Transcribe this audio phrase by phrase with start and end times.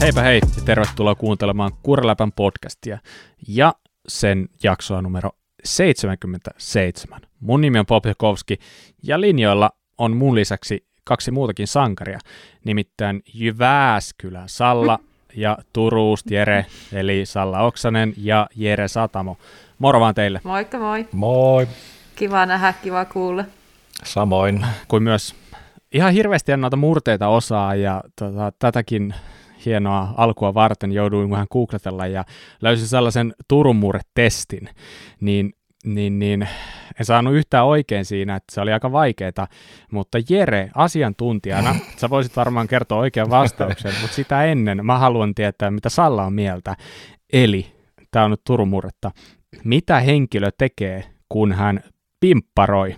[0.00, 2.98] Heipä hei ja tervetuloa kuuntelemaan Kurläpän podcastia
[3.48, 3.74] ja
[4.08, 5.30] sen jaksoa numero
[5.64, 7.20] 77.
[7.40, 8.58] Mun nimi on Pop Jakovski
[9.02, 12.18] ja linjoilla on mun lisäksi kaksi muutakin sankaria,
[12.64, 14.98] nimittäin Jyväskylä Salla
[15.36, 19.36] ja Turuust Jere, eli Salla Oksanen ja Jere Satamo.
[19.78, 20.40] Moro vaan teille.
[20.44, 21.08] Moikka moi.
[21.12, 21.68] Moi.
[22.16, 23.44] Kiva nähdä, kiva kuulla.
[24.04, 24.66] Samoin.
[24.88, 25.34] Kuin myös
[25.92, 29.14] ihan hirveästi en noita murteita osaa ja tota, tätäkin
[29.66, 32.24] hienoa alkua varten jouduin vähän googletella ja
[32.62, 34.68] löysin sellaisen Turun murretestin,
[35.20, 35.52] niin,
[35.84, 36.48] niin, niin
[37.00, 39.46] en saanut yhtään oikein siinä, että se oli aika vaikeaa,
[39.92, 45.70] mutta Jere, asiantuntijana, sä voisit varmaan kertoa oikean vastauksen, mutta sitä ennen mä haluan tietää,
[45.70, 46.76] mitä Salla on mieltä.
[47.32, 47.66] Eli,
[48.10, 49.10] tämä on nyt Turun murretta,
[49.64, 51.80] mitä henkilö tekee, kun hän
[52.20, 52.96] pimpparoi?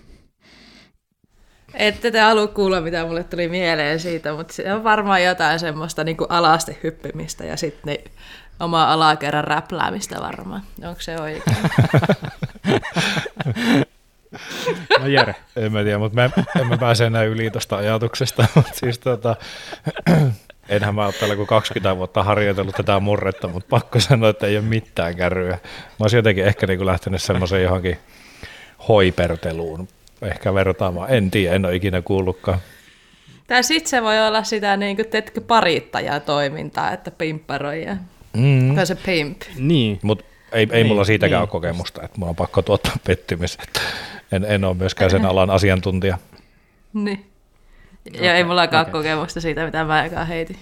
[1.74, 6.04] Ette te halua kuulla, mitä mulle tuli mieleen siitä, mutta se on varmaan jotain semmoista
[6.04, 8.10] niin alasti hyppimistä ja sitten niin
[8.60, 10.62] oma alakerran räpläämistä varmaan.
[10.84, 11.56] Onko se oikein?
[15.00, 15.34] No Jere.
[15.56, 16.30] En mä tiedä, mutta mä,
[16.60, 19.36] en mä pääse enää yli tuosta ajatuksesta, mutta siis tota,
[20.68, 24.56] enhän mä ole täällä kuin 20 vuotta harjoitellut tätä murretta, mutta pakko sanoa, että ei
[24.56, 25.58] ole mitään kärryä.
[25.62, 27.98] Mä olisin jotenkin ehkä niin kuin lähtenyt semmoiseen johonkin
[28.88, 29.88] hoiperteluun,
[30.22, 31.10] ehkä vertaamaan.
[31.10, 32.58] En tiedä, en ole ikinä kuullutkaan.
[33.46, 37.96] Tai sitten se voi olla sitä, niin kuin, teetkö parittajaa toimintaa, että pimpparoija.
[38.36, 38.74] Mm.
[38.74, 39.42] Tai se pimp.
[39.58, 39.98] Niin.
[40.02, 41.42] Mutta ei, ei Niin, mulla siitäkään niin.
[41.42, 43.58] ole kokemusta, että mulla on pakko tuottaa pettymys.
[43.62, 43.80] Että
[44.32, 46.18] en, en ole myöskään sen alan asiantuntija.
[46.92, 47.26] Niin.
[48.20, 48.90] Ja ei mullakaan okei.
[48.90, 49.02] okay.
[49.02, 50.56] kokemusta siitä, mitä mä aikaan heitin.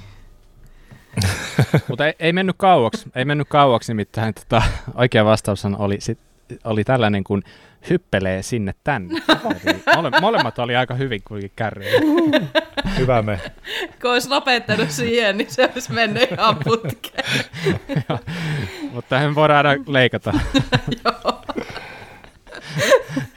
[1.89, 4.63] Mutta ei, ei mennyt kauaksi, ei mennyt kauaksi, nimittäin tota,
[4.95, 6.19] oikea vastaus oli, sit,
[6.65, 7.43] oli tällainen kuin
[7.91, 9.23] hyppelee sinne tänne.
[9.67, 12.01] Eli mole, molemmat oli aika hyvin kuitenkin kärryjä.
[12.99, 13.41] Hyvä me.
[14.03, 17.25] Kun olisi lopettanut siihen, niin se olisi mennyt ihan putkeen.
[18.93, 20.33] Mutta tähän voidaan aina leikata.
[21.05, 21.43] Joo.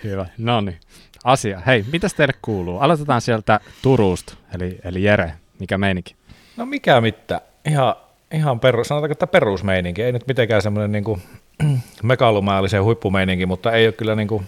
[0.04, 0.80] Hyvä, no niin.
[1.24, 1.62] Asia.
[1.66, 2.80] Hei, mitäs teille kuuluu?
[2.80, 6.16] Aloitetaan sieltä Turusta, eli, eli Jere, mikä meininki?
[6.58, 7.42] No mikä mitään.
[7.68, 7.96] Ihan,
[8.34, 10.04] ihan perus, sanotaanko, että perusmeininki.
[10.04, 11.22] Ei nyt mitenkään semmoinen niin kuin
[12.04, 14.48] megalomaalisen huippumeininki, mutta ei ole kyllä niin kuin,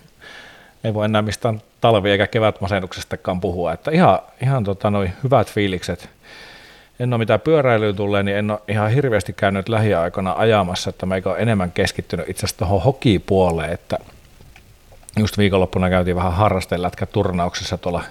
[0.83, 3.73] ei voi enää mistään talvi- eikä kevätmasennuksestakaan puhua.
[3.73, 6.09] Että ihan, ihan tota, noi hyvät fiilikset.
[6.99, 11.29] En ole mitään pyöräilyyn tulee, niin en ole ihan hirveästi käynyt lähiaikoina ajamassa, että meikä
[11.29, 13.97] on enemmän keskittynyt itse asiassa tuohon hokipuoleen, että
[15.19, 18.03] just viikonloppuna käytiin vähän harrastelätkä turnauksessa tuolla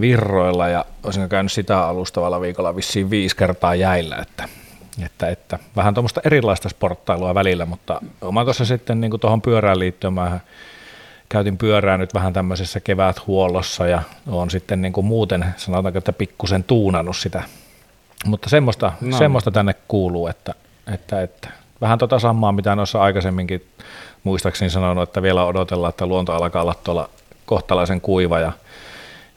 [0.00, 4.48] virroilla ja olisin käynyt sitä alustavalla viikolla vissiin viisi kertaa jäillä, että,
[5.02, 10.12] että, että vähän tuommoista erilaista sporttailua välillä, mutta oma tuossa sitten niin tuohon pyörään liittyen
[10.12, 10.40] mä
[11.28, 16.64] käytin pyörää nyt vähän tämmöisessä keväthuollossa ja on sitten niin kuin muuten sanotaanko, että pikkusen
[16.64, 17.42] tuunannut sitä,
[18.24, 19.10] mutta semmoista, No.
[19.10, 19.18] no.
[19.18, 20.54] semmoista tänne kuuluu, että,
[20.94, 21.48] että, että
[21.80, 23.66] vähän tota samaa, mitä noissa aikaisemminkin
[24.24, 27.10] muistaakseni sanonut, että vielä odotellaan, että luonto alkaa olla tuolla
[27.46, 28.52] kohtalaisen kuiva ja,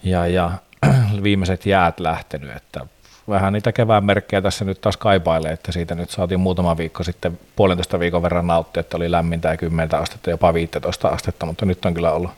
[0.04, 0.52] ja, ja
[1.24, 2.86] viimeiset jäät lähtenyt, että
[3.30, 7.40] vähän niitä kevään merkkejä tässä nyt taas kaipailee, että siitä nyt saatiin muutama viikko sitten
[7.56, 11.86] puolentoista viikon verran nauttia, että oli lämmintä ja 10 astetta, jopa 15 astetta, mutta nyt
[11.86, 12.32] on kyllä ollut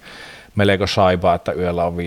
[0.55, 1.97] melko saipaa, että yöllä on 5-10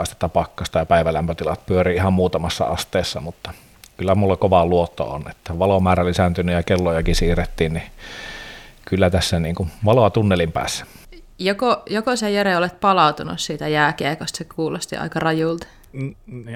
[0.00, 3.50] astetta pakkasta ja päivälämpötilat pyörii ihan muutamassa asteessa, mutta
[3.96, 7.90] kyllä mulla kova luotto on, että valomäärä lisääntynyt ja kellojakin siirrettiin, niin
[8.84, 10.86] kyllä tässä niin kuin valoa tunnelin päässä.
[11.38, 15.66] Joko, joko sä Jere olet palautunut siitä jääkiekosta, se kuulosti aika rajulta.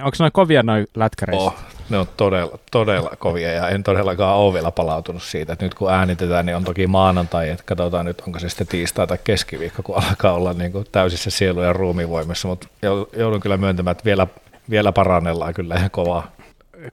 [0.04, 1.44] Onko noin kovia noin lätkäreissä?
[1.46, 1.54] Oh,
[1.90, 5.52] ne on todella, todella kovia ja en todellakaan ole vielä palautunut siitä.
[5.52, 9.06] Että nyt kun äänitetään, niin on toki maanantai, että katsotaan nyt onko se sitten tiistai
[9.06, 12.68] tai keskiviikko, kun alkaa olla niin kuin täysissä sielu- ja ruumivoimissa, mutta
[13.16, 14.26] joudun kyllä myöntämään, että vielä,
[14.70, 16.30] vielä parannellaan kyllä ihan kovaa.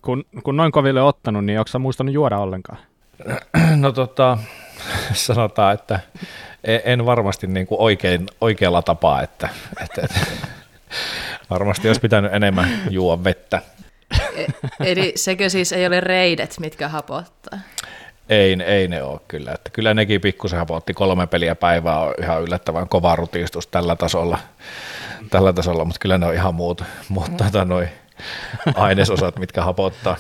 [0.02, 2.80] Kun, kun noin koville on ottanut, niin onko sä muistanut juoda ollenkaan?
[3.76, 4.38] No tota,
[5.14, 6.00] sanotaan, että
[6.64, 9.50] en- en varmasti niin kuin oikein, oikealla tapaa, että,
[9.84, 10.20] että, että
[11.50, 13.62] varmasti olisi pitänyt enemmän juo vettä.
[14.36, 14.46] E-
[14.80, 17.60] Eli sekö siis ei ole reidet, mitkä hapottaa?
[18.30, 19.52] Ei, ei ne ole kyllä.
[19.52, 24.40] Että kyllä nekin pikkusen hapotti kolme peliä päivää on ihan yllättävän kova rutistus tällä tasolla,
[25.30, 27.88] tällä tasolla mutta kyllä ne on ihan muut, muut tota, noi
[28.76, 30.18] ainesosat, mitkä hapottaa.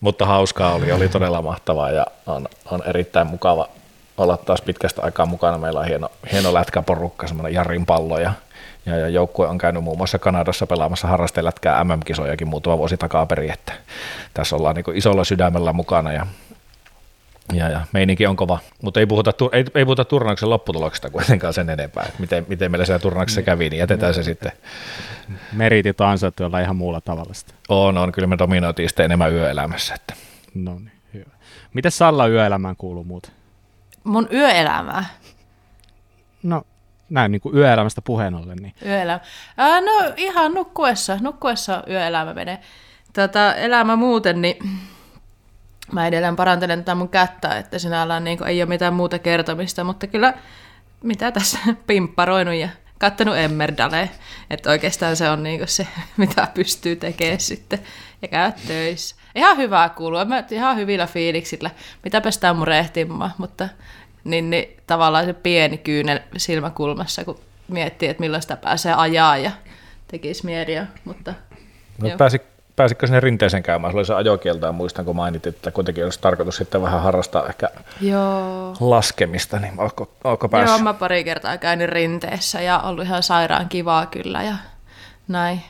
[0.00, 3.68] Mutta hauskaa oli, oli todella mahtavaa ja on, on erittäin mukava
[4.16, 5.58] olla taas pitkästä aikaa mukana.
[5.58, 8.32] Meillä on hieno, hieno lätkäporukka, semmoinen Jarin pallo ja,
[8.90, 13.72] ja, ja joukkue on käynyt muun muassa Kanadassa pelaamassa harrastelätkää MM-kisojakin muutama vuosi takaperin, että
[14.34, 16.26] tässä ollaan niin isolla sydämellä mukana ja
[17.52, 21.70] ja, ja meininki on kova, mutta ei puhuta, ei, ei puhuta turnauksen lopputuloksesta kuitenkaan sen
[21.70, 24.52] enempää, että miten, miten meillä siellä turnauksessa kävi, niin jätetään se sitten.
[25.52, 27.56] Meritit on ansaittu jollain ihan muulla tavalla sitten.
[27.68, 30.14] On, on, kyllä me dominoitiin sitten enemmän yöelämässä, että
[30.54, 31.30] No niin, hyvä.
[31.74, 33.32] Miten Salla yöelämään kuuluu muuten?
[34.04, 35.04] Mun yöelämää.
[36.42, 36.62] No,
[37.10, 38.58] näin niin kuin yöelämästä puheen ollen.
[38.58, 38.74] Niin.
[38.86, 39.20] Yöelämä.
[39.56, 42.58] Ää, no ihan nukkuessa, nukkuessa yöelämä menee.
[43.12, 44.56] Tätä elämä muuten, niin
[45.92, 50.06] mä edelleen parantelen tätä mun kättä, että sinällään niin ei ole mitään muuta kertomista, mutta
[50.06, 50.34] kyllä
[51.02, 52.68] mitä tässä pimpparoinut ja
[52.98, 54.10] kattonut Emmerdale,
[54.50, 55.86] että oikeastaan se on niin se,
[56.16, 57.78] mitä pystyy tekemään sitten
[58.22, 59.16] ja käy töissä.
[59.34, 61.70] Ihan hyvää kuuluu, mä ihan hyvillä fiiliksillä,
[62.04, 63.68] mitä pestään murehtimaan, mutta
[64.24, 67.38] niin, niin tavallaan se pieni kyynel silmäkulmassa, kun
[67.68, 69.50] miettii, että milloin sitä pääsee ajaa ja
[70.08, 71.34] tekisi mieliä, mutta...
[72.02, 72.40] No, pääsi,
[72.76, 73.92] pääsitkö sinne rinteeseen käymään?
[73.92, 77.46] Sulla oli se ajokielto ja muistan, kun mainit, että kuitenkin olisi tarkoitus sitten vähän harrastaa
[77.46, 77.68] ehkä
[78.00, 78.74] Joo.
[78.80, 80.78] laskemista, niin onko, onko päässyt?
[80.78, 84.54] Joo, mä pari kertaa käynyt rinteessä ja ollut ihan sairaan kivaa kyllä ja
[85.30, 85.62] näin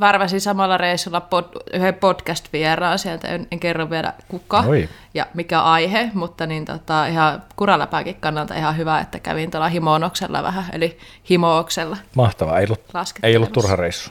[0.00, 4.88] värväsin samalla reissulla pod, yhden podcast-vieraan sieltä, en, en kerro vielä kuka Oi.
[5.14, 10.42] ja mikä aihe, mutta niin tota, ihan kuraläpääkin kannalta ihan hyvä, että kävin tuolla himoonoksella
[10.42, 10.98] vähän, eli
[11.30, 11.96] himooksella.
[12.14, 12.80] Mahtavaa, ei ollut,
[13.22, 14.10] ei ollut turha reissu.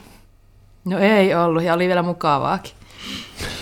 [0.84, 2.72] No ei ollut, ja oli vielä mukavaakin.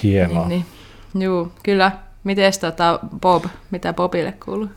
[0.02, 0.48] Hienoa.
[0.48, 0.66] Niin,
[1.14, 1.24] niin.
[1.24, 1.92] Juu, kyllä.
[2.24, 4.68] Miten tota Bob, mitä Bobille kuuluu?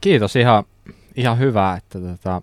[0.00, 0.64] Kiitos, ihan,
[1.16, 2.42] ihan hyvä, että tota,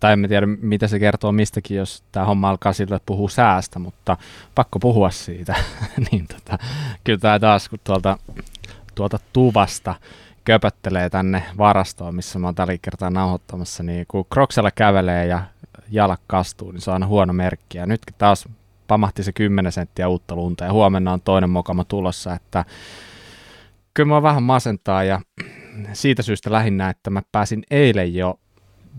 [0.00, 3.78] tai en tiedä, mitä se kertoo mistäkin, jos tämä homma alkaa sillä, että puhuu säästä,
[3.78, 4.16] mutta
[4.54, 5.54] pakko puhua siitä.
[6.10, 6.58] niin tota,
[7.04, 8.18] kyllä tämä taas, kun tuolta,
[8.94, 9.94] tuolta tuvasta
[10.44, 15.42] köpöttelee tänne varastoon, missä mä oon tällä kertaa nauhoittamassa, niin kun Kroksella kävelee ja
[15.90, 17.78] jalak kastuu, niin se on huono merkki.
[17.78, 18.48] Ja nytkin taas
[18.86, 22.64] pamahti se 10 senttiä uutta lunta ja huomenna on toinen mokama tulossa, että
[23.94, 25.20] kyllä mä vähän masentaa ja
[25.92, 28.38] siitä syystä lähinnä, että mä pääsin eilen jo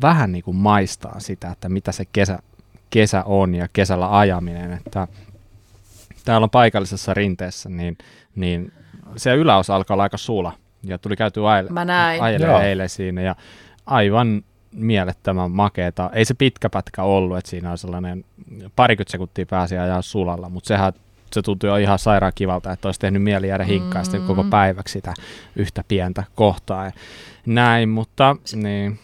[0.01, 2.39] vähän niin kuin maistaa sitä, että mitä se kesä,
[2.89, 5.07] kesä on ja kesällä ajaminen, että
[6.25, 7.97] täällä on paikallisessa rinteessä, niin,
[8.36, 8.74] niin
[9.15, 10.53] se yläosa alkaa olla aika sula,
[10.83, 13.36] ja tuli käyty ajelemaan eilen siinä, ja
[13.86, 16.09] aivan mielettömän makeeta.
[16.13, 18.25] Ei se pitkä pätkä ollut, että siinä on sellainen
[18.75, 20.94] parikymmentä sekuntia pääsi ajaa sulalla, mutta sehän
[21.33, 24.27] se tuntui jo ihan sairaan kivalta, että olisi tehnyt mieli jäädä hinkkaa mm-hmm.
[24.27, 25.13] koko päiväksi sitä
[25.56, 26.86] yhtä pientä kohtaa.
[26.86, 26.91] Ja
[27.45, 29.00] näin, mutta niin,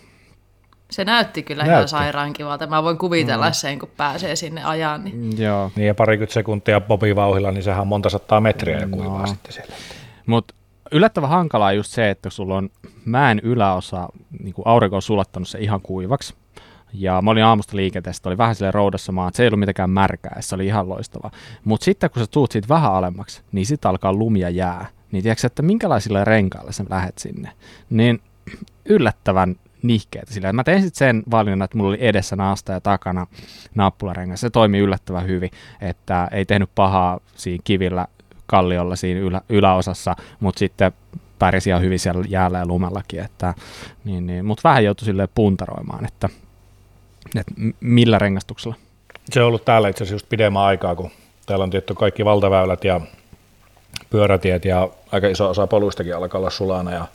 [0.91, 1.73] se näytti kyllä näytti.
[1.73, 2.67] ihan sairaan kivalta.
[2.67, 3.53] Mä voin kuvitella mm.
[3.53, 5.03] sen, kun pääsee sinne ajan.
[5.03, 5.71] Niin, mm, Joo.
[5.75, 9.27] niin ja parikymmentä sekuntia Bobi-vauhilla, niin sehän on monta sataa metriä ja kuivaa no.
[9.27, 9.73] sitten siellä.
[10.25, 10.53] Mutta
[10.91, 12.69] yllättävän hankalaa just se, että sulla on
[13.05, 14.09] mäen yläosa,
[14.39, 16.33] niin kuin aurinko on sulattanut se ihan kuivaksi.
[16.94, 19.89] Ja mä olin aamusta liikenteessä, oli vähän sille roudassa maa, että se ei ollut mitenkään
[19.89, 21.31] märkää, se oli ihan loistava.
[21.63, 24.87] Mutta sitten kun sä tuut siitä vähän alemmaksi, niin sitten alkaa lumia jää.
[25.11, 27.51] Niin tiedätkö, että minkälaisilla renkailla sä lähet sinne.
[27.89, 28.21] Niin
[28.85, 30.33] yllättävän nihkeitä.
[30.33, 33.28] Sillä mä tein sitten sen valinnan, että mulla oli edessä naasta ja takana
[33.75, 34.42] nappularengas.
[34.42, 35.51] Se toimi yllättävän hyvin,
[35.81, 38.07] että ei tehnyt pahaa siinä kivillä
[38.45, 40.92] kalliolla siinä ylä, yläosassa, mutta sitten
[41.39, 43.19] pärjäsi ihan hyvin siellä jäällä ja lumellakin.
[43.19, 43.54] Että,
[44.04, 46.30] niin, niin, mutta vähän joutui sille puntaroimaan, että,
[47.36, 48.75] että millä rengastuksella.
[49.30, 51.12] Se on ollut täällä itse asiassa just pidemmän aikaa, kun
[51.45, 53.01] täällä on tietty kaikki valtaväylät ja
[54.10, 57.07] pyörätiet ja aika iso osa poluistakin alkaa olla sulana ja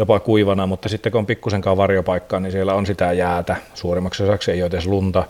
[0.00, 4.50] jopa kuivana, mutta sitten kun on pikkusenkaan varjopaikkaa, niin siellä on sitä jäätä, suurimmaksi osaksi
[4.50, 5.24] ei ole edes lunta,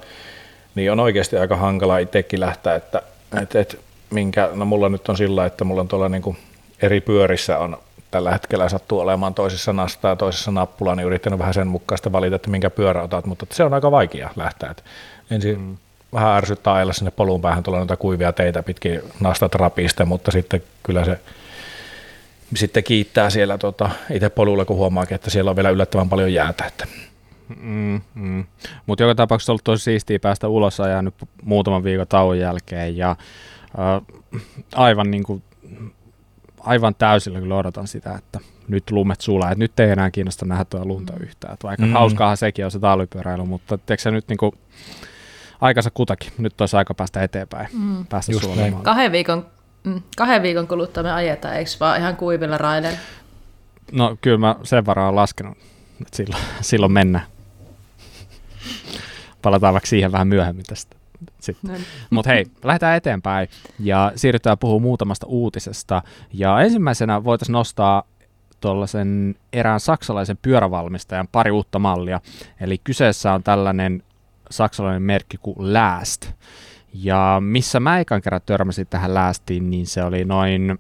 [0.75, 3.03] niin on oikeasti aika hankala itsekin lähteä, että,
[3.43, 3.77] että, että
[4.11, 6.37] minkä, no mulla nyt on sillä, että mulla on tuolla niin kuin
[6.83, 7.79] eri pyörissä on
[8.11, 12.37] tällä hetkellä sattuu olemaan toisessa nasta ja toisessa nappula, niin yrittänyt vähän sen mukaista valita,
[12.37, 14.71] että minkä pyörä otat, mutta se on aika vaikea lähteä.
[14.71, 14.83] Että
[15.31, 15.77] ensin mm.
[16.13, 20.63] vähän ärsyttää ajella sinne polun päähän, tulee noita kuivia teitä pitkin nastat rapista, mutta sitten
[20.83, 21.19] kyllä se
[22.55, 26.65] sitten kiittää siellä tota, itse polulla, kun huomaakin, että siellä on vielä yllättävän paljon jäätä.
[26.65, 26.87] Että.
[27.61, 28.45] Mm, mm.
[28.87, 32.97] Mutta joka tapauksessa on ollut tosi siistiä päästä ulos ja nyt muutaman viikon tauon jälkeen
[32.97, 34.21] ja äh,
[34.75, 35.43] aivan, niin kuin,
[36.61, 40.65] aivan täysillä kyllä odotan sitä, että nyt lumet sulaa, että nyt ei enää kiinnosta nähdä
[40.65, 41.55] tuo lunta yhtään.
[41.55, 41.93] Että vaikka mm.
[41.93, 44.53] hauskaahan sekin on se talvipyöräily, mutta tiedätkö se nyt niin kuin,
[45.61, 48.07] aikansa kutakin, nyt olisi aika päästä eteenpäin, mm.
[48.07, 48.51] päästä Just
[48.83, 49.47] Kahden viikon
[49.85, 52.99] Mm, kahden viikon kuluttua me ajetaan, eikö vaan ihan kuivilla raideilla?
[53.93, 55.59] No kyllä mä sen varaan olen laskenut,
[56.01, 57.25] että silloin, silloin mennään.
[59.43, 60.97] Palataan vaikka siihen vähän myöhemmin tästä.
[61.63, 61.85] No niin.
[62.11, 66.03] Mutta hei, lähdetään eteenpäin ja siirrytään puhumaan muutamasta uutisesta.
[66.33, 68.03] Ja ensimmäisenä voitaisiin nostaa
[68.61, 72.21] tuollaisen erään saksalaisen pyörävalmistajan pari uutta mallia.
[72.61, 74.03] Eli kyseessä on tällainen
[74.51, 76.31] saksalainen merkki kuin Last.
[76.93, 80.79] Ja missä mä ekan kerran törmäsin tähän läästiin, niin se oli noin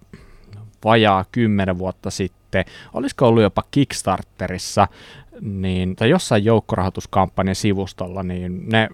[0.85, 2.65] vajaa kymmenen vuotta sitten.
[2.93, 4.89] Olisiko ollut jopa Kickstarterissa
[5.41, 8.89] niin, tai jossain joukkorahoituskampanjan sivustolla, niin ne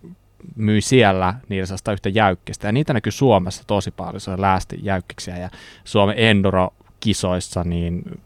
[0.56, 5.38] myi siellä niitä yhtä jäykkistä, ja niitä näkyy Suomessa tosi paljon, se on läästi jäykkiksiä,
[5.38, 5.50] ja
[5.84, 8.20] Suomen Enduro-kisoissa, niin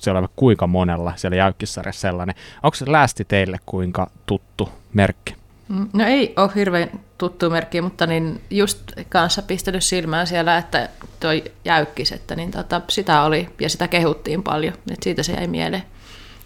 [0.00, 2.34] siellä on kuinka monella siellä jäykkissarjassa sellainen.
[2.62, 5.34] Onko se läästi teille kuinka tuttu merkki?
[5.68, 10.88] Mm, no ei ole hirveän tuttu merkki, mutta niin just kanssa pistänyt silmään siellä, että
[11.20, 15.46] toi jäykkis, että niin tota, sitä oli ja sitä kehuttiin paljon, että siitä se jäi
[15.46, 15.82] mieleen.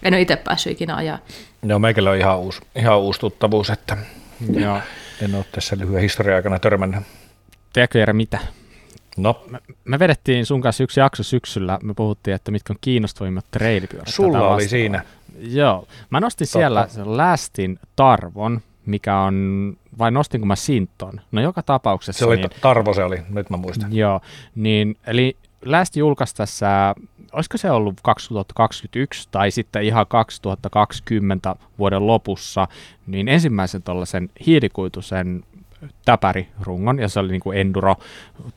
[0.03, 1.19] En ole itse päässyt ikinä ajaa.
[1.63, 3.97] Joo, meikällä on ihan uusi, ihan uusi tuttavuus, että
[4.63, 4.79] Joo.
[5.21, 7.03] en ole tässä lyhyen historian aikana törmännyt.
[7.73, 8.39] Tiedätkö Jere mitä?
[9.17, 9.43] No.
[9.49, 14.07] Me, me vedettiin sun kanssa yksi jakso syksyllä, me puhuttiin, että mitkä on kiinnostavimmat treilipyörät.
[14.07, 15.03] Sulla oli siinä.
[15.39, 15.87] Joo.
[16.09, 16.59] Mä nostin Totta.
[16.59, 21.21] siellä Lästin Tarvon, mikä on, vai nostinko mä Sinton?
[21.31, 22.19] No joka tapauksessa.
[22.19, 23.95] Se oli, niin, Tarvo se oli, nyt mä muistan.
[23.95, 24.21] Joo,
[24.55, 26.95] niin eli Lästi julkaisi tässä,
[27.31, 32.67] olisiko se ollut 2021 tai sitten ihan 2020 vuoden lopussa,
[33.07, 35.43] niin ensimmäisen tuollaisen hiilikuitusen
[36.05, 37.95] täpärirungon, ja se oli niin kuin enduro,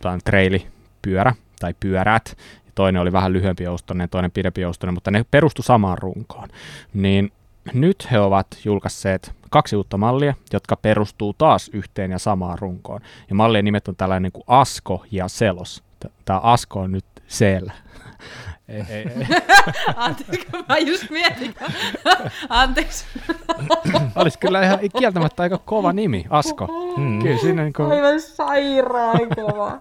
[0.00, 2.36] tai trailipyörä tai pyörät,
[2.74, 6.48] toinen oli vähän lyhyempi joustoinen, toinen pidempi joustoinen, mutta ne perustu samaan runkoon.
[6.94, 7.32] Niin
[7.72, 13.00] nyt he ovat julkaisseet kaksi uutta mallia, jotka perustuu taas yhteen ja samaan runkoon.
[13.28, 15.82] Ja mallien nimet on tällainen niin kuin Asko ja Selos.
[16.24, 17.72] Tämä Asko on nyt siellä.
[18.68, 19.26] ei, ei, ei.
[19.96, 21.54] Anteeksi, mä just mietin.
[22.48, 23.04] Anteeksi.
[24.16, 26.68] Olisi kyllä ihan kieltämättä aika kova nimi, Asko.
[26.96, 27.22] Mm.
[27.22, 27.92] Kyllä siinä niin kuin...
[27.92, 29.80] Aivan sairaan kova.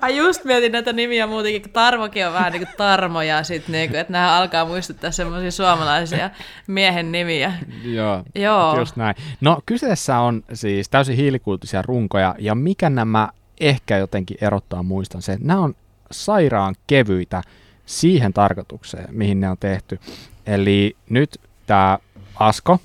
[0.00, 3.72] Ai just mietin näitä nimiä muutenkin, kun Tarmokin on vähän niin kuin Tarmo ja sitten
[3.72, 6.30] niin kuin, että nämä alkaa muistuttaa semmoisia suomalaisia
[6.66, 7.52] miehen nimiä.
[7.84, 9.16] Joo, Joo, just näin.
[9.40, 13.28] No kyseessä on siis täysin hiilikuutisia runkoja ja mikä nämä
[13.60, 15.74] ehkä jotenkin erottaa muistan se, että nämä on
[16.10, 17.42] sairaan kevyitä
[17.86, 20.00] siihen tarkoitukseen, mihin ne on tehty.
[20.46, 21.98] Eli nyt tämä
[22.36, 22.78] Asko,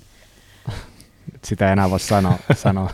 [1.43, 2.89] sitä ei enää voi sanoa, sanoa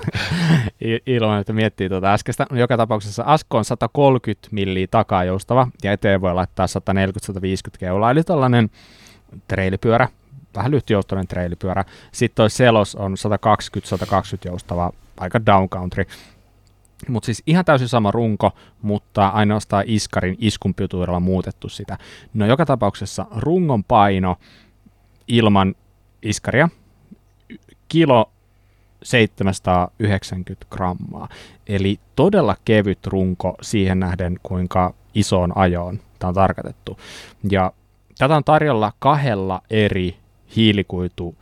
[1.05, 2.45] ilman, että miettii tuota äskeistä.
[2.51, 8.23] Joka tapauksessa Asko on 130 milliä takaa joustava ja eteen voi laittaa 140-150 keulaa, eli
[8.23, 8.69] tällainen
[9.47, 10.07] treilipyörä,
[10.55, 11.85] vähän lyhytjoustoinen treilipyörä.
[12.11, 13.17] Sitten toi Selos on 120-120
[14.45, 16.05] joustava, aika downcountry.
[17.07, 21.97] Mutta siis ihan täysin sama runko, mutta ainoastaan iskarin iskunpituudella muutettu sitä.
[22.33, 24.35] No joka tapauksessa rungon paino
[25.27, 25.75] ilman
[26.21, 26.69] iskaria,
[27.87, 28.31] kilo
[29.05, 31.29] 790 grammaa.
[31.67, 36.99] Eli todella kevyt runko siihen nähden, kuinka isoon ajoon tämä on tarkoitettu.
[37.51, 37.71] Ja
[38.17, 40.17] tätä on tarjolla kahdella eri
[40.55, 41.35] hiilikuitu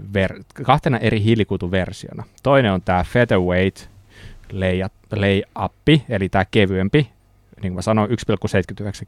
[0.00, 2.24] ver- kahtena eri hiilikuituversiona.
[2.42, 3.88] Toinen on tämä featherweight
[5.12, 5.72] lay-up,
[6.08, 6.98] eli tämä kevyempi,
[7.62, 8.16] niin kuin mä sanoin, 1,79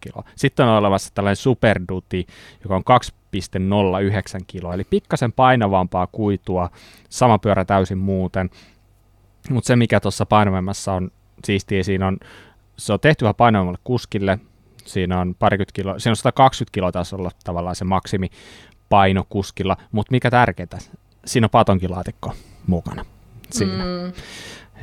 [0.01, 0.25] kiloa.
[0.37, 2.25] Sitten on olemassa tällainen Super Duty,
[2.63, 2.85] joka on
[3.39, 6.71] 2,09 kiloa, eli pikkasen painavampaa kuitua,
[7.09, 8.51] sama pyörä täysin muuten.
[9.51, 11.11] Mutta se, mikä tuossa painavammassa on
[11.45, 12.19] siistiä, siinä on,
[12.77, 14.39] se on tehty vähän painavammalle kuskille,
[14.85, 18.31] siinä on parikymmentä kiloa, siinä on 120 kiloa taas olla tavallaan se maksimi
[18.89, 20.79] paino kuskilla, mutta mikä tärkeintä,
[21.27, 22.33] siinä on patonkilaatikko
[22.67, 23.05] mukana
[23.51, 23.85] siinä.
[23.85, 24.13] Mm.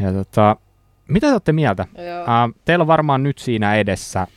[0.05, 0.55] Ja tota,
[1.07, 1.85] mitä te olette mieltä?
[1.91, 4.27] Uh, teillä on varmaan nyt siinä edessä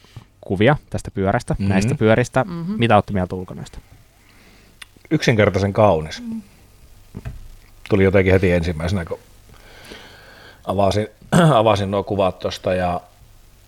[0.41, 1.69] kuvia tästä pyörästä, mm-hmm.
[1.69, 2.45] näistä pyöristä.
[2.45, 2.75] Mm-hmm.
[2.79, 3.79] Mitä olette mieltä ulkonaista?
[5.15, 6.23] Yksinkertaisen kaunis.
[6.23, 6.43] Mm.
[7.89, 9.19] Tuli jotenkin heti ensimmäisenä, kun
[10.65, 11.09] avasin,
[11.61, 13.01] avasin nuo kuvat tuosta ja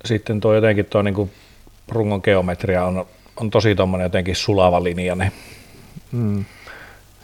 [0.05, 1.31] sitten tuo jotenkin tuo niinku
[1.89, 5.33] rungon geometria on, on tosi tuommoinen jotenkin sulava linja, niin
[6.13, 6.45] mm.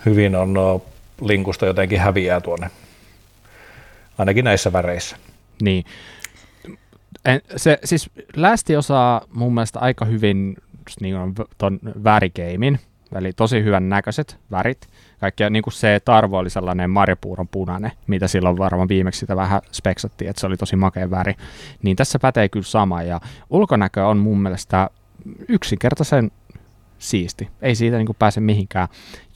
[0.06, 0.86] hyvin on nuo
[1.20, 2.70] linkusta jotenkin häviää tuonne
[4.18, 5.16] ainakin näissä väreissä.
[5.62, 5.84] Niin.
[7.24, 10.56] En, se, siis Lästi osaa mun mielestä aika hyvin
[11.00, 12.80] niin on ton värikeimin,
[13.18, 14.88] eli tosi hyvän näköiset värit.
[15.20, 19.60] Kaikkea, niin kuin se Tarvo oli sellainen marjapuuron punainen, mitä silloin varmaan viimeksi sitä vähän
[19.72, 21.34] speksattiin, että se oli tosi makea väri.
[21.82, 24.90] Niin tässä pätee kyllä sama, ja ulkonäkö on mun mielestä
[25.48, 26.30] yksinkertaisen
[26.98, 27.48] siisti.
[27.62, 28.88] Ei siitä niin kuin pääse mihinkään.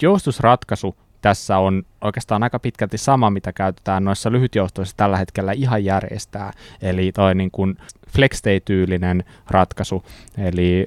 [0.02, 6.52] Joustusratkaisu tässä on oikeastaan aika pitkälti sama, mitä käytetään noissa lyhytjoustoissa tällä hetkellä ihan järjestää.
[6.83, 7.76] Eli toi niin kuin
[8.09, 10.04] FlexDay-tyylinen ratkaisu,
[10.38, 10.87] eli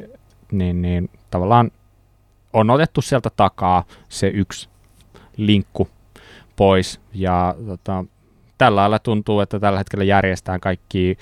[0.52, 1.72] niin, niin, tavallaan
[2.54, 4.70] on otettu sieltä takaa se yksi
[5.38, 5.90] linkku
[6.56, 8.06] pois ja tota,
[8.58, 11.18] tällä lailla tuntuu, että tällä hetkellä järjestään kaikki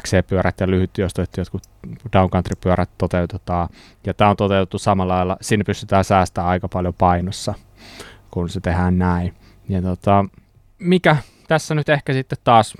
[0.00, 1.62] XC-pyörät ja lyhytjoustoit, jotkut
[2.12, 3.68] downcountry-pyörät toteutetaan.
[4.06, 5.36] Ja tämä on toteutettu samalla lailla.
[5.40, 7.54] Siinä pystytään säästämään aika paljon painossa
[8.30, 9.34] kun se tehdään näin.
[9.68, 10.24] Ja tota,
[10.78, 11.16] mikä
[11.48, 12.74] tässä nyt ehkä sitten taas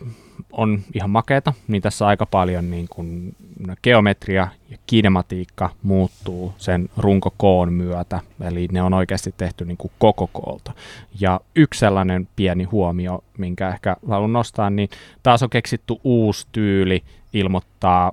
[0.52, 3.36] on ihan makeeta, niin tässä aika paljon niin kuin
[3.82, 10.26] geometria ja kinematiikka muuttuu sen runkokoon myötä, eli ne on oikeasti tehty niin kuin koko
[10.32, 10.72] koolta.
[11.20, 14.88] Ja yksi sellainen pieni huomio, minkä ehkä haluan nostaa, niin
[15.22, 18.12] taas on keksitty uusi tyyli ilmoittaa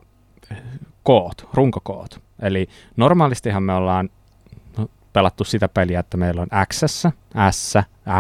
[1.04, 2.22] koot, runkokoot.
[2.42, 4.10] Eli normaalistihan me ollaan
[5.14, 6.84] pelattu sitä peliä, että meillä on X,
[7.52, 7.76] S,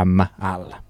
[0.06, 0.22] M,
[0.58, 0.87] L.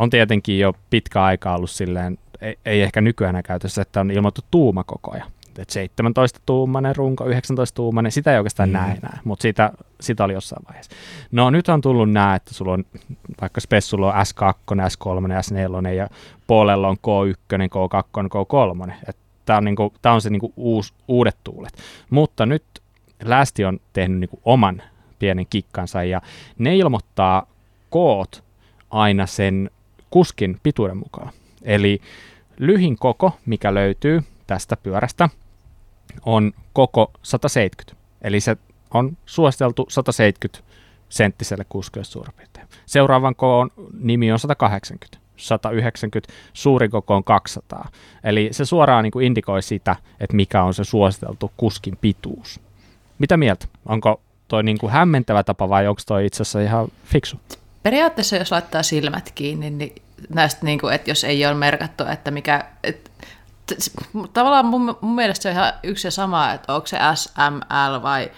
[0.00, 4.40] On tietenkin jo pitkä aika ollut silleen, ei, ei ehkä nykyään käytössä, että on ilmoittu
[4.50, 5.24] tuumakokoja.
[5.58, 8.72] Et 17 tuumanen runko, 19 tuumanen, sitä ei oikeastaan mm.
[8.72, 10.90] näe enää, mutta sitä, sitä oli jossain vaiheessa.
[11.32, 12.84] No nyt on tullut nämä, että sulla on
[13.40, 16.08] vaikka Spessulla on S2, S3, S4 ja
[16.46, 19.12] puolella on K1, K2, K3.
[19.46, 21.72] Tämä on, niinku, tää on se niinku uus, uudet tuulet.
[22.10, 22.64] Mutta nyt
[23.24, 24.82] Lästi on tehnyt niinku oman
[25.18, 26.20] pienen kikkansa ja
[26.58, 27.46] ne ilmoittaa
[27.90, 28.44] koot
[28.90, 29.70] aina sen
[30.10, 31.32] kuskin pituuden mukaan.
[31.62, 32.00] Eli
[32.58, 35.28] lyhin koko, mikä löytyy tästä pyörästä,
[36.26, 37.96] on koko 170.
[38.22, 38.56] Eli se
[38.94, 40.70] on suositeltu 170
[41.08, 42.66] senttiselle kuskille suurin piirtein.
[42.86, 45.18] Seuraavan koon nimi on 180.
[45.36, 47.88] 190, suuri koko on 200.
[48.24, 52.60] Eli se suoraan niin kuin indikoi sitä, että mikä on se suositeltu kuskin pituus.
[53.18, 53.66] Mitä mieltä?
[53.86, 57.40] Onko toi niin kuin hämmentävä tapa vai onko toi itse asiassa ihan fiksu?
[57.82, 59.94] Periaatteessa jos laittaa silmät kiinni, niin
[60.28, 62.64] näistä, niin kuin, että jos ei ole merkattu, että mikä...
[62.84, 63.10] Et,
[64.32, 68.30] tavallaan mun, mun mielestä se on ihan yksi ja sama, että onko se SML vai,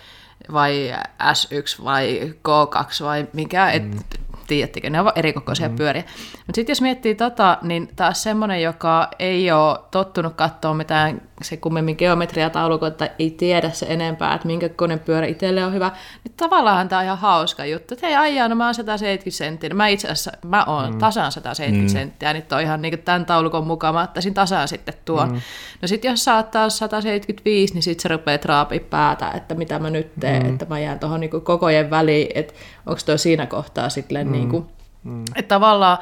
[0.52, 3.72] vai S1 vai K2 vai mikä, mm.
[3.76, 4.20] et,
[4.52, 5.76] tiedättekö, ne ovat erikokoisia mm.
[5.76, 6.02] pyöriä.
[6.46, 11.56] Mutta sitten jos miettii tota, niin taas semmoinen, joka ei ole tottunut katsoa mitään se
[11.56, 15.90] kummemmin geometriataulukota, ei tiedä se enempää, että minkä koneen pyörä itselle on hyvä,
[16.24, 17.94] niin tavallaan tämä on ihan hauska juttu.
[17.94, 20.98] Että hei Aija, no mä oon 170 senttiä, mä itse asiassa, mä oon mm.
[20.98, 21.98] tasan 170 mm.
[21.98, 25.28] senttiä, niin on ihan niin tämän taulukon mukaan, mä ottaisin tasan sitten tuon.
[25.28, 25.40] Mm.
[25.82, 29.78] No sitten jos sä oot taas 175, niin sitten se rupeaa raapia päätä, että mitä
[29.78, 30.52] mä nyt teen, mm.
[30.52, 32.54] että mä jään tuohon niin kokojen väliin, että
[32.86, 34.32] onko toi siinä kohtaa sitten mm.
[34.32, 34.66] niin kuin,
[35.04, 35.24] mm.
[35.36, 35.98] että tavallaan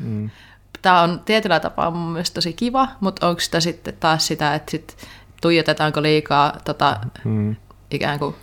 [0.00, 0.30] mm
[0.82, 4.70] tämä on tietyllä tapaa mun mielestä tosi kiva, mutta onko sitä sitten taas sitä, että
[4.70, 4.96] sit
[5.42, 7.56] tuijotetaanko liikaa tota, hmm.
[7.90, 8.34] ikään kuin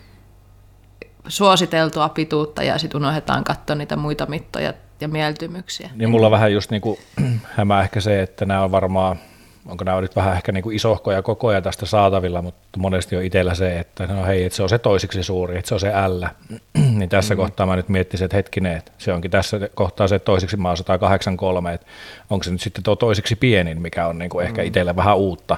[1.28, 5.90] suositeltua pituutta ja sitten unohdetaan katsoa niitä muita mittoja ja mieltymyksiä.
[5.96, 6.98] Niin mulla on vähän just niin kuin
[7.58, 9.20] hämää ehkä se, että nämä on varmaan
[9.66, 13.56] onko nämä nyt vähän ehkä niin kuin isohkoja kokoja tästä saatavilla, mutta monesti on itsellä
[13.56, 16.26] se, että no hei, että se on se toisiksi suuri, että se on se L.
[16.98, 17.38] niin tässä mm.
[17.38, 21.74] kohtaa mä nyt miettisin, että hetkinen, että se onkin tässä kohtaa se toisiksi maa 183,
[21.74, 21.88] että
[22.30, 24.68] onko se nyt sitten tuo toisiksi pienin, mikä on niin kuin ehkä mm.
[24.68, 25.58] itselle vähän uutta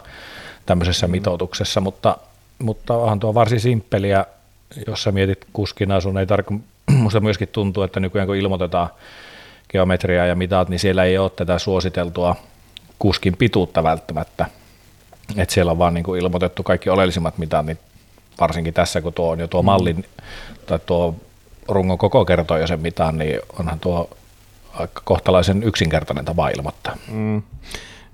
[0.66, 1.12] tämmöisessä mm.
[1.12, 2.18] mitoituksessa, mutta,
[2.60, 4.26] mutta onhan tuo varsin simppeliä,
[4.88, 6.54] jos sä mietit kuskina, sun ei tarko,
[6.92, 8.90] musta myöskin tuntuu, että nykyään kun ilmoitetaan
[9.70, 12.36] geometriaa ja mitat, niin siellä ei ole tätä suositeltua
[13.00, 14.46] kuskin pituutta välttämättä.
[15.38, 17.80] Että siellä on vaan niin kuin ilmoitettu kaikki oleellisimmat mitat, niin
[18.40, 19.66] varsinkin tässä, kun tuo on jo tuo mm.
[19.66, 20.06] mallin
[20.66, 21.16] tai tuo
[21.68, 24.10] rungon koko kertoo jo sen mitan, niin onhan tuo
[24.74, 26.98] aika kohtalaisen yksinkertainen tapa ilmoittaa.
[27.12, 27.42] Mm.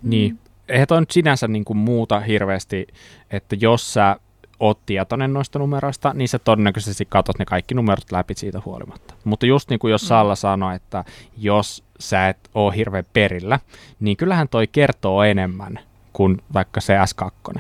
[0.04, 2.88] Niin, eihän toi nyt sinänsä niin kuin muuta hirveästi,
[3.32, 4.16] että jos sä
[4.64, 9.14] oot tietoinen noista numeroista, niin sä todennäköisesti katsot ne kaikki numerot läpi siitä huolimatta.
[9.24, 11.04] Mutta just niin kuin jos Salla sanoi, että
[11.38, 13.60] jos sä et ole hirveän perillä,
[14.00, 15.80] niin kyllähän toi kertoo enemmän
[16.14, 17.60] kuin vaikka se S2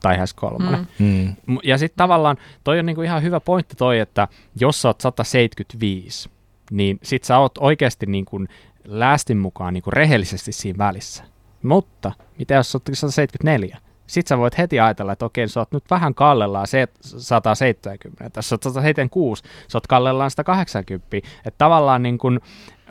[0.00, 0.76] tai S3.
[0.76, 0.86] Mm.
[1.46, 1.58] Mm.
[1.64, 4.28] Ja sitten tavallaan toi on niinku ihan hyvä pointti toi, että
[4.60, 6.30] jos sä oot 175,
[6.70, 8.44] niin sit sä oot oikeasti niinku
[8.84, 11.24] lästin mukaan niinku rehellisesti siinä välissä.
[11.62, 13.78] Mutta mitä jos sä oot 174?
[14.10, 18.54] Sitten sä voit heti ajatella, että okei, sä oot nyt vähän kallellaan se 170, tässä
[18.54, 21.16] oot 176, sä oot kallellaan 180.
[21.16, 22.40] Että tavallaan niin kun,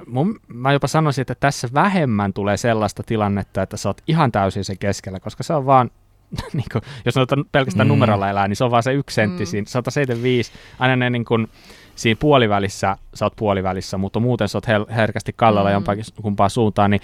[0.08, 4.64] mun, mä jopa sanoisin, että tässä vähemmän tulee sellaista tilannetta, että sä oot ihan täysin
[4.64, 5.92] sen keskellä, koska se on vaan
[6.54, 7.90] niin kun, jos otetaan pelkästään mm.
[7.90, 9.48] numerolla elää, niin se on vaan se yksi sentti mm.
[9.48, 11.48] siinä, 175, aina ne niin kun,
[11.96, 15.74] siinä puolivälissä, sä oot puolivälissä, mutta muuten sä oot her- herkästi kallella mm.
[15.74, 17.02] jompakin kumpaan suuntaan, niin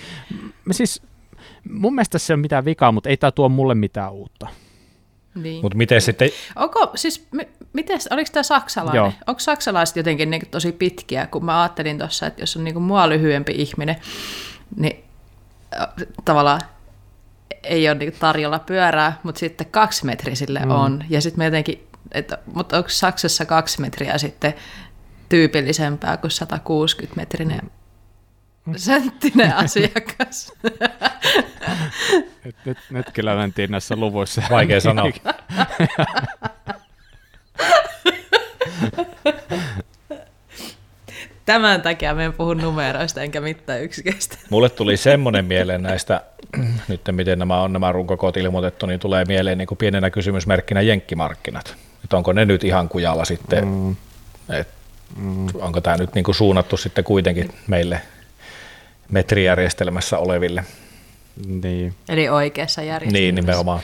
[0.71, 1.01] siis
[1.69, 4.47] mun mielestä se on mitään vikaa, mutta ei tämä tuo mulle mitään uutta.
[5.35, 5.61] Niin.
[5.61, 6.29] Mutta miten sitten...
[6.55, 7.27] Onko, siis,
[7.73, 8.99] miten, oliko tämä saksalainen?
[8.99, 9.11] Joo.
[9.27, 13.09] Onko saksalaiset jotenkin niin tosi pitkiä, kun mä ajattelin tuossa, että jos on niin mua
[13.09, 13.95] lyhyempi ihminen,
[14.75, 15.03] niin
[16.25, 16.61] tavallaan
[17.63, 20.71] ei ole niin tarjolla pyörää, mutta sitten kaksi metrisille mm.
[20.71, 21.03] on.
[21.09, 24.53] Ja sitten me jotenkin, että, mutta onko Saksassa kaksi metriä sitten
[25.29, 27.69] tyypillisempää kuin 160 metrinen mm
[28.75, 30.53] senttinen asiakas.
[32.43, 34.41] nyt, nyt, nyt kyllä mentiin näissä luvuissa.
[34.49, 35.09] Vaikea sanoa.
[41.45, 44.37] Tämän takia me en puhu numeroista enkä mitään yksiköistä.
[44.49, 46.21] Mulle tuli semmoinen mieleen näistä
[46.87, 51.75] nyt miten nämä on nämä runkokoot ilmoitettu, niin tulee mieleen niin kuin pienenä kysymysmerkkinä jenkkimarkkinat.
[52.03, 53.95] Että onko ne nyt ihan kujalla sitten, mm.
[54.49, 54.67] Et
[55.17, 55.47] mm.
[55.53, 58.01] onko tämä nyt niin kuin suunnattu sitten kuitenkin meille
[59.11, 60.63] metrijärjestelmässä oleville.
[61.47, 61.95] Niin.
[62.09, 63.19] Eli oikeassa järjestelmässä.
[63.19, 63.79] Niin, nimenomaan.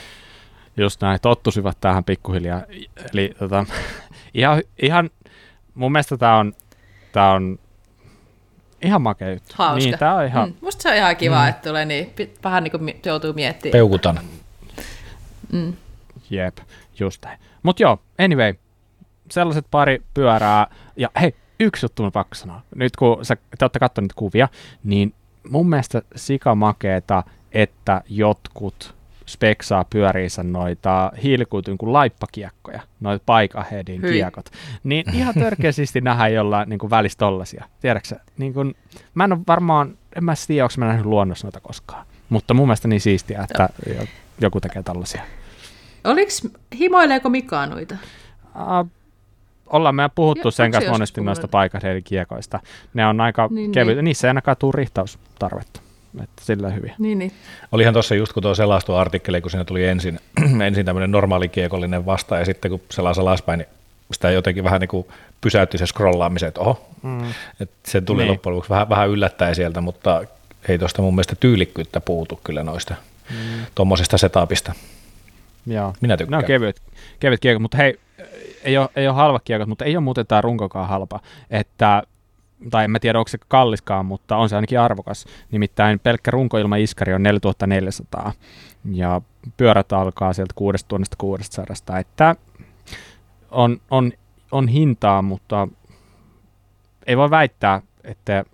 [0.78, 2.62] Just näin, tottusivat tähän pikkuhiljaa.
[3.14, 3.66] Eli tota,
[4.34, 5.10] ihan, ihan,
[5.76, 6.54] mun mielestä tämä on,
[7.12, 7.60] tää on
[8.82, 9.54] ihan makea juttu.
[9.58, 9.90] Hauska.
[9.90, 10.50] Niin, tää on ihan...
[10.50, 10.56] Mm.
[10.62, 11.50] Musta se on ihan kiva, mm.
[11.50, 13.72] että tulee niin, vähän niin kuin joutuu miettimään.
[13.72, 14.20] Peukutan.
[15.52, 15.74] Mm.
[16.30, 16.58] Jep,
[17.00, 17.40] just näin.
[17.64, 18.54] Mut joo, anyway,
[19.32, 20.68] sellaiset pari pyörää.
[20.96, 22.62] Ja hei, yksi juttu on pakko sanoa.
[22.76, 24.48] Nyt kun sä, te olette katsoneet kuvia,
[24.84, 25.14] niin
[25.50, 28.96] mun mielestä sikamakeeta, että jotkut
[29.26, 34.50] speksaa pyöriinsä noita hiilikuitun kuin laippakiekkoja, noita paikahedin kiekot,
[34.84, 37.66] niin ihan törkeästi nähdään jollain niin kuin välissä tollasia.
[37.82, 38.76] Tiedätkö niin kuin,
[39.14, 42.68] mä en ole varmaan, en mä tiedä, onko mä nähnyt luonnossa noita koskaan, mutta mun
[42.68, 43.70] mielestä niin siistiä, että
[44.42, 45.22] joku tekee tällaisia.
[46.04, 46.48] Oliks,
[46.80, 47.98] himoileeko Mika noita?
[48.56, 48.92] Uh,
[49.72, 52.60] ollaan me puhuttu jo, sen kanssa monesti noista paikahedin kiekoista.
[52.94, 54.06] Ne on aika niin, kevyitä, niin.
[54.06, 55.82] niissä ei ainakaan tule rihtaustarvetta
[56.24, 56.96] että sillä hyviä.
[57.00, 57.32] Niin, niin.
[57.72, 60.20] Olihan tuossa just kun tuo selastui artikkeli, kun siinä tuli ensin,
[60.68, 63.68] ensin tämmöinen normaali kiekollinen vasta, ja sitten kun selasi alaspäin, niin
[64.12, 65.08] sitä jotenkin vähän niin kuin
[65.42, 67.30] pysäytti se scrollaamisen, että oho, mm.
[67.60, 68.32] että se tuli niin.
[68.32, 70.24] loppujen lopuksi vähän, vähän yllättäen sieltä, mutta
[70.68, 72.96] ei tuosta mun mielestä tyylikkyyttä puutu kyllä noista
[73.30, 73.66] mm.
[73.76, 74.74] tuommoisesta setupista.
[75.68, 75.94] Joo.
[76.02, 76.32] Minä tykkään.
[76.32, 76.82] Ne on kevyet,
[77.20, 78.00] kevyet kiekot, mutta hei,
[78.64, 81.20] ei ole, ei ole halva kiekot, mutta ei ole muuten tämä runkokaan halpa.
[81.50, 82.04] Että
[82.70, 85.26] tai en mä tiedä onko se kalliskaan, mutta on se ainakin arvokas.
[85.52, 88.32] Nimittäin pelkkä runkoilma iskari on 4400
[88.92, 89.22] ja
[89.58, 92.36] pyörät alkaa sieltä 6600, että
[93.52, 94.12] on, on,
[94.52, 95.68] on hintaa, mutta
[97.08, 98.46] ei voi väittää, että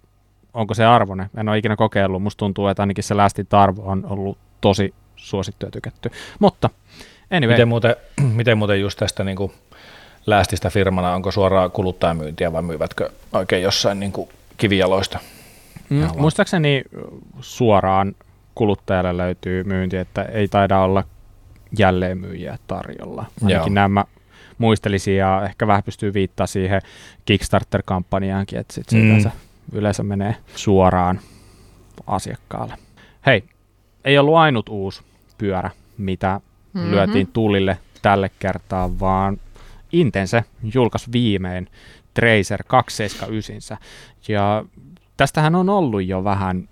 [0.53, 1.29] onko se arvone.
[1.37, 5.65] En ole ikinä kokeillut, musta tuntuu, että ainakin se lästin arvo on ollut tosi suosittu
[5.65, 6.11] ja tykätty.
[6.39, 6.69] Mutta
[7.31, 7.53] anyway.
[7.53, 7.95] Miten muuten,
[8.33, 9.51] miten muuten just tästä niin kuin
[10.27, 15.19] läästistä firmana, onko suoraa kuluttajamyyntiä vai myyvätkö oikein jossain niin kuin kivijaloista?
[15.89, 16.83] Mm, muistaakseni
[17.41, 18.15] suoraan
[18.55, 21.03] kuluttajalle löytyy myynti, että ei taida olla
[21.79, 23.25] jälleenmyyjiä tarjolla.
[23.43, 23.73] Ainakin Joo.
[23.73, 24.05] nämä
[24.57, 26.81] muistelisin ja ehkä vähän pystyy viittaa siihen
[27.25, 29.05] Kickstarter-kampanjaankin, että sit se mm.
[29.05, 29.31] yleensä,
[29.73, 31.19] yleensä menee suoraan
[32.07, 32.73] asiakkaalle.
[33.25, 33.43] Hei,
[34.05, 35.01] ei ollut ainut uusi
[35.37, 36.41] pyörä, mitä
[36.73, 36.91] mm-hmm.
[36.91, 39.37] lyötiin tulille tälle kertaa, vaan
[39.91, 41.67] Intense julkaisi viimein
[42.13, 43.77] Tracer 279.
[44.27, 44.65] Ja
[45.17, 46.69] tästähän on ollut jo vähän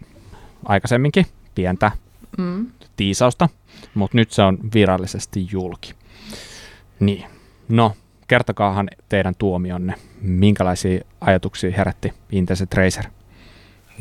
[0.65, 1.25] aikaisemminkin
[1.56, 1.91] pientä
[2.38, 2.67] mm.
[2.95, 3.49] tiisausta,
[3.93, 5.93] mutta nyt se on virallisesti julki.
[6.99, 7.25] Niin,
[7.69, 7.93] no
[8.28, 13.06] kertokaahan teidän tuomionne, minkälaisia ajatuksia herätti Intense Tracer?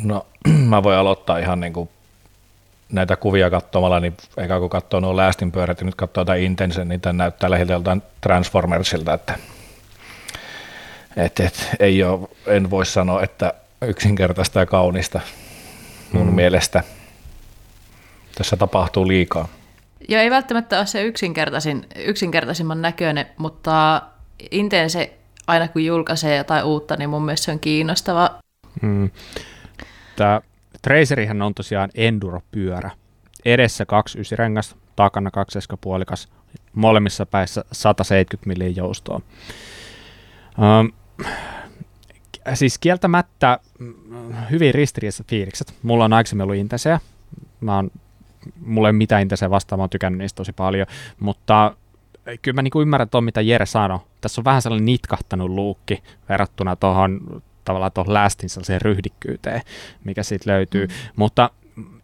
[0.04, 0.26] No
[0.68, 1.88] mä voin aloittaa ihan niin kuin
[2.92, 7.00] näitä kuvia katsomalla, niin eikä kun katsoo nuo lästinpyörät ja nyt katsoo jotain Intensen, niin
[7.00, 9.38] tämä näyttää lähiltä joltain Transformersilta, että
[11.16, 15.20] et, et, ei ole, en voi sanoa, että yksinkertaista ja kaunista
[16.12, 16.34] mun mm.
[16.34, 16.82] mielestä.
[18.34, 19.48] Tässä tapahtuu liikaa.
[20.08, 24.02] Joo, ei välttämättä ole se yksinkertaisin, yksinkertaisimman näköinen, mutta
[24.50, 25.12] Intense
[25.46, 28.30] aina kun julkaisee jotain uutta, niin mun mielestä se on kiinnostava.
[28.82, 29.10] Mm.
[30.16, 30.40] Tämä
[30.84, 32.90] Tracerihän on tosiaan enduro-pyörä.
[33.44, 36.28] Edessä kaksi ysirengasta, takana kaksi puolikas,
[36.74, 39.20] molemmissa päissä 170 milliä joustoa.
[40.58, 40.92] Um,
[42.54, 43.94] siis kieltämättä mm,
[44.50, 45.74] hyvin ristiriidassa fiilikset.
[45.82, 47.00] Mulla on aikaisemmin ollut Inteseä.
[47.60, 47.90] Mä oon,
[48.60, 50.86] mulla ei ole mitään Inteseä vastaan, mä oon tykännyt niistä tosi paljon,
[51.20, 51.76] mutta
[52.42, 53.98] kyllä mä niin ymmärrän tuon, mitä Jere sanoi.
[54.20, 59.60] Tässä on vähän sellainen nitkahtanut luukki verrattuna tuohon tavallaan tuohon lästin sellaiseen ryhdikkyyteen,
[60.04, 60.86] mikä siitä löytyy.
[60.86, 60.92] Mm.
[61.16, 61.50] Mutta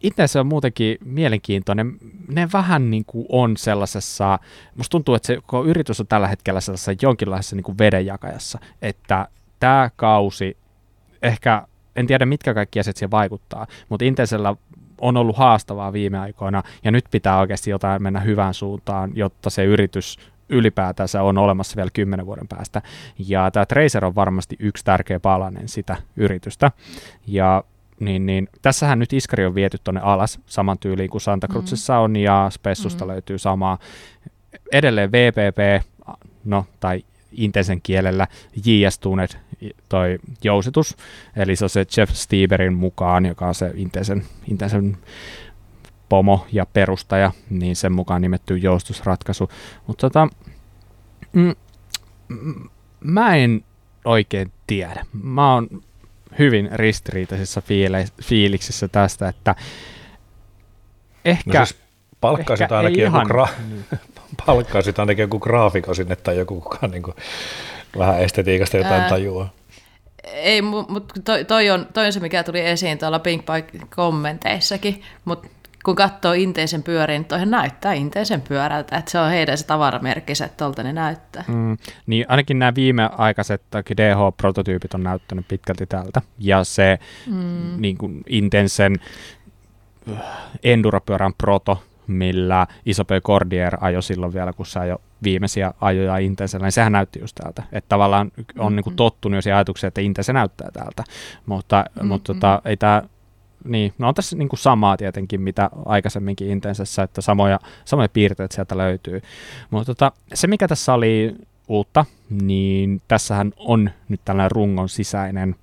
[0.03, 1.97] itse se on muutenkin mielenkiintoinen.
[2.27, 4.39] Ne vähän niin kuin on sellaisessa,
[4.75, 9.27] musta tuntuu, että se koko yritys on tällä hetkellä sellaisessa jonkinlaisessa niin kuin vedenjakajassa, että
[9.59, 10.57] tämä kausi,
[11.21, 14.55] ehkä en tiedä mitkä kaikki asiat siihen vaikuttaa, mutta Intensellä
[15.01, 19.65] on ollut haastavaa viime aikoina, ja nyt pitää oikeasti jotain mennä hyvään suuntaan, jotta se
[19.65, 20.17] yritys
[20.51, 22.81] ylipäätänsä on olemassa vielä kymmenen vuoden päästä.
[23.27, 26.71] Ja tämä Tracer on varmasti yksi tärkeä palanen sitä yritystä.
[27.27, 27.63] Ja
[27.99, 31.99] niin, niin, tässähän nyt Iskari on viety tuonne alas saman tyyliin kuin Santa Cruzissa mm.
[31.99, 33.11] on ja Spessusta mm.
[33.11, 33.77] löytyy samaa.
[34.71, 35.85] Edelleen VPP,
[36.45, 38.27] no tai Intensen kielellä
[38.65, 39.29] JS Tuned
[39.89, 40.97] toi jousitus,
[41.35, 44.97] eli se on se Jeff Steverin mukaan, joka on se Intensen, Intensen
[46.11, 49.49] pomo ja perustaja, niin sen mukaan nimetty joustusratkaisu.
[49.87, 50.27] Mutta tota,
[51.33, 51.55] mm,
[52.99, 53.63] mä en
[54.05, 55.05] oikein tiedä.
[55.23, 55.67] Mä oon
[56.39, 59.55] hyvin ristiriitaisissa fiile- fiiliksissä tästä, että
[61.25, 61.59] ehkä...
[61.59, 61.79] No siis
[62.21, 63.85] palkkaisit ehkä ainakin joku, ihan- gra- niin.
[64.45, 67.15] palkkaisit ainakin joku graafikko sinne tai joku, kuka niin kuin
[67.97, 69.09] vähän estetiikasta jotain Ää.
[69.09, 69.49] tajuaa.
[70.23, 75.01] Ei, mutta toi, toi, on, toi on se, mikä tuli esiin tuolla Pink Bike kommenteissakin,
[75.25, 75.47] mutta
[75.83, 80.31] kun katsoo Inteisen pyöriä, niin toihan näyttää Inteisen pyörältä, että se on heidän se tavaramerkki,
[80.31, 81.43] että tuolta ne näyttää.
[81.47, 83.61] Mm, niin ainakin nämä viimeaikaiset
[83.97, 86.21] DH-prototyypit on näyttänyt pitkälti tältä.
[86.39, 87.81] Ja se mm.
[87.81, 88.95] niin kuin Intensen
[90.11, 90.21] äh,
[90.63, 96.71] Enduro-pyörän proto, millä Isopö Cordier ajoi silloin vielä, kun se ajoi viimeisiä ajoja Intensellä, niin
[96.71, 97.63] sehän näytti just tältä.
[97.71, 98.75] Että tavallaan on mm-hmm.
[98.75, 101.03] niin kuin tottunut jo siihen ajatukseen, että Intense näyttää täältä.
[101.45, 102.07] Mutta, mm-hmm.
[102.07, 103.01] mutta tota, ei tämä
[103.65, 108.55] niin, no on tässä niin kuin samaa tietenkin, mitä aikaisemminkin Intensessä, että samoja, samoja piirteitä
[108.55, 109.21] sieltä löytyy.
[109.69, 111.35] Mutta tota, se, mikä tässä oli
[111.67, 115.55] uutta, niin tässähän on nyt tällainen rungon sisäinen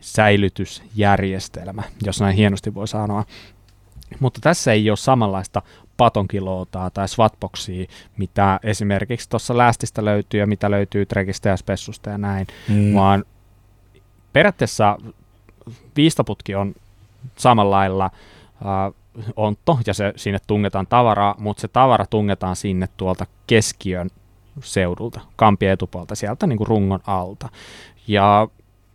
[0.00, 3.24] säilytysjärjestelmä, jos näin hienosti voi sanoa.
[4.20, 5.62] Mutta tässä ei ole samanlaista
[5.96, 7.86] patonkilootaa tai swatboxia,
[8.16, 12.94] mitä esimerkiksi tuossa lästistä löytyy ja mitä löytyy Trekistä ja Spessusta ja näin, mm.
[12.94, 13.24] vaan
[14.32, 14.98] periaatteessa
[15.96, 16.74] viistoputki on
[17.36, 18.92] samalla lailla äh,
[19.36, 24.10] ontto ja se, sinne tungetaan tavaraa, mutta se tavara tungetaan sinne tuolta keskiön
[24.60, 27.48] seudulta, kampien etupuolta, sieltä niin kuin rungon alta.
[28.08, 28.48] Ja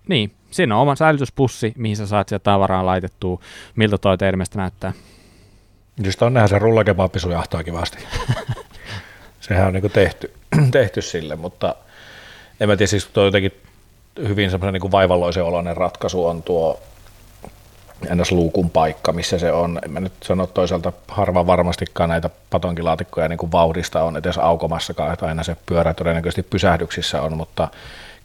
[0.07, 3.39] niin, siinä on oma säilytyspussi, mihin sä saat sieltä tavaraa laitettua.
[3.75, 4.93] Miltä toi teidän mielestä näyttää?
[6.03, 7.97] Siis tonnehan se rullakebappi sujahtaa kivasti.
[9.39, 10.33] Sehän on niin tehty,
[10.71, 11.75] tehty sille, mutta
[12.59, 13.51] en mä tiedä, siis tuo jotenkin
[14.27, 16.79] hyvin semmoisen niin vaivalloisen oloinen ratkaisu on tuo
[18.15, 18.31] ns.
[18.31, 19.79] luukun paikka, missä se on.
[19.85, 25.13] En mä nyt sano toisaalta harva varmastikaan näitä patonkilaatikkoja niin kuin vauhdista on edes aukomassakaan,
[25.13, 27.67] että aina se pyörä todennäköisesti pysähdyksissä on, mutta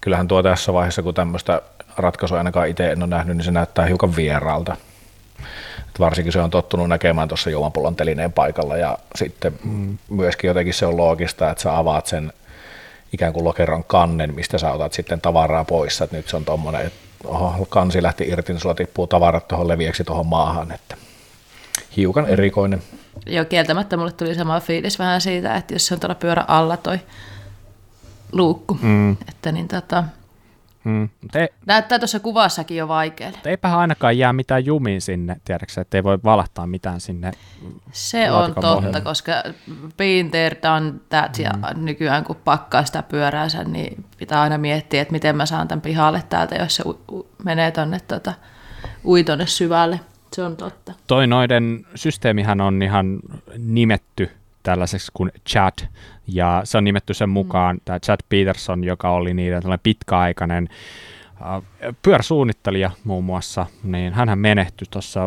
[0.00, 1.62] kyllähän tuo tässä vaiheessa, kun tämmöistä
[1.96, 4.76] ratkaisua ainakaan itse en ole nähnyt, niin se näyttää hiukan vieraalta.
[5.78, 9.98] Et varsinkin se on tottunut näkemään tuossa juomapullon telineen paikalla ja sitten mm.
[10.10, 12.32] myöskin jotenkin se on loogista, että sä avaat sen
[13.12, 16.86] ikään kuin lokeron kannen, mistä sä otat sitten tavaraa pois, että nyt se on tuommoinen,
[16.86, 20.96] että oho, kansi lähti irti, niin sulla tippuu tavarat tuohon leviäksi tuohon maahan, että
[21.96, 22.82] hiukan erikoinen.
[23.26, 26.76] Joo, kieltämättä mulle tuli sama fiilis vähän siitä, että jos se on tuolla pyörä alla
[26.76, 27.00] toi
[28.32, 29.12] luukku, mm.
[29.28, 30.04] että niin tota,
[30.86, 31.08] Mm.
[31.22, 33.36] Mutta ei, näyttää tuossa kuvassakin jo vaikealle.
[33.36, 37.32] mutta eipähän ainakaan jää mitään jumiin sinne, tiedätkö että ei voi valahtaa mitään sinne.
[37.92, 39.00] Se on totta, pohjalle.
[39.00, 39.32] koska
[39.96, 45.12] been there, done that, ja nykyään kun pakkaa sitä pyöräänsä, niin pitää aina miettiä, että
[45.12, 48.32] miten mä saan tämän pihalle täältä, jos se u- u- menee tonne, tota,
[49.04, 50.00] ui tonne syvälle.
[50.32, 50.92] Se on totta.
[51.06, 53.18] Toi noiden systeemihän on ihan
[53.58, 54.30] nimetty
[54.62, 55.72] tällaiseksi kuin Chad,
[56.26, 57.80] ja se on nimetty sen mukaan, mm.
[57.84, 60.68] tämä Chad Peterson, joka oli niiden tällainen pitkäaikainen
[61.42, 61.62] äh,
[62.02, 65.20] pyöräsuunnittelija muun muassa, niin hän menehtyi tuossa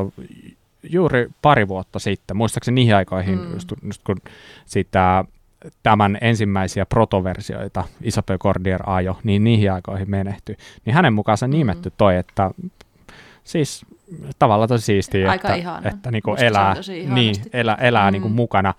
[0.84, 3.54] juuri pari vuotta sitten, muistaakseni niihin aikoihin, mm.
[3.54, 4.18] just, just kun
[4.66, 5.26] sitä
[5.84, 10.58] tämän ensimmäisiä protoversioita Isabel Cordier ajo, niin niihin aikoihin menehtyi.
[10.86, 12.52] Niin hänen mukaansa nimetty toi, että
[13.44, 13.86] siis
[14.40, 15.90] tavallaan tosi siistiä, Aika että, ihana.
[15.90, 17.50] että niinku se on elää, niin, ihanasti.
[17.54, 18.14] elää, elää Mm.
[18.14, 18.74] niinku mukana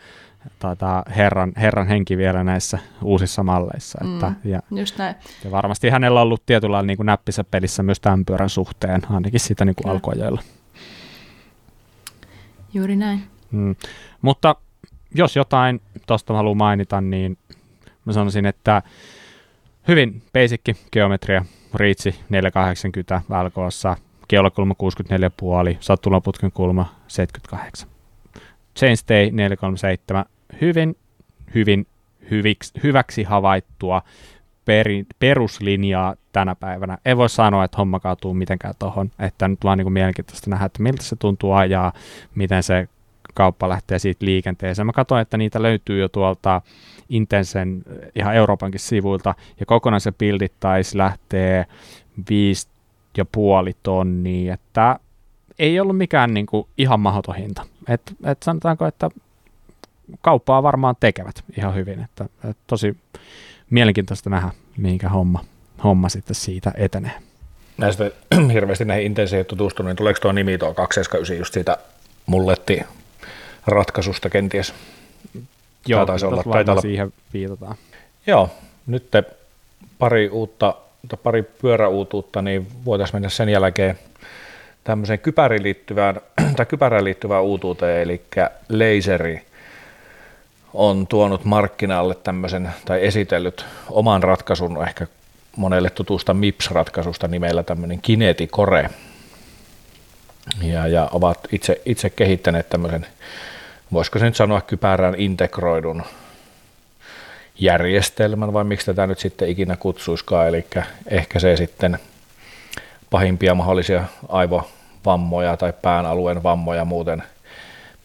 [0.58, 3.98] tota, herran, herran henki vielä näissä uusissa malleissa.
[4.04, 4.50] Että, Mm.
[4.50, 5.14] ja, Just näin.
[5.44, 9.40] ja varmasti hänellä on ollut tietyllä lailla niinku näppisä pelissä myös tämän pyörän suhteen, ainakin
[9.40, 9.92] siitä niinku Kyllä.
[9.92, 10.42] alkuajoilla.
[12.74, 13.22] Juuri näin.
[13.50, 13.76] Mm.
[14.22, 14.56] Mutta
[15.14, 17.38] jos jotain tuosta haluan mainita, niin
[18.04, 18.82] mä sanoisin, että
[19.88, 20.60] hyvin basic
[20.92, 23.96] geometria, riitsi 480 välkoossa,
[24.28, 24.74] keulakulma
[25.72, 27.89] 64,5, sattulaputken kulma 78.
[28.76, 30.24] Chainstay 437,
[30.60, 30.96] hyvin,
[31.54, 31.86] hyvin
[32.30, 34.02] hyviksi, hyväksi havaittua
[34.64, 36.98] peri, peruslinjaa tänä päivänä.
[37.04, 40.82] Ei voi sanoa, että homma kaatuu mitenkään tuohon, että nyt vaan niin mielenkiintoista nähdä, että
[40.82, 41.92] miltä se tuntuu ajaa,
[42.34, 42.88] miten se
[43.34, 44.86] kauppa lähtee siitä liikenteeseen.
[44.86, 46.62] Mä katsoin, että niitä löytyy jo tuolta
[47.08, 47.82] Intensen
[48.14, 51.66] ihan Euroopankin sivuilta, ja kokonaan se bildit taisi lähtee
[52.30, 52.68] viisi
[53.16, 54.98] ja puoli tonnia, että
[55.58, 57.66] ei ollut mikään niin kuin ihan mahdoton hinta.
[57.88, 59.10] Et, et sanotaanko, että
[60.20, 62.96] kauppaa varmaan tekevät ihan hyvin, että, että tosi
[63.70, 65.44] mielenkiintoista nähdä, mihinkä homma,
[65.84, 67.12] homma sitten siitä etenee.
[67.78, 68.10] Näistä
[68.52, 71.78] hirveästi näihin intensiiviin tutustunut, niin tuleeko tuo nimi tuo 279 just siitä
[72.26, 72.82] mulletti
[73.66, 74.74] ratkaisusta kenties?
[75.86, 77.76] Joo, taisi olla- olla- siihen viitataan.
[78.26, 78.50] Joo,
[78.86, 79.24] nyt te
[79.98, 80.74] pari uutta,
[81.22, 83.98] pari pyöräuutuutta, niin voitaisiin mennä sen jälkeen
[84.84, 86.20] tämmöiseen kypäriin liittyvään,
[86.56, 88.22] tai kypärään liittyvään uutuuteen, eli
[88.68, 89.46] laseri
[90.74, 95.06] on tuonut markkinalle tämmöisen, tai esitellyt oman ratkaisun, ehkä
[95.56, 98.90] monelle tutusta MIPS-ratkaisusta nimellä tämmöinen Kineticore.
[100.62, 103.06] ja, ja ovat itse, itse kehittäneet tämmöisen,
[103.92, 106.02] voisiko se nyt sanoa kypärään integroidun
[107.58, 110.66] järjestelmän, vai miksi tätä nyt sitten ikinä kutsuiskaan, eli
[111.06, 111.98] ehkä se sitten
[113.10, 114.04] pahimpia mahdollisia
[115.00, 117.22] aivovammoja tai pään alueen vammoja muuten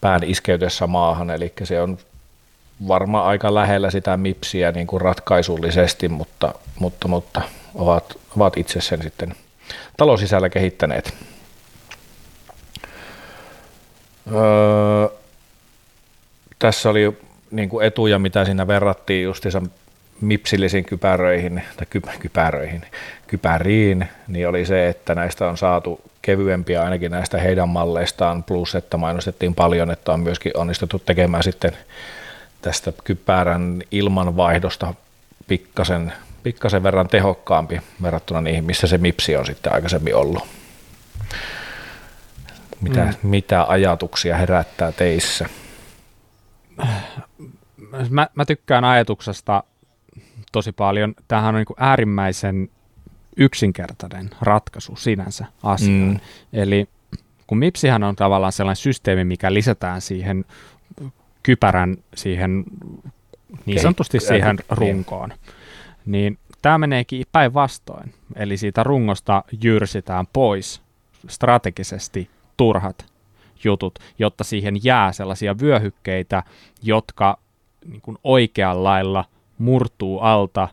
[0.00, 1.98] pään iskeytessä maahan, eli se on
[2.88, 7.42] varmaan aika lähellä sitä MIPSiä niin kuin ratkaisullisesti, mutta, mutta, mutta
[7.74, 9.34] ovat, ovat itse sen sitten
[9.96, 11.14] talon sisällä kehittäneet.
[14.32, 15.08] Öö,
[16.58, 17.18] tässä oli
[17.50, 19.62] niin kuin etuja, mitä siinä verrattiin justiinsa
[20.20, 22.82] mipsillisiin kypäröihin, tai ky, kypäröihin,
[23.26, 28.96] kypäriin, niin oli se, että näistä on saatu kevyempiä ainakin näistä heidän malleistaan, plus että
[28.96, 31.72] mainostettiin paljon, että on myöskin onnistuttu tekemään sitten
[32.62, 34.94] tästä kypärän ilmanvaihdosta
[35.48, 36.12] pikkasen,
[36.42, 40.44] pikkasen verran tehokkaampi verrattuna niihin, missä se mipsi on sitten aikaisemmin ollut.
[42.80, 43.14] Mitä, mm.
[43.22, 45.48] mitä ajatuksia herättää teissä?
[48.10, 49.62] Mä, mä tykkään ajatuksesta
[50.52, 51.14] tosi paljon.
[51.28, 52.68] Tämähän on niin kuin äärimmäisen
[53.36, 56.08] yksinkertainen ratkaisu sinänsä asiaan.
[56.08, 56.20] Mm.
[56.52, 56.88] Eli
[57.46, 60.44] kun MIPSihän on tavallaan sellainen systeemi, mikä lisätään siihen
[61.42, 62.64] kypärän siihen
[63.66, 65.32] niin sanotusti siihen runkoon,
[66.06, 68.14] niin tämä meneekin päinvastoin.
[68.36, 70.82] Eli siitä rungosta jyrsitään pois
[71.28, 73.06] strategisesti turhat
[73.64, 76.42] jutut, jotta siihen jää sellaisia vyöhykkeitä,
[76.82, 77.38] jotka
[77.84, 79.24] niin kuin oikealla lailla
[79.58, 80.68] murtuu alta.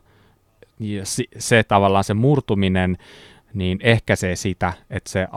[0.78, 1.02] Ja
[1.38, 2.98] se tavallaan se murtuminen
[3.54, 5.28] niin ehkäisee sitä, että se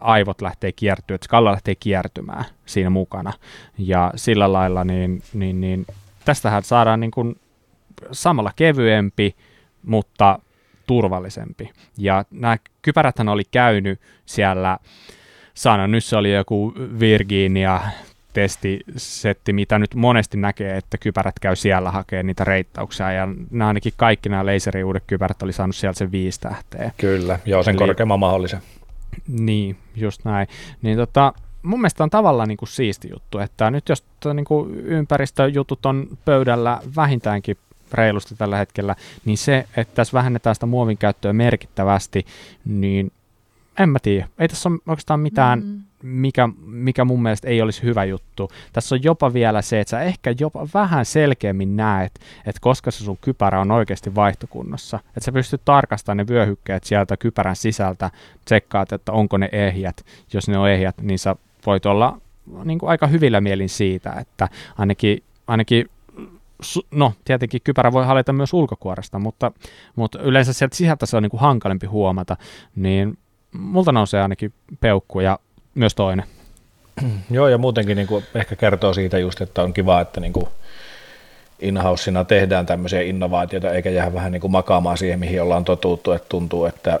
[0.00, 3.32] aivot lähtee kiertyä, että skalla lähtee kiertymään siinä mukana.
[3.78, 5.86] Ja sillä lailla niin, niin, niin
[6.24, 7.40] tästähän saadaan niin kuin
[8.12, 9.36] samalla kevyempi,
[9.82, 10.38] mutta
[10.86, 11.70] turvallisempi.
[11.98, 14.78] Ja nämä kypäräthän oli käynyt siellä,
[15.54, 17.80] Sana, nyt se oli joku Virginia
[18.32, 23.92] testisetti, mitä nyt monesti näkee, että kypärät käy siellä hakemaan niitä reittauksia, ja nämä ainakin
[23.96, 26.90] kaikki nämä laseriuudet kypärät oli saanut sieltä sen viisi tähteä.
[26.96, 28.62] Kyllä, joo, sen Eli, korkeamman mahdollisen.
[29.28, 30.46] Niin, just näin.
[30.82, 34.74] Niin tota, mun mielestä on tavallaan niin kuin siisti juttu, että nyt jos niin kuin
[34.74, 37.56] ympäristöjutut on pöydällä vähintäänkin
[37.92, 42.26] reilusti tällä hetkellä, niin se, että tässä vähennetään sitä muovin käyttöä merkittävästi,
[42.64, 43.12] niin
[43.78, 44.28] en mä tiedä.
[44.38, 48.50] Ei tässä ole oikeastaan mitään mm mikä, mikä mun mielestä ei olisi hyvä juttu.
[48.72, 52.12] Tässä on jopa vielä se, että sä ehkä jopa vähän selkeämmin näet,
[52.46, 55.00] että koska se sun kypärä on oikeasti vaihtokunnossa.
[55.08, 58.10] Että sä pystyt tarkastamaan ne vyöhykkeet sieltä kypärän sisältä,
[58.44, 60.04] tsekkaat, että onko ne ehjät.
[60.32, 62.20] Jos ne on ehjät, niin sä voit olla
[62.64, 65.86] niin kuin aika hyvillä mielin siitä, että ainakin, ainakin
[66.90, 69.52] no tietenkin kypärä voi hallita myös ulkokuoresta, mutta,
[69.96, 72.36] mutta yleensä sieltä sisältä se on niin kuin hankalempi huomata,
[72.76, 73.18] niin
[73.52, 75.38] multa nousee ainakin peukku ja
[75.74, 76.26] myös toinen.
[77.30, 80.46] Joo, ja muutenkin niin kuin ehkä kertoo siitä just, että on kiva, että niin kuin
[81.58, 81.78] in
[82.28, 86.64] tehdään tämmöisiä innovaatioita, eikä jää vähän niin kuin makaamaan siihen, mihin ollaan totuttu, että tuntuu,
[86.64, 87.00] että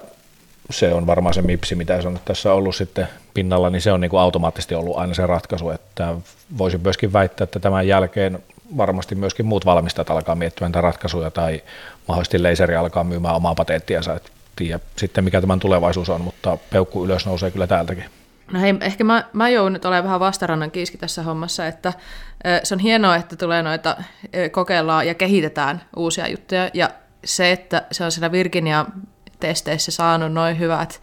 [0.70, 4.00] se on varmaan se mipsi, mitä se on tässä ollut sitten pinnalla, niin se on
[4.00, 6.14] niin kuin automaattisesti ollut aina se ratkaisu, että
[6.58, 8.38] voisin myöskin väittää, että tämän jälkeen
[8.76, 11.62] varmasti myöskin muut valmistajat alkaa miettimään ratkaisuja tai
[12.08, 14.30] mahdollisesti laseri alkaa myymään omaa patenttiansa, että
[14.64, 18.04] tiedä sitten mikä tämän tulevaisuus on, mutta peukku ylös nousee kyllä täältäkin.
[18.52, 21.92] No hei, ehkä mä, mä joudun nyt olemaan vähän vastarannan kiiski tässä hommassa, että
[22.62, 23.96] se on hienoa, että tulee noita,
[24.50, 26.90] kokeillaan ja kehitetään uusia juttuja, ja
[27.24, 31.00] se, että se on siellä Virginia-testeissä saanut noin hyvät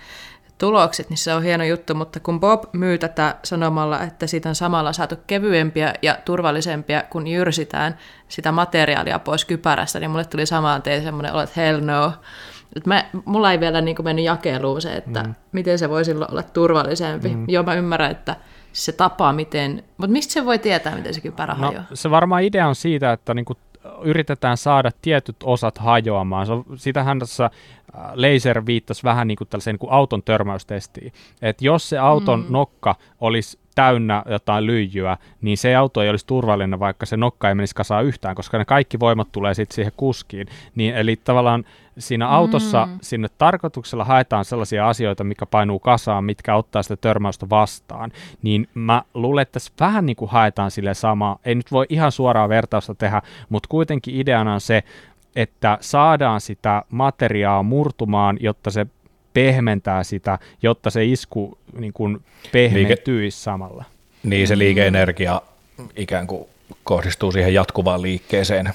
[0.58, 4.56] tulokset, niin se on hieno juttu, mutta kun Bob myy tätä sanomalla, että siitä on
[4.56, 10.82] samalla saatu kevyempiä ja turvallisempia, kun jyrsitään sitä materiaalia pois kypärästä, niin mulle tuli samaan
[10.82, 12.14] tein semmoinen olo, että hell no,
[12.76, 15.36] et mä, mulla ei vielä niin mennyt jakeluun se, että mm.
[15.52, 17.30] miten se voisi olla turvallisempi.
[17.30, 17.46] Mm.
[17.48, 18.36] Joo, mä ymmärrän, että
[18.74, 19.84] se tapa, miten...
[19.98, 21.86] Mutta mistä se voi tietää, miten se kypärä no, hajoaa?
[21.94, 23.54] Se varmaan idea on siitä, että niinku
[24.02, 26.46] yritetään saada tietyt osat hajoamaan.
[26.46, 27.52] Se on, sitähän tässä äh,
[28.16, 31.14] laser viittasi vähän niin kuin tällaiseen niin kuin auton törmäystestiin.
[31.42, 32.46] Että jos se auton mm.
[32.50, 37.56] nokka olisi täynnä jotain lyijyä, niin se auto ei olisi turvallinen, vaikka se nokka ei
[37.56, 40.48] menisi kasaan yhtään, koska ne kaikki voimat tulee sitten siihen kuskiin.
[40.76, 41.66] Niin, eli tavallaan
[42.00, 43.00] siinä autossa mm.
[43.02, 48.12] sinne tarkoituksella haetaan sellaisia asioita, mikä painuu kasaan, mitkä ottaa sitä törmäystä vastaan.
[48.42, 51.40] Niin mä luulen, että tässä vähän niin kuin haetaan sille sama.
[51.46, 54.84] Ei nyt voi ihan suoraa vertausta tehdä, mutta kuitenkin ideana on se,
[55.36, 58.88] että saadaan sitä materiaa murtumaan, jotta se
[59.34, 62.22] pehmentää sitä, jotta se isku niin kuin
[62.52, 63.84] pehmentyisi Liike- samalla.
[64.24, 65.42] Niin, se liikeenergia
[65.96, 66.48] ikään kuin
[66.84, 68.74] kohdistuu siihen jatkuvaan liikkeeseen.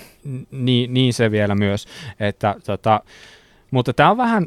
[0.51, 1.87] Niin, niin se vielä myös.
[2.20, 3.01] Että, tota,
[3.70, 4.47] mutta tämä on vähän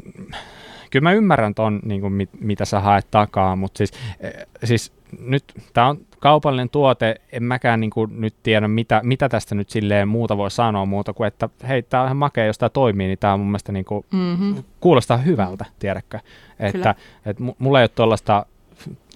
[0.90, 4.92] kyllä mä ymmärrän ton, niin kuin mit, mitä sä haet takaa, mutta siis, eh, siis
[5.18, 9.70] nyt tämä on kaupallinen tuote, en mäkään niin kuin nyt tiedä, mitä, mitä tästä nyt
[9.70, 13.06] silleen muuta voi sanoa muuta kuin, että hei, tämä on ihan makea, jos tämä toimii,
[13.06, 14.64] niin tämä on mun mielestä niin kuin, mm-hmm.
[14.80, 16.18] kuulostaa hyvältä, tiedätkö?
[16.58, 16.94] Että,
[17.26, 18.46] että mulla ei ole tuollaista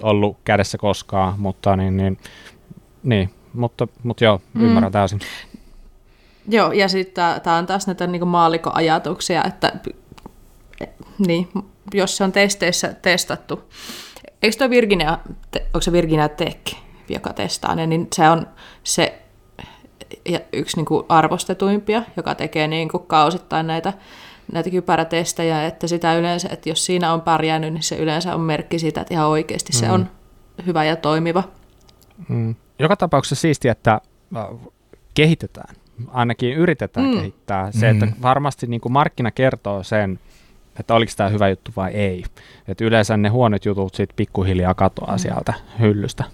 [0.02, 2.18] ollut kädessä koskaan, mutta niin, niin,
[3.02, 4.64] niin mutta, mutta joo, mm.
[4.64, 4.92] ymmärrän mm.
[4.92, 5.20] täysin.
[6.48, 9.72] Joo, ja sitten tämä on taas näitä niin maalikoajatuksia, että
[11.26, 11.48] niin,
[11.94, 13.62] jos se on testeissä testattu,
[14.42, 15.18] eikö tuo Virginia,
[15.56, 16.76] onko se Virginia Tech,
[17.08, 18.46] joka testaa ne, niin se on
[18.84, 19.22] se
[20.28, 23.92] ja yksi niin kuin arvostetuimpia, joka tekee niin kuin kausittain näitä,
[24.52, 28.78] näitä kypärätestejä, että sitä yleensä, että jos siinä on pärjännyt, niin se yleensä on merkki
[28.78, 29.78] siitä, että ihan oikeasti mm.
[29.78, 30.10] se on
[30.66, 31.42] hyvä ja toimiva.
[32.28, 32.54] Mm.
[32.78, 34.00] Joka tapauksessa siistiä, että
[34.36, 34.46] äh,
[35.14, 35.74] kehitetään,
[36.08, 37.16] ainakin yritetään mm.
[37.16, 37.72] kehittää.
[37.72, 38.12] Se, että mm.
[38.22, 40.18] varmasti niin kuin markkina kertoo sen,
[40.80, 42.24] että oliko tämä hyvä juttu vai ei.
[42.68, 45.18] Et yleensä ne huonot jutut sitten pikkuhiljaa katoaa mm.
[45.18, 46.24] sieltä hyllystä.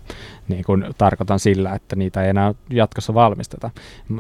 [0.49, 3.71] Niin kun tarkoitan sillä, että niitä ei enää jatkossa valmisteta.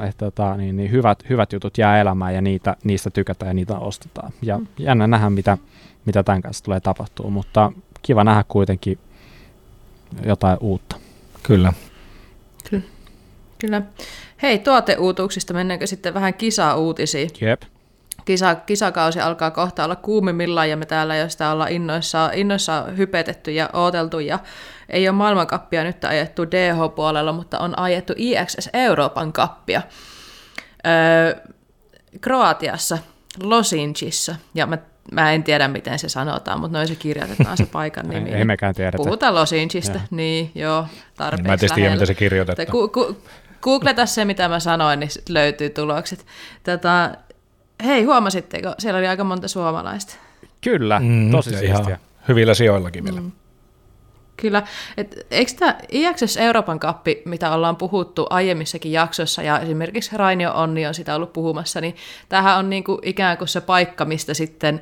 [0.09, 3.79] Et, tota, niin, niin hyvät, hyvät jutut jää elämään ja niitä, niistä tykätään ja niitä
[3.79, 4.33] ostetaan.
[4.43, 4.67] Ja mm.
[4.79, 5.59] jännä nähdä, mitä,
[6.05, 7.73] mitä tämän kanssa tulee tapahtuu, mutta
[8.03, 8.99] kiva nähdä kuitenkin
[10.25, 10.97] jotain uutta.
[11.43, 11.73] Kyllä.
[12.71, 12.83] Kyllä.
[13.59, 13.83] Kyllä.
[14.43, 17.31] Hei, tuoteuutuuksista mennäänkö sitten vähän kisa-uutisiin?
[17.41, 17.63] Jep
[18.29, 23.53] kisa, kisakausi alkaa kohta olla kuumimmillaan ja me täällä jo sitä ollaan innoissa, innoissa hypetetty
[23.53, 24.39] ja ooteltu ja
[24.89, 29.83] ei ole maailmankappia nyt ajettu DH-puolella, mutta on ajettu IXS Euroopan kappia
[30.87, 31.53] öö,
[32.21, 32.99] Kroatiassa,
[33.43, 34.79] Losinchissa ja mä
[35.13, 38.31] Mä en tiedä, miten se sanotaan, mutta noin se kirjoitetaan se paikan nimi.
[38.31, 38.97] ei, ei mekään tiedä.
[38.97, 42.69] Puhutaan Losinchista, niin joo, tarpeeksi Mä en tiedä, miten se kirjoitetaan.
[42.69, 43.17] Ku, ku,
[43.63, 46.27] googleta se, mitä mä sanoin, niin löytyy tulokset.
[46.63, 47.19] Tätä,
[47.85, 48.75] Hei, huomasitteko?
[48.79, 50.15] Siellä oli aika monta suomalaista.
[50.61, 51.99] Kyllä, mm, tosi siistiä.
[52.29, 53.21] Hyvillä sijoillakin vielä.
[53.21, 53.33] Mm.
[54.37, 54.63] Kyllä.
[54.97, 60.87] Et, eikö tämä IXS Euroopan kappi, mitä ollaan puhuttu aiemmissakin jaksoissa, ja esimerkiksi Rainio Onni
[60.87, 61.97] on sitä ollut puhumassa, niin
[62.29, 64.81] tämähän on niinku ikään kuin se paikka, mistä sitten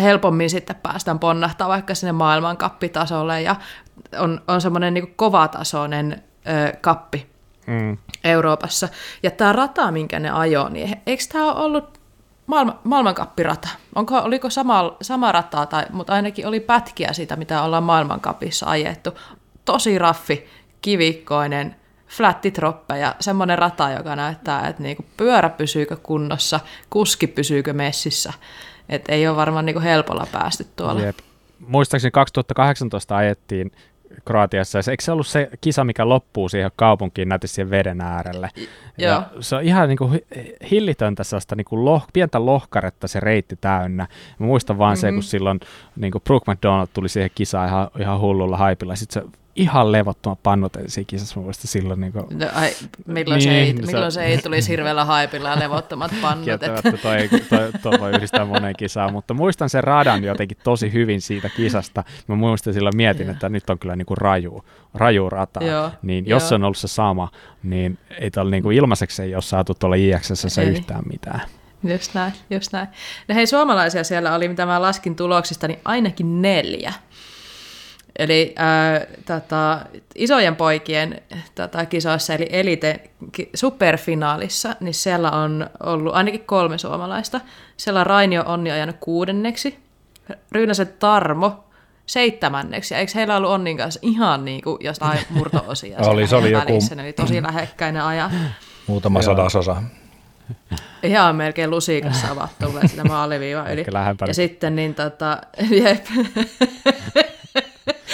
[0.00, 3.56] helpommin sitten päästään ponnahtaa vaikka sinne maailmankappitasolle, ja
[4.18, 7.26] on, on semmoinen niinku kovatasoinen ö, kappi,
[7.68, 7.98] mm.
[8.24, 8.88] Euroopassa.
[9.22, 12.00] Ja tämä rata, minkä ne ajoi, niin eikö tämä ole ollut
[12.46, 13.68] maailma, maailmankappirata?
[13.94, 19.10] Onko, oliko sama, sama rata, tai, mutta ainakin oli pätkiä siitä, mitä ollaan maailmankapissa ajettu.
[19.64, 20.46] Tosi raffi,
[20.80, 21.76] kivikkoinen,
[22.08, 26.60] flättitroppeja, ja semmoinen rata, joka näyttää, että niinku pyörä pysyykö kunnossa,
[26.90, 28.32] kuski pysyykö messissä.
[28.88, 31.00] Et ei ole varmaan niinku helpolla päästy tuolla.
[31.00, 31.18] Jep.
[31.66, 33.72] Muistaakseni 2018 ajettiin
[34.24, 34.78] Kroatiassa.
[34.90, 38.50] Eikö se ollut se kisa, mikä loppuu siihen kaupunkiin näytti siihen veden äärelle?
[38.98, 40.20] Ja se on ihan niin kuin
[40.70, 44.06] hillitöntä sellaista niin kuin loh, pientä lohkaretta se reitti täynnä.
[44.38, 45.00] Mä muistan vaan mm-hmm.
[45.00, 45.22] se, kun mhm.
[45.22, 45.60] silloin
[45.96, 48.96] niin kuin Brooke McDonald tuli siihen kisaan ihan, ihan hullulla haipilla.
[48.96, 52.00] Sitten se ihan levottomat pannut siinä kisassa mun silloin.
[52.00, 52.24] Niin kuin...
[52.30, 52.70] no, ai,
[53.06, 54.24] milloin, niin, se ei, milloin se...
[54.24, 56.48] ei tulisi hirveällä haipilla levottomat pannut.
[56.48, 61.20] että toi, toi, toi, voi yhdistää moneen kisaan, mutta muistan sen radan jotenkin tosi hyvin
[61.20, 62.04] siitä kisasta.
[62.26, 65.64] Mä muistan silloin mietin, että nyt on kyllä niin kuin raju, raju rata.
[65.64, 66.48] Joo, niin jos joo.
[66.48, 67.28] se on ollut se sama,
[67.62, 71.40] niin ei tuolla niin kuin ilmaiseksi ei ole saatu tuolla IXS yhtään mitään.
[71.84, 72.88] Just näin, just näin.
[73.28, 76.92] No hei, suomalaisia siellä oli, mitä mä laskin tuloksista, niin ainakin neljä.
[78.18, 79.80] Eli ää, tota,
[80.14, 81.22] isojen poikien
[81.54, 83.10] tota, kisoissa, eli Elite
[83.54, 87.40] superfinaalissa, niin siellä on ollut ainakin kolme suomalaista.
[87.76, 89.78] Siellä on Rainio Onni ajanut kuudenneksi,
[90.52, 91.64] Ryynäsen Tarmo
[92.06, 96.50] seitsemänneksi, ja eikö heillä ollut Onnin kanssa ihan niin kuin jostain murto-osia oli, se oli
[96.50, 96.66] joku...
[96.66, 98.30] välissä, oli tosi lähekkäinen aja.
[98.86, 99.82] Muutama sadasosa.
[101.02, 103.84] Ihan melkein lusikassa ovat tulleet sitä maaliviivaa yli.
[104.26, 105.38] Ja sitten niin tota,
[105.82, 106.06] jep.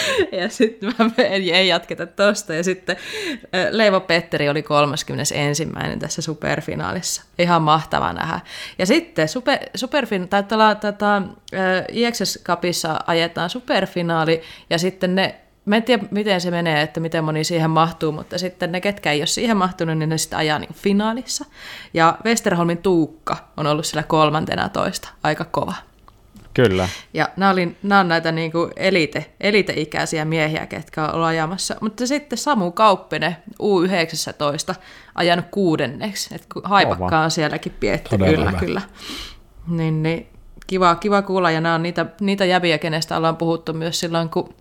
[0.41, 2.53] ja sitten mä ei jatketa tosta.
[2.53, 2.97] Ja sitten
[3.71, 5.35] Leivo Petteri oli 31.
[5.99, 7.23] tässä superfinaalissa.
[7.39, 8.39] Ihan mahtava nähdä.
[8.79, 11.21] Ja sitten super, superfin, tai tällä, tätä,
[11.91, 15.35] IXS Cupissa ajetaan superfinaali, ja sitten ne
[15.65, 19.11] Mä en tiedä, miten se menee, että miten moni siihen mahtuu, mutta sitten ne, ketkä
[19.11, 21.45] ei ole siihen mahtunut, niin ne sitten ajaa niin finaalissa.
[21.93, 25.73] Ja Westerholmin Tuukka on ollut sillä kolmantena toista, aika kova.
[26.55, 26.89] Kyllä.
[27.13, 31.75] Ja nämä, oli, nämä on näitä niin kuin elite, elite-ikäisiä miehiä, ketkä on ajamassa.
[31.81, 34.75] Mutta sitten Samu Kauppinen, U19,
[35.15, 36.35] ajanut kuudenneksi.
[36.35, 38.59] Että haipakkaa on sielläkin pietty, Todella kyllä, hyvä.
[38.59, 38.81] kyllä.
[39.67, 40.27] Niin, niin,
[40.67, 44.53] kiva, kiva kuulla, ja nämä on niitä, niitä jäviä, kenestä ollaan puhuttu myös silloin, kun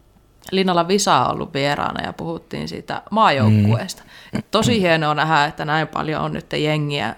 [0.50, 4.02] Linnalla Visa on ollut vieraana ja puhuttiin siitä maajoukkueesta.
[4.32, 4.42] Mm.
[4.50, 7.16] Tosi hienoa nähdä, että näin paljon on nyt jengiä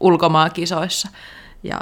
[0.00, 1.08] ulkomaankisoissa.
[1.62, 1.80] Ja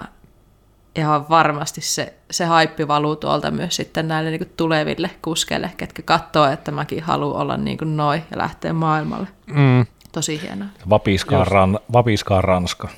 [0.96, 6.02] ihan varmasti se, se haippi valuu tuolta myös sitten näille niin kuin tuleville kuskeille, ketkä
[6.02, 9.26] katsoo, että mäkin haluan olla niin kuin noi ja lähteä maailmalle.
[9.46, 9.86] Mm.
[10.12, 10.68] Tosi hienoa.
[10.90, 12.88] Vapiskaa, ran, vapiskaa Ranska.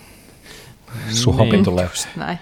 [1.10, 1.64] Suomi Niin.
[1.64, 1.84] tulee.
[1.84, 2.38] Just näin.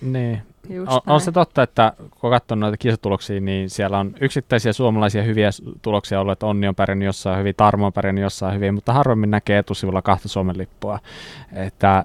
[0.00, 0.42] Niin.
[0.68, 1.14] Just On, näin.
[1.14, 5.50] on se totta, että kun on katsonut noita kisatuloksia, niin siellä on yksittäisiä suomalaisia hyviä
[5.82, 9.30] tuloksia ollut, että Onni on pärjännyt jossain hyvin, Tarmo on pärjännyt jossain hyvin, mutta harvemmin
[9.30, 10.98] näkee etusivulla kahta Suomen lippua.
[11.52, 12.04] Että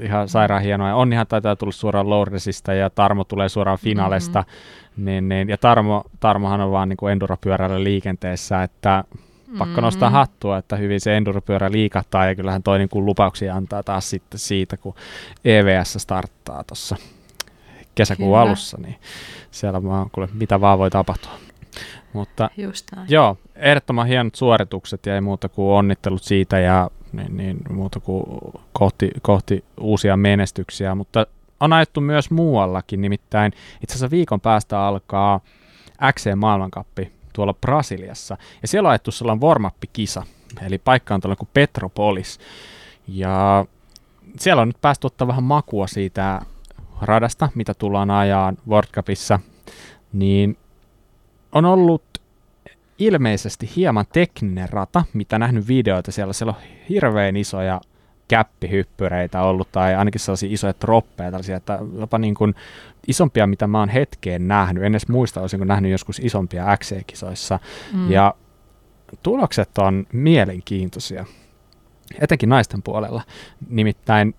[0.00, 0.88] ihan sairaan hienoa.
[0.88, 4.40] Ja Onnihan taitaa tulla suoraan Lourdesista ja Tarmo tulee suoraan finaalesta.
[4.40, 5.04] Mm-hmm.
[5.04, 9.04] Niin, niin, ja Tarmo, Tarmohan on vaan niin kuin enduropyörällä liikenteessä, että
[9.58, 10.16] pakko nostaa Mhm.
[10.16, 14.38] hattua, että hyvin se enduropyörä liikahtaa ja kyllähän toi niin kuin lupauksia antaa taas sitten
[14.40, 14.94] siitä, kun
[15.44, 16.96] EVS starttaa tuossa
[17.94, 18.40] kesäkuun Kyllä.
[18.40, 18.96] alussa, niin
[19.50, 21.32] siellä vaan kuule, mitä vaan voi tapahtua.
[22.12, 23.06] Mutta Just näin.
[23.10, 28.24] joo, ehdottoman hienot suoritukset ja ei muuta kuin onnittelut siitä ja niin, niin, muuta kuin
[28.72, 31.26] kohti, kohti uusia menestyksiä, mutta
[31.60, 33.52] on ajettu myös muuallakin, nimittäin
[33.82, 35.40] itse asiassa viikon päästä alkaa
[36.12, 40.22] XC maailmankappi tuolla Brasiliassa, ja siellä on ajettu sellainen warm kisa
[40.60, 42.40] eli paikka on tällainen kuin Petropolis,
[43.08, 43.64] ja
[44.38, 46.40] siellä on nyt päästy ottaa vähän makua siitä
[47.00, 49.40] radasta, mitä tullaan ajaa World Cupissa,
[50.12, 50.56] niin
[51.52, 52.02] on ollut
[53.04, 56.32] ilmeisesti hieman tekninen rata, mitä nähnyt videoita siellä.
[56.32, 57.80] Siellä on hirveän isoja
[58.28, 62.54] käppihyppyreitä ollut, tai ainakin sellaisia isoja troppeja, tällaisia, että jopa niin kuin
[63.06, 64.84] isompia, mitä mä oon hetkeen nähnyt.
[64.84, 67.58] En edes muista, olisinko nähnyt joskus isompia XC-kisoissa.
[67.92, 68.10] Mm.
[68.10, 68.34] Ja
[69.22, 71.24] tulokset on mielenkiintoisia,
[72.20, 73.22] etenkin naisten puolella.
[73.68, 74.34] Nimittäin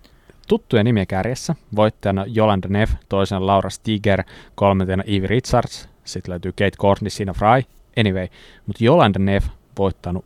[0.47, 4.23] tuttuja nimiä kärjessä, voittajana Jolanda Neff, toisen Laura Stiger,
[4.55, 7.63] kolmantena Ivy Richards, sitten löytyy Kate Courtney, Sina Fry,
[7.99, 8.27] anyway,
[8.67, 10.25] mutta Jolanda Neff voittanut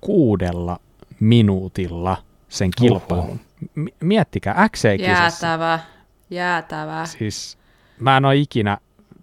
[0.00, 0.78] kuudella
[1.20, 2.16] minuutilla
[2.48, 3.40] sen kilpailun.
[3.74, 5.46] M- miettikää, XC-kisassa.
[5.46, 5.78] Jäätävä.
[6.30, 7.06] Jäätävä.
[7.06, 7.58] Siis
[7.98, 8.78] mä en ole ikinä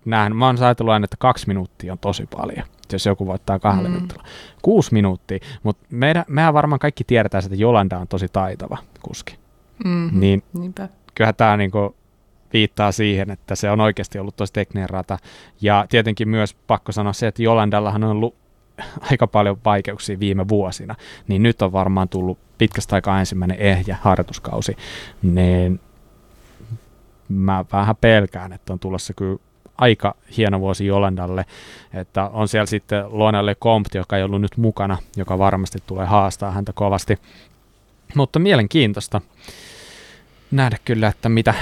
[0.05, 3.89] nähnyt, mä oon ajatellut aina, että kaksi minuuttia on tosi paljon, jos joku voittaa kahdella
[3.89, 3.93] Mm.
[3.95, 4.23] minuutilla.
[4.61, 9.38] Kuusi minuuttia, mutta meidän, mehän varmaan kaikki tiedetään, että Jolanda on tosi taitava kuski.
[9.86, 10.19] Mm-hmm.
[10.19, 10.89] Niin Niinpä.
[11.15, 11.95] kyllähän tämä niinku
[12.53, 15.17] viittaa siihen, että se on oikeasti ollut tosi tekninen rata.
[15.61, 18.35] Ja tietenkin myös pakko sanoa se, että Jolandallahan on ollut
[19.11, 20.95] aika paljon vaikeuksia viime vuosina,
[21.27, 24.77] niin nyt on varmaan tullut pitkästä aikaa ensimmäinen ehjä harjoituskausi,
[25.21, 25.79] niin
[27.29, 29.37] mä vähän pelkään, että on tulossa kyllä
[29.77, 31.45] aika hieno vuosi Jolandalle,
[31.93, 36.51] että on siellä sitten Luonalle Compt, joka ei ollut nyt mukana, joka varmasti tulee haastaa
[36.51, 37.19] häntä kovasti.
[38.15, 39.21] Mutta mielenkiintoista
[40.51, 41.53] nähdä kyllä, että mitä,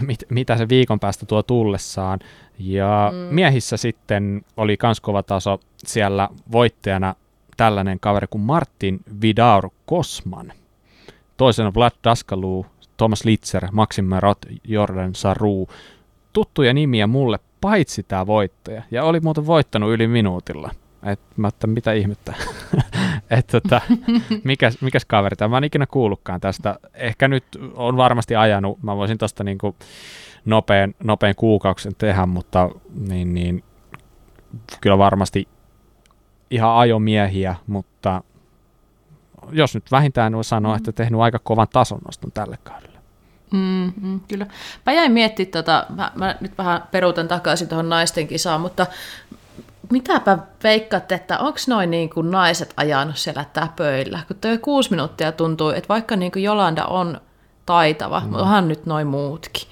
[0.00, 2.18] mit, mitä se viikon päästä tuo tullessaan.
[2.58, 3.34] Ja mm.
[3.34, 7.14] miehissä sitten oli kans kova taso siellä voittajana
[7.56, 10.52] tällainen kaveri kuin Martin Vidaur Kosman.
[11.36, 12.66] Toisena Vlad Daskalu,
[12.96, 15.68] Thomas Litzer, Maxim Merot, Jordan Saru.
[16.32, 18.82] Tuttuja nimiä mulle, paitsi tämä voittaja.
[18.90, 20.70] Ja oli muuten voittanut yli minuutilla.
[21.02, 22.34] Et mä että mitä ihmettä.
[23.30, 23.80] että tota,
[24.44, 25.48] mikäs, mikäs kaveri tämä?
[25.48, 26.78] Mä en ikinä kuullutkaan tästä.
[26.94, 27.44] Ehkä nyt
[27.74, 29.76] on varmasti ajanut, mä voisin tosta niinku
[30.44, 32.70] nopean, nopean kuukauksen tehdä, mutta
[33.08, 33.64] niin, niin,
[34.80, 35.48] kyllä varmasti
[36.50, 38.22] ihan ajomiehiä, mutta
[39.52, 42.98] jos nyt vähintään voi sanoa, että tehnyt aika kovan tason noston tälle kaudelle.
[43.52, 44.46] Mm, mm, kyllä.
[44.86, 48.86] Mä jäin miettimään, tota, mä, mä nyt vähän peruutan takaisin tuohon naisten kisaan, mutta
[49.92, 54.20] mitäpä veikkaatte, että onko noin niin kuin naiset ajanut siellä täpöillä?
[54.26, 57.20] Kun tuo kuusi minuuttia tuntuu, että vaikka niin kuin Jolanda on
[57.66, 58.26] taitava, mm.
[58.26, 59.68] mutta onhan nyt noin muutkin.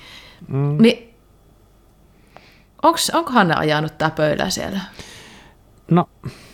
[0.49, 0.77] Mm.
[0.83, 1.15] Niin
[2.83, 4.81] onks, onkohan ne ajanut täpöillä siellä?
[5.91, 6.09] No,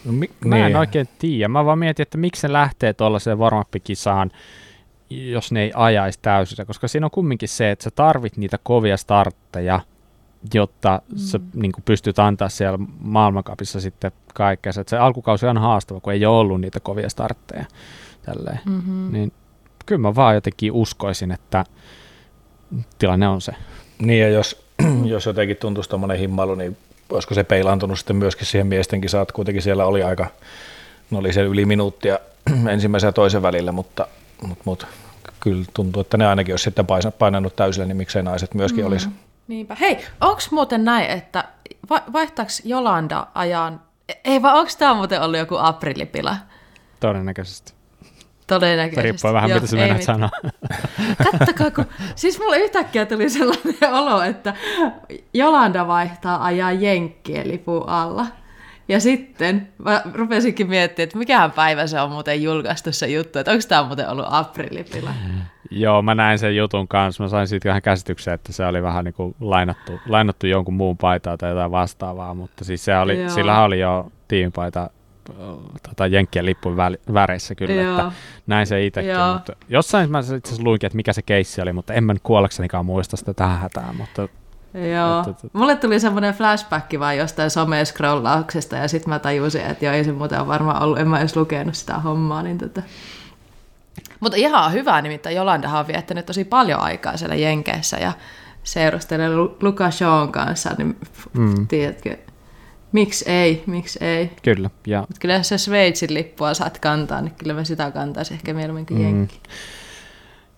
[0.04, 0.76] No, mi- mä en niin.
[0.76, 1.48] oikein tiedä.
[1.48, 4.30] Mä vaan mietin, että miksi se lähtee tuollaiseen warm kisaan
[5.10, 8.96] jos ne ei ajaisi täysillä, koska siinä on kumminkin se, että sä tarvit niitä kovia
[8.96, 9.80] startteja,
[10.54, 11.18] jotta mm.
[11.18, 14.72] sä niin kuin pystyt antaa siellä maailmankapissa sitten kaikkea.
[14.72, 17.64] Se, että se alkukausi on haastava, kun ei ole ollut niitä kovia startteja.
[18.22, 18.60] Tälleen.
[18.64, 19.12] Mm-hmm.
[19.12, 19.32] Niin
[19.86, 21.64] kyllä mä vaan jotenkin uskoisin, että
[22.98, 23.52] tilanne on se.
[23.98, 24.66] Niin ja jos,
[25.04, 26.76] jos jotenkin tuntuisi tuommoinen himmailu, niin
[27.10, 30.26] olisiko se peilaantunut sitten myöskin siihen miestenkin saat, kuitenkin siellä oli aika,
[31.10, 32.18] no oli se yli minuuttia
[32.72, 34.06] ensimmäisen ja toisen välillä, mutta,
[34.46, 34.86] mutta, mutta
[35.40, 36.86] kyllä tuntuu, että ne ainakin olisi sitten
[37.18, 38.88] painanut täysillä, niin miksei naiset myöskin mm.
[38.88, 39.08] olisi.
[39.48, 39.76] Niinpä.
[39.80, 41.44] Hei, onko muuten näin, että
[41.90, 43.80] va- vaihtaako Jolanda ajan,
[44.24, 46.36] ei vaan onko tämä muuten ollut joku aprillipila?
[47.00, 47.74] Todennäköisesti.
[48.46, 49.02] Todennäköisesti.
[49.02, 50.30] Riippuu vähän, Joo, mitä sä ei menet mit- sanoa.
[51.32, 54.54] Kattokaa, kun, siis mulle yhtäkkiä tuli sellainen olo, että
[55.34, 58.26] Jolanda vaihtaa ajaa jenkkien lipun alla.
[58.88, 63.50] Ja sitten mä rupesinkin miettimään, että mikähän päivä se on muuten julkaistu se juttu, että
[63.50, 65.10] onko tämä muuten ollut aprillipila.
[65.70, 67.22] Joo, mä näin sen jutun kanssa.
[67.22, 70.96] Mä sain siitä vähän käsityksen, että se oli vähän niin kuin lainattu, lainattu jonkun muun
[70.96, 74.90] paitaa tai jotain vastaavaa, mutta siis se oli, sillä oli jo tiimipaita
[75.88, 76.76] tota, Jenkkien lippun
[77.14, 77.98] väreissä kyllä, Joo.
[77.98, 78.12] että
[78.46, 79.12] näin se itsekin.
[79.32, 82.22] Mutta jossain mä itse asiassa luinkin, että mikä se keissi oli, mutta en mä nyt
[82.22, 84.28] kuollaksenikaan muista sitä tähän hätään, mutta
[84.74, 85.18] Joo.
[85.18, 85.48] Että, että...
[85.52, 90.12] Mulle tuli semmoinen flashback vaan jostain some-scrollauksesta ja sitten mä tajusin, että joo, ei se
[90.12, 92.42] muuten ole varmaan ollut, en mä edes lukenut sitä hommaa.
[92.42, 92.82] Niin tota.
[94.20, 98.12] Mutta ihan hyvä, nimittäin Jolandahan on viettänyt tosi paljon aikaa siellä Jenkeissä ja
[98.62, 99.28] seurustelee
[99.62, 100.96] Luka Shawn kanssa, niin
[101.32, 101.68] mm.
[101.68, 102.16] tiedätkö,
[102.92, 104.30] miksi ei, miksi ei.
[104.42, 104.70] Kyllä.
[104.86, 105.00] Ja...
[105.00, 108.86] Mut kyllä jos se Sveitsin lippua saat kantaa, niin kyllä mä sitä kantaisin ehkä mieluummin
[108.86, 109.04] kuin mm.
[109.04, 109.40] Jenki.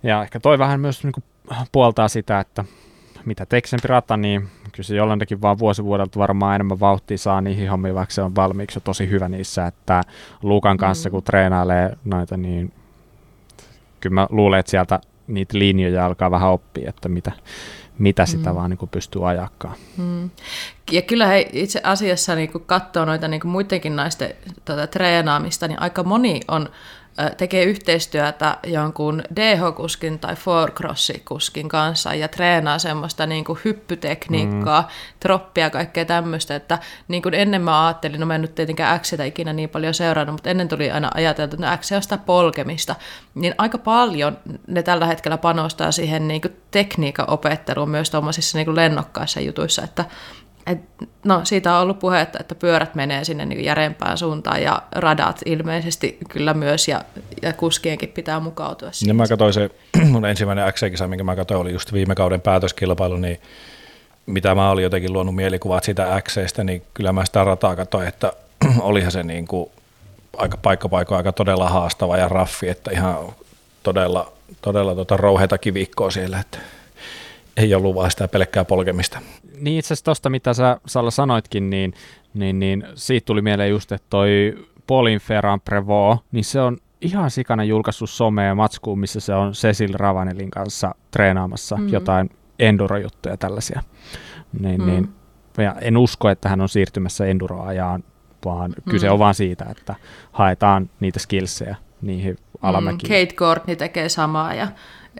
[0.02, 1.24] Ja ehkä toi vähän myös niin kuin
[1.72, 2.64] puoltaa sitä, että
[3.26, 7.70] mitä teksempi rata, niin kyllä se jollenkin vaan vuosi vuodelta varmaan enemmän vauhtia saa niihin
[7.70, 10.02] hommiin, vaikka se on valmiiksi jo tosi hyvä niissä, että
[10.42, 11.10] Luukan kanssa mm.
[11.10, 12.72] kun treenailee noita, niin
[14.00, 17.32] kyllä mä luulen, että sieltä niitä linjoja alkaa vähän oppia, että mitä,
[17.98, 18.56] mitä sitä mm.
[18.56, 19.74] vaan niin kuin pystyy ajakkaan.
[19.96, 20.30] Mm.
[20.92, 25.82] Ja kyllä he itse asiassa niin kun katsoo noita niin muidenkin naisten tuota, treenaamista, niin
[25.82, 26.68] aika moni on
[27.36, 34.88] tekee yhteistyötä jonkun DH-kuskin tai four-cross-kuskin kanssa ja treenaa semmoista niin kuin hyppytekniikkaa, mm.
[35.20, 39.24] troppia, kaikkea tämmöistä, että niin kuin ennen mä ajattelin, no mä en nyt tietenkään Xitä
[39.24, 42.94] ikinä niin paljon seurannut, mutta ennen tuli aina ajateltu, että no X on sitä polkemista,
[43.34, 48.76] niin aika paljon ne tällä hetkellä panostaa siihen niin kuin tekniikan opetteluun myös tuommoisissa niin
[48.76, 50.04] lennokkaissa jutuissa, että
[50.66, 50.78] et,
[51.24, 56.18] no siitä on ollut puhetta, että pyörät menee sinne niin järempään suuntaan ja radat ilmeisesti
[56.28, 57.04] kyllä myös ja,
[57.42, 59.08] ja kuskienkin pitää mukautua siihen.
[59.08, 59.70] Niin mä katsoin se,
[60.12, 63.40] mun ensimmäinen X-kisa, minkä mä katsoin, oli just viime kauden päätöskilpailu, niin
[64.26, 68.32] mitä mä olin jotenkin luonut mielikuvat siitä Xstä, niin kyllä mä sitä rataa katsoin, että
[68.80, 69.70] olihan se niin kuin
[70.36, 73.16] aika paikka aika todella haastava ja raffi, että ihan
[73.82, 76.58] todella, todella tota rouheita kivikkoa siellä, että
[77.56, 79.18] ei ollut vaan sitä pelkkää polkemista.
[79.60, 81.94] Niin itse asiassa tuosta, mitä sä Salla sanoitkin, niin,
[82.34, 87.30] niin, niin siitä tuli mieleen just, että toi Paulin Ferran Prevo, niin se on ihan
[87.30, 91.92] sikana julkaissut somea matskuun, missä se on Cecil Ravanelin kanssa treenaamassa mm-hmm.
[91.92, 93.82] jotain endurojuttuja tällaisia.
[94.60, 94.86] Niin, mm.
[94.86, 95.08] niin,
[95.58, 98.04] ja en usko, että hän on siirtymässä enduroajaan,
[98.44, 98.90] vaan mm.
[98.90, 99.94] kyse on vaan siitä, että
[100.32, 103.12] haetaan niitä skillsejä niihin alamäkiin.
[103.12, 104.68] Mm, Kate Courtney tekee samaa ja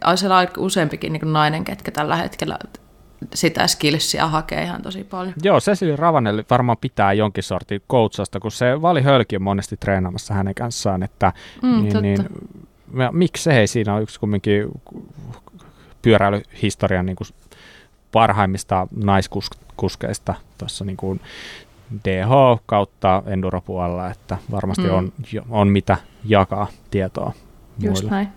[0.05, 2.59] on siellä aika useampikin niin nainen, ketkä tällä hetkellä
[3.35, 5.35] sitä skillsia hakee ihan tosi paljon.
[5.43, 10.35] Joo, Cecily Ravanelli varmaan pitää jonkin sortin coachasta, kun se Vali Hölki on monesti treenaamassa
[10.35, 11.33] hänen kanssaan, että
[11.63, 12.19] mm, niin, niin,
[13.47, 14.69] hei, siinä on yksi kumminkin
[16.03, 17.29] pyöräilyhistorian niin kuin
[18.13, 21.21] parhaimmista naiskuskeista tuossa niin kuin
[22.05, 24.95] DH kautta enduropuolella, että varmasti mm.
[24.95, 25.13] on,
[25.51, 27.33] on mitä jakaa tietoa
[27.79, 28.11] Just muille.
[28.11, 28.29] näin.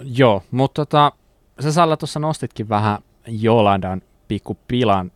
[0.00, 1.12] Joo, mutta tota,
[1.60, 5.12] sä Salla tuossa nostitkin vähän Jolandan pikku pilan,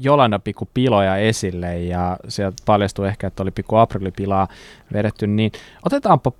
[0.00, 4.48] Jolanda pikku piloja esille ja sieltä paljastui ehkä, että oli pikku aprillipilaa
[4.92, 5.52] vedetty, niin
[5.86, 6.32] otetaanpa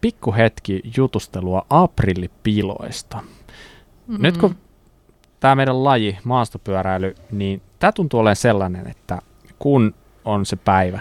[0.00, 3.16] pikku hetki jutustelua aprillipiloista.
[3.16, 4.22] Mm-hmm.
[4.22, 4.56] Nyt kun
[5.40, 9.18] tämä meidän laji, maastopyöräily, niin tämä tuntuu olemaan sellainen, että
[9.58, 9.94] kun
[10.24, 11.00] on se päivä,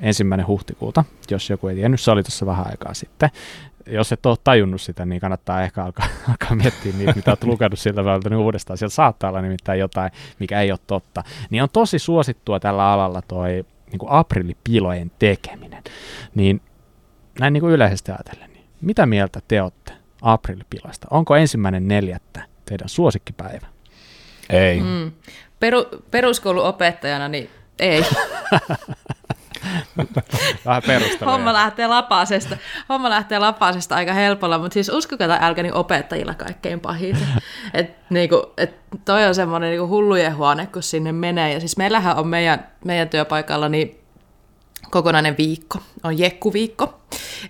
[0.00, 3.30] ensimmäinen huhtikuuta, jos joku ei tiennyt, se oli tuossa vähän aikaa sitten,
[3.86, 7.78] jos et ole tajunnut sitä, niin kannattaa ehkä alkaa, alkaa miettiä niitä, mitä olet lukenut
[7.78, 8.78] siltä väliltä niin uudestaan.
[8.78, 11.24] Siellä saattaa olla nimittäin jotain, mikä ei ole totta.
[11.50, 15.82] Niin on tosi suosittua tällä alalla toi niin kuin aprillipilojen tekeminen.
[16.34, 16.60] Niin
[17.40, 21.06] näin niin kuin yleisesti ajatellen, niin mitä mieltä te olette aprillipiloista?
[21.10, 23.66] Onko ensimmäinen neljättä teidän suosikkipäivä?
[24.50, 24.80] Ei.
[24.80, 25.12] Mm.
[25.60, 28.04] Peru, peruskouluopettajana niin ei.
[30.64, 31.32] Vähän perustelua.
[31.32, 32.56] Homma lähtee lapasesta.
[32.88, 37.28] Homma lähtee lapasesta aika helpolla, mutta siis uskokaa tai älkää niin opettajilla kaikkein pahiten.
[37.74, 41.52] Et, niinku, et toi on semmoinen niinku hullujen huone, kun sinne menee.
[41.52, 44.00] Ja siis meillähän on meidän, meidän työpaikalla niin
[44.90, 45.78] kokonainen viikko.
[46.02, 47.00] On jekkuviikko.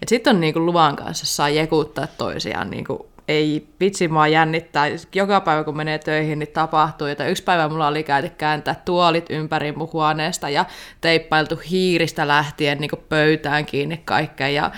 [0.07, 4.87] Sitten on niinku luvan kanssa saa jekuttaa toisiaan niinku ei vitsi mua jännittää.
[5.15, 7.07] Joka päivä kun menee töihin, niin tapahtuu.
[7.07, 10.65] Jota yksi päivä mulla oli käyty kääntää tuolit ympäri mun huoneesta ja
[11.01, 14.49] teippailtu hiiristä lähtien niin pöytään kiinni kaikkea.
[14.49, 14.71] Ja,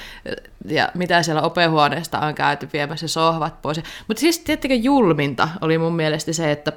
[0.69, 3.81] ja mitä siellä opehuoneesta on käyty viemässä sohvat pois.
[4.09, 6.73] Mutta siis tietenkin julminta oli mun mielestä se, että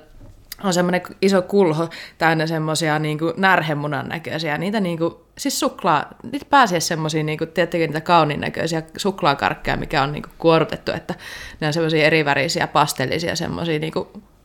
[0.64, 4.58] on semmoinen iso kulho täynnä semmoisia niin närhemunan näköisiä.
[4.58, 9.78] Niitä niin kuin, siis suklaa, niitä pääsee semmoisia, niin kuin, tietenkin niitä kauniin näköisiä suklaakarkkeja,
[9.78, 11.16] mikä on niin kuin, kuorutettu, että
[11.60, 13.94] ne on semmoisia erivärisiä, pastellisia semmoisia niin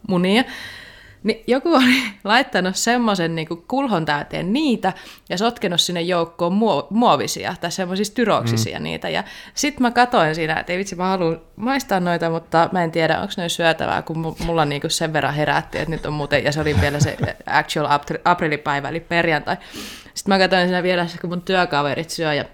[0.09, 0.45] munia.
[1.25, 4.93] Niin joku oli laittanut semmoisen niin kulhon täyteen niitä
[5.29, 8.85] ja sotkenut sinne joukkoon muo- muovisia tai semmoisista tyroksisia mm.
[8.85, 9.09] niitä.
[9.09, 12.91] Ja sitten mä katoin siinä, että ei vitsi, mä haluan maistaa noita, mutta mä en
[12.91, 16.53] tiedä, onko ne syötävää, kun mulla niin sen verran herätti, että nyt on muuten, ja
[16.53, 17.17] se oli vielä se
[17.47, 17.89] actual
[18.25, 19.57] aprilipäivä, eli perjantai.
[20.15, 22.45] Sitten mä katsoin siinä vielä, kun mun työkaverit syö ja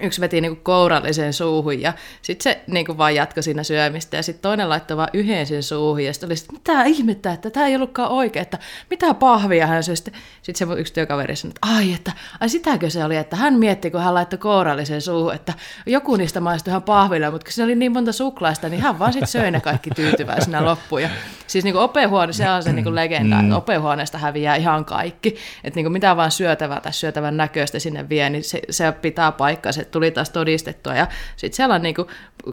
[0.00, 4.42] yksi veti niinku kourallisen suuhun ja sitten se niinku vaan jatkoi siinä syömistä ja sitten
[4.42, 7.76] toinen laittoi vaan yhden sen suuhun ja sitten oli sit, mitä ihmettä, että tämä ei
[7.76, 8.58] ollutkaan oikein, että
[8.90, 9.94] mitä pahvia hän syö.
[9.94, 10.14] Sitten
[10.54, 13.90] se mun yksi työkaveri sanoi, että ai, että ai sitäkö se oli, että hän mietti,
[13.90, 15.52] kun hän laittoi kourallisen suuhun, että
[15.86, 19.12] joku niistä maistui ihan pahvilla, mutta kun se oli niin monta suklaista, niin hän vaan
[19.12, 21.02] sitten söi ne kaikki tyytyväisenä loppuun.
[21.02, 21.08] Ja
[21.46, 23.56] siis niinku opehuone, se on se niinku legenda, että mm.
[23.56, 28.44] opehuoneesta häviää ihan kaikki, että niinku mitä vaan syötävää tai syötävän näköistä sinne vie, niin
[28.44, 30.94] se, se pitää paikkaa se tuli taas todistettua.
[30.94, 31.06] Ja
[31.36, 32.08] sitten siellä on niin kuin,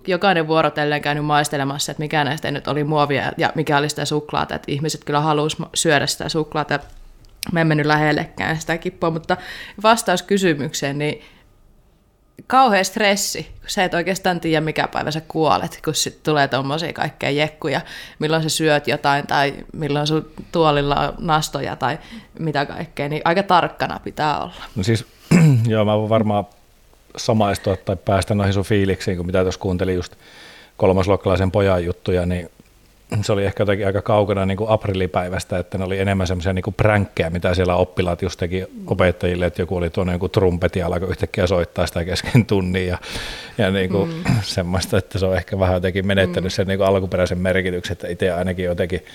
[0.08, 4.56] jokainen vuorotellen käynyt maistelemassa, että mikä näistä nyt oli muovia ja mikä oli sitä suklaata.
[4.56, 6.80] Että ihmiset kyllä halusivat syödä sitä suklaata.
[7.52, 9.38] Mä en mennyt lähellekään sitä kippua, mutta
[9.84, 11.22] vastaus kysymykseen, niin
[12.48, 16.94] kauhean stressi, kun sä et oikeastaan tiedä, mikä päivä sä kuolet, kun sit tulee tuommoisia
[16.94, 17.82] kaikkea jekkuja,
[18.20, 22.00] milloin sä syöt jotain tai milloin sun tuolilla on nastoja tai
[22.40, 24.64] mitä kaikkea, niin aika tarkkana pitää olla.
[24.76, 25.06] No siis,
[25.68, 26.46] joo, mä voin varmaan
[27.26, 30.16] samaistua tai päästä noihin sun fiiliksiin, kun mitä tuossa kuuntelin just
[30.78, 32.50] kolmasluokkalaisen pojan juttuja, niin
[33.22, 36.74] se oli ehkä jotenkin aika kaukana niin kuin aprilipäivästä, että ne oli enemmän semmoisia niin
[36.78, 41.10] pränkkejä, mitä siellä oppilaat just teki opettajille, että joku oli tuonne joku trumpeti ja alkoi
[41.10, 42.98] yhtäkkiä soittaa sitä kesken tunnin ja,
[43.58, 44.36] ja niin kuin mm.
[44.42, 46.56] semmoista, että se on ehkä vähän jotenkin menettänyt mm.
[46.56, 49.06] sen niin kuin alkuperäisen merkityksen, että itse ainakin jotenkin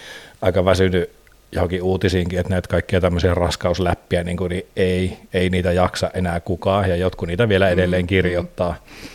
[0.42, 1.10] aika väsynyt
[1.54, 6.40] johonkin uutisiinkin, että näitä kaikkia tämmöisiä raskausläppiä, niin, kuin, niin ei, ei niitä jaksa enää
[6.40, 8.70] kukaan, ja jotkut niitä vielä edelleen mm, kirjoittaa.
[8.70, 9.08] Mm.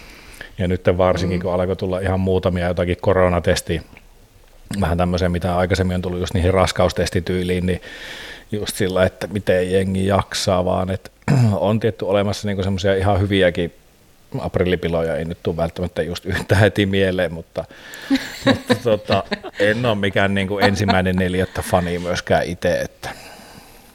[0.57, 1.41] Ja nyt varsinkin, mm.
[1.41, 3.81] kun alkoi tulla ihan muutamia jotakin koronatestiä,
[4.81, 7.81] vähän tämmöisiä, mitä aikaisemmin on tullut just niihin raskaustestityyliin, niin
[8.51, 11.11] just sillä, että miten jengi jaksaa, vaan että
[11.53, 13.73] on tietty olemassa niinku semmoisia ihan hyviäkin
[14.39, 17.65] aprillipiloja ei nyt tule välttämättä just yhtään heti mieleen, mutta,
[18.45, 19.23] mutta tota,
[19.59, 23.09] en ole mikään niin kuin ensimmäinen neljättä fani myöskään itse, että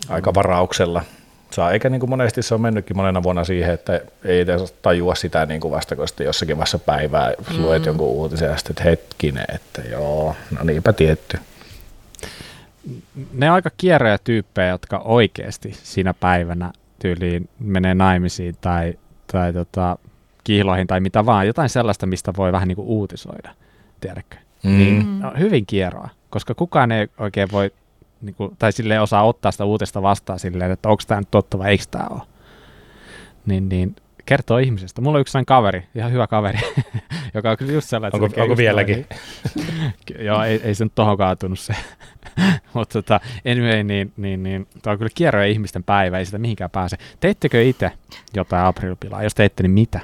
[0.09, 1.05] aika varauksella
[1.51, 5.15] saa, eikä niin kuin monesti se on mennytkin monena vuonna siihen, että ei edes tajua
[5.15, 7.63] sitä niin kuin vasta, kun jossakin vaiheessa päivää mm.
[7.63, 11.39] luet jonkun uutisen ja sitten, että hetkinen, että joo, no niinpä tietty.
[13.33, 18.95] Ne on aika kierroja tyyppejä, jotka oikeasti siinä päivänä tyyliin menee naimisiin tai,
[19.33, 19.99] tai tota,
[20.45, 23.51] kiiloihin tai mitä vaan, jotain sellaista, mistä voi vähän niin kuin uutisoida,
[24.01, 24.37] tiedätkö?
[24.63, 24.79] Mm.
[24.79, 27.71] Niin, no, hyvin kierroa, koska kukaan ei oikein voi,
[28.23, 31.59] niin kuin, tai sille osaa ottaa sitä uutista vastaan silleen, että onko tämä nyt totta
[31.59, 32.23] vai eikö tämä ole.
[33.47, 35.01] Niin, niin kertoo ihmisestä.
[35.01, 36.59] Mulla on yksi sellainen kaveri, ihan hyvä kaveri,
[37.35, 38.23] joka on kyllä just sellainen.
[38.23, 39.07] Onko, onko vieläkin?
[40.19, 41.75] Joo, ei, ei se nyt tohon kaatunut se.
[42.75, 43.21] Mutta tota,
[43.51, 46.97] anyway, niin, niin, niin tämä on kyllä kierroja ihmisten päivä, ei sitä mihinkään pääse.
[47.21, 47.91] Teittekö itse
[48.35, 49.23] jotain aprilpilaa?
[49.23, 50.01] Jos teitte, niin mitä?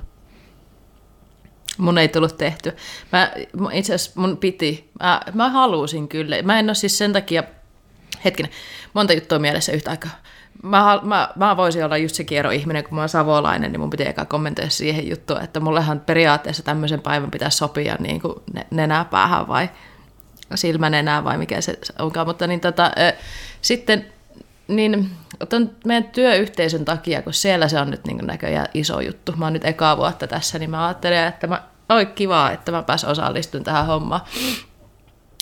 [1.81, 2.77] Mun ei tullut tehty.
[3.13, 3.33] Mä,
[3.73, 6.43] itse asiassa mun piti, mä, mä halusin kyllä.
[6.43, 7.43] Mä en ole siis sen takia,
[8.25, 8.53] hetkinen,
[8.95, 10.11] monta juttua mielessä yhtä aikaa.
[10.63, 14.07] Mä, mä, mä voisin olla just se kierroihminen, kun mä oon savolainen, niin mun pitää
[14.07, 18.35] eka kommentoida siihen juttuun, että mullehan periaatteessa tämmöisen päivän pitäisi sopia niin kuin
[18.71, 19.69] nenää päähän vai
[20.55, 22.27] silmänenää vai mikä se onkaan.
[22.27, 22.91] Mutta niin tota,
[23.63, 24.07] sitten
[24.69, 25.11] niin
[25.41, 29.33] otan meidän työyhteisön takia, kun siellä se on nyt niin näköjään iso juttu.
[29.37, 32.83] Mä oon nyt ekaa vuotta tässä, niin mä ajattelen, että mä, oi kivaa, että mä
[32.83, 34.21] pääs osallistumaan tähän hommaan.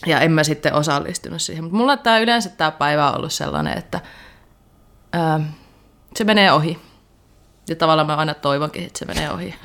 [0.06, 1.64] Ja en mä sitten osallistunut siihen.
[1.64, 4.00] Mutta mulla tämä yleensä tämä päivä on ollut sellainen, että
[5.12, 5.40] ää,
[6.16, 6.78] se menee ohi.
[7.68, 9.54] Ja tavallaan mä aina toivonkin, että se menee ohi.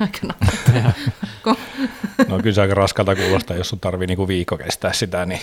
[2.28, 5.40] no kyllä se aika raskalta kuulostaa, jos sun tarvii niinku viikko kestää sitä, niin,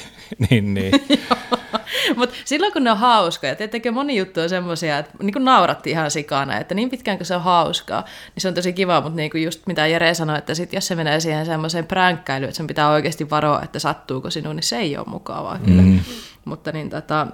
[0.50, 0.94] niin, niin.
[2.18, 5.89] Mutta silloin kun ne on hauskoja, tietenkin moni juttu on semmoisia, että niin kuin nauratti
[5.89, 8.02] ihan sikana, että niin pitkään kun se on hauskaa,
[8.36, 10.88] niin se on tosi kiva, mutta niin kuin just mitä Jere sanoi, että sit jos
[10.88, 14.78] se menee siihen semmoiseen pränkkäilyyn, että sen pitää oikeasti varoa, että sattuuko sinuun, niin se
[14.78, 15.82] ei ole mukavaa kyllä.
[15.82, 15.99] Mm.
[16.45, 17.28] Mutta niin tota,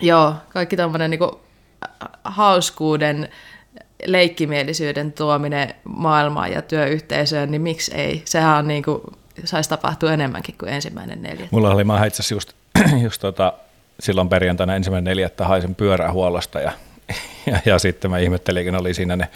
[0.00, 1.20] joo, kaikki tämmöinen niin
[2.24, 3.28] hauskuuden,
[4.06, 8.22] leikkimielisyyden tuominen maailmaan ja työyhteisöön, niin miksi ei?
[8.24, 9.00] Sehän on niin kuin,
[9.44, 11.48] saisi tapahtua enemmänkin kuin ensimmäinen neljä.
[11.50, 12.52] Mulla oli, mä itse just,
[13.04, 13.52] just tota,
[14.00, 16.72] silloin perjantaina ensimmäinen neljättä haisen pyörähuollosta ja,
[17.46, 19.28] ja, ja, sitten mä ihmettelin, kun oli siinä ne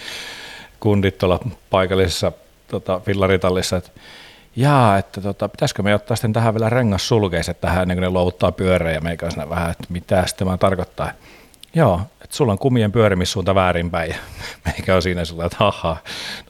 [0.80, 1.40] kundit tuolla
[1.70, 2.32] paikallisessa
[2.68, 3.90] tota, fillaritallissa, että
[4.56, 8.52] jaa, että tota, pitäisikö me ottaa sitten tähän vielä rengassulkeiset tähän ennen kuin ne luovuttaa
[8.52, 11.12] pyörää ja meikä vähän, että mitä tämä tarkoittaa.
[11.74, 12.00] Joo,
[12.30, 14.14] että sulla on kumien pyörimissuunta väärinpäin.
[14.66, 15.96] Meikä on siinä sillä, että haha,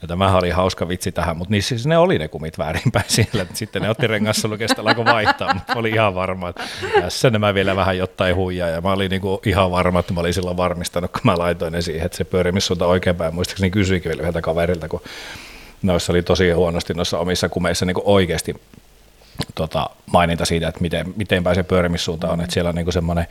[0.01, 3.45] no tämähän oli hauska vitsi tähän, mutta niin siis ne oli ne kumit väärinpäin siellä,
[3.53, 6.63] sitten ne otti rengassulukesta alkoi vaihtaa, mutta oli ihan varma, että
[7.01, 10.33] tässä nämä vielä vähän jotain huijaa, ja mä olin niinku ihan varma, että mä olin
[10.33, 14.41] silloin varmistanut, kun mä laitoin ne siihen, että se pyörimissuunta oikeinpäin, muistaakseni kysyikin vielä yhdeltä
[14.41, 15.01] kaverilta, kun
[15.81, 18.55] noissa oli tosi huonosti noissa omissa kumeissa niin oikeasti
[19.55, 23.27] tota, maininta siitä, että miten, miten päin se pyörimissuunta on, että siellä on niin semmoinen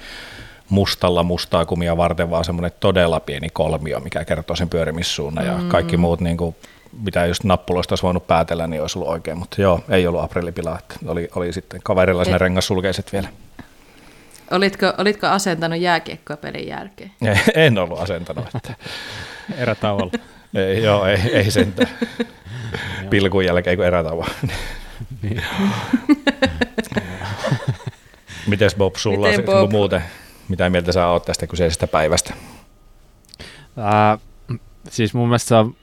[0.70, 5.68] mustalla mustaa kumia varten, vaan semmoinen todella pieni kolmio, mikä kertoo sen pyörimissuunnan ja mm.
[5.68, 6.56] kaikki muut, niin kuin,
[7.02, 10.78] mitä just nappuloista olisi voinut päätellä, niin olisi ollut oikein, mutta joo, ei ollut aprillipila,
[10.78, 13.28] että oli, oli sitten kaverilla ne rengassulkeiset vielä.
[14.50, 17.10] Olitko, olitko asentanut jääkiekkoa pelin jälkeen?
[17.54, 18.44] En ollut asentanut.
[18.54, 18.74] Että...
[19.62, 20.12] Erätauolla.
[20.54, 21.90] ei, joo, ei, ei sentään.
[23.10, 24.34] Pilkun jälkeen kuin erätauolla.
[25.22, 25.42] niin.
[28.46, 29.70] Mites Bob, sulla Miten Bob?
[29.70, 30.02] muuten
[30.50, 32.34] mitä mieltä sä oot tästä kyseisestä päivästä?
[33.76, 34.18] Ää,
[34.88, 35.74] siis mun mielestä se on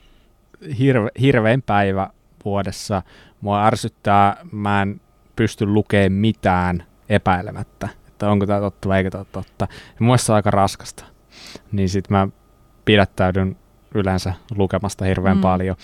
[0.80, 2.10] hirve, hirvein päivä
[2.46, 3.02] vuodessa.
[3.42, 5.02] Mua ärsyttää, mä en
[5.36, 9.68] pysty lukemaan mitään epäilemättä, että onko tämä totta vai eikö tämä totta.
[9.70, 11.04] Ja mun mielestä se on aika raskasta.
[11.72, 12.28] Niin sit mä
[12.86, 13.58] pidättäydyn
[13.96, 15.42] yleensä lukemasta hirveän mm.
[15.42, 15.76] paljon.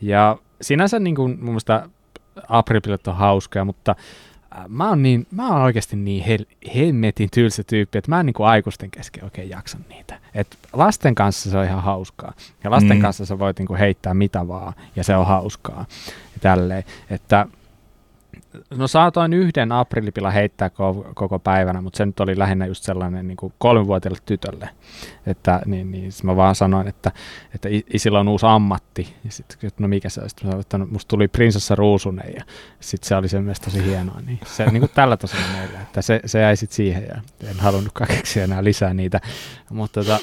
[0.00, 1.88] Ja sinänsä niin kuin, mun mielestä
[2.48, 3.96] Apripilet on hauskoja, mutta
[4.68, 6.44] mä oon, niin, mä oon oikeasti niin hel,
[6.76, 10.18] hemmetin tylsä tyyppi, että mä en niin kuin aikuisten kesken oikein jaksa niitä.
[10.34, 12.32] Et lasten kanssa se on ihan hauskaa.
[12.64, 13.00] Ja lasten mm.
[13.00, 15.86] kanssa sä voit niin kuin heittää mitä vaan, ja se on hauskaa.
[16.08, 16.84] Ja tälleen.
[17.10, 17.46] Että
[18.70, 23.28] No saatoin yhden aprillipila heittää koko, koko päivänä, mutta se nyt oli lähinnä just sellainen
[23.28, 24.68] niin kuin kolmivuotiaille tytölle.
[25.26, 27.12] Että niin, niin mä vaan sanoin, että,
[27.54, 29.14] että isillä on uusi ammatti.
[29.24, 30.28] Ja sitten, no mikä se on?
[30.30, 32.44] Sitten sanoin, että no, musta tuli prinsessa Ruusunen ja
[32.80, 34.20] sitten se oli sen mielestä tosi hienoa.
[34.26, 37.60] Niin se niin kuin tällä tasolla meillä, että se, se jäi sitten siihen ja en
[37.60, 39.20] halunnut keksiä enää lisää niitä.
[39.70, 40.18] Mutta tota...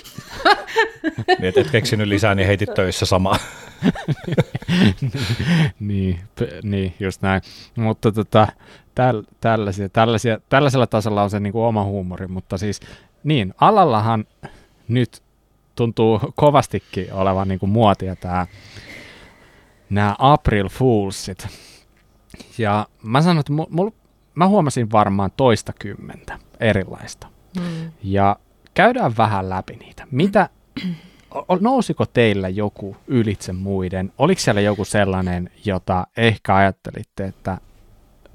[1.28, 3.40] niin, et, et keksinyt lisää, niin heitit töissä samaa.
[5.80, 7.42] niin, p- niin, just näin.
[7.76, 8.48] Mutta tota,
[8.96, 12.80] täl, tällaisia, tällaisia, tällaisella tasolla on se niin kuin oma huumori, mutta siis
[13.24, 14.26] niin, alallahan
[14.88, 15.24] nyt
[15.76, 18.48] tuntuu kovastikin olevan niin kuin muotia tämä
[19.90, 21.48] nämä April Foolsit.
[22.58, 23.90] Ja mä sanon, että mul,
[24.36, 27.28] mä huomasin varmaan toista kymmentä erilaista.
[27.60, 27.92] Mm.
[28.04, 28.36] Ja
[28.74, 30.08] käydään vähän läpi niitä.
[30.12, 30.50] Mitä,
[31.60, 34.14] nousiko teillä joku ylitse muiden?
[34.18, 37.58] Oliko siellä joku sellainen, jota ehkä ajattelitte, että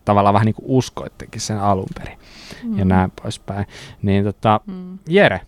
[0.04, 2.18] tavallaan vähän niin kuin uskoittekin sen alun perin
[2.62, 2.78] mm.
[2.78, 3.66] ja näin poispäin.
[4.02, 4.98] Niin tota, mm.
[5.08, 5.40] Jere,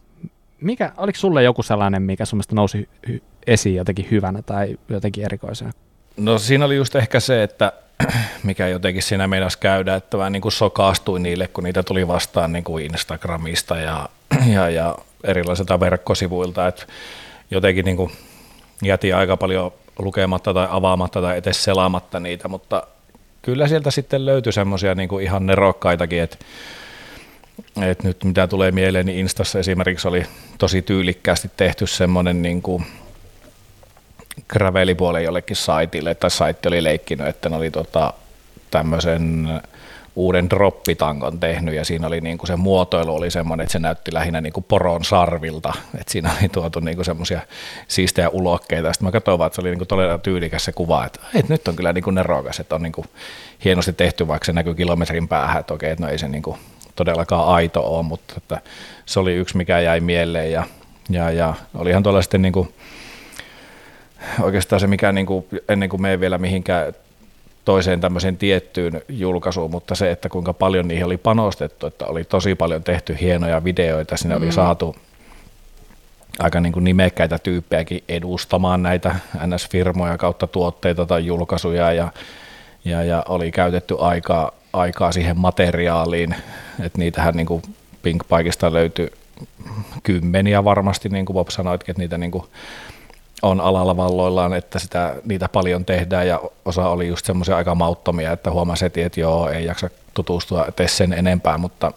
[0.60, 5.24] mikä, oliko sulle joku sellainen, mikä sun mielestä nousi hy- esiin jotenkin hyvänä tai jotenkin
[5.24, 5.72] erikoisena?
[6.16, 7.72] No siinä oli just ehkä se, että
[8.42, 12.52] mikä jotenkin siinä meinas käydä, että vähän niin kuin sokaastui niille, kun niitä tuli vastaan
[12.52, 14.08] niin kuin Instagramista ja,
[14.54, 16.86] ja, ja erilaisilta verkkosivuilta, että
[17.50, 18.12] jotenkin niin kuin
[18.82, 22.82] jätin aika paljon lukematta tai avaamatta tai edes selaamatta niitä, mutta
[23.42, 26.36] kyllä sieltä sitten löytyi semmoisia niin kuin ihan nerokkaitakin, että
[27.82, 30.26] et nyt mitä tulee mieleen, niin Instassa esimerkiksi oli
[30.58, 32.86] tosi tyylikkäästi tehty semmoinen niin kuin
[35.24, 38.12] jollekin saitille, tai saitti oli leikkinyt, että ne oli tota,
[38.70, 39.48] tämmöisen
[40.16, 44.14] uuden droppitangon tehnyt ja siinä oli niin kuin se muotoilu oli semmoinen, että se näytti
[44.14, 47.40] lähinnä niin kuin poron sarvilta, että siinä oli tuotu niin kuin semmoisia
[47.88, 48.92] siistejä ulokkeita.
[48.92, 51.52] Sitten mä katsoin vaan, että se oli niin kuin todella tyylikäs se kuva, että, että
[51.52, 53.06] nyt on kyllä niin kuin nerokas, että on niin kuin
[53.64, 56.58] hienosti tehty, vaikka se näkyy kilometrin päähän, että okei, että no ei se niin kuin
[56.96, 58.60] todellakaan aito ole, mutta että
[59.06, 60.64] se oli yksi, mikä jäi mieleen ja,
[61.10, 62.74] ja, ja olihan tuolla sitten niin kuin,
[64.42, 66.92] oikeastaan se, mikä niin kuin, ennen kuin me vielä mihinkään
[67.66, 72.54] toiseen tämmöiseen tiettyyn julkaisuun, mutta se, että kuinka paljon niihin oli panostettu, että oli tosi
[72.54, 74.42] paljon tehty hienoja videoita, sinne mm.
[74.42, 74.96] oli saatu
[76.38, 82.08] aika niin kuin nimekkäitä tyyppejäkin edustamaan näitä NS-firmoja kautta tuotteita tai julkaisuja ja,
[82.84, 86.34] ja, ja oli käytetty aikaa, aikaa siihen materiaaliin,
[86.80, 87.62] että niitähän niin kuin
[88.02, 89.10] Pink Pikeista löytyi
[90.02, 92.44] kymmeniä varmasti, niin kuin Bob sanoitkin, että niitä niin kuin
[93.42, 98.32] on alalla valloillaan, että sitä, niitä paljon tehdään ja osa oli just semmoisia aika mauttomia,
[98.32, 101.92] että huomasi heti, että joo, ei jaksa tutustua tee sen enempää, mutta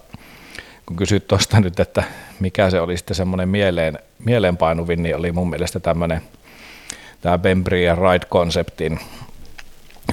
[0.86, 2.04] kun kysyt tuosta nyt, että
[2.40, 6.22] mikä se oli sitten semmoinen mieleen, mieleenpainuvin, niin oli mun mielestä tämmöinen
[7.22, 9.00] tämä Bembri ja Ride-konseptin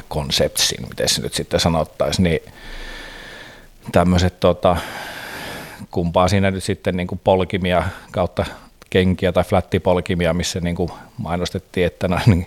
[0.08, 2.40] konseptsin, miten se nyt sitten sanottaisiin, niin
[3.92, 4.76] tämmöiset tota,
[5.90, 8.46] kumpaa siinä nyt sitten niin kuin polkimia kautta
[8.90, 12.46] kenkiä tai flattipolkimia, missä niin kuin mainostettiin, että nämä niin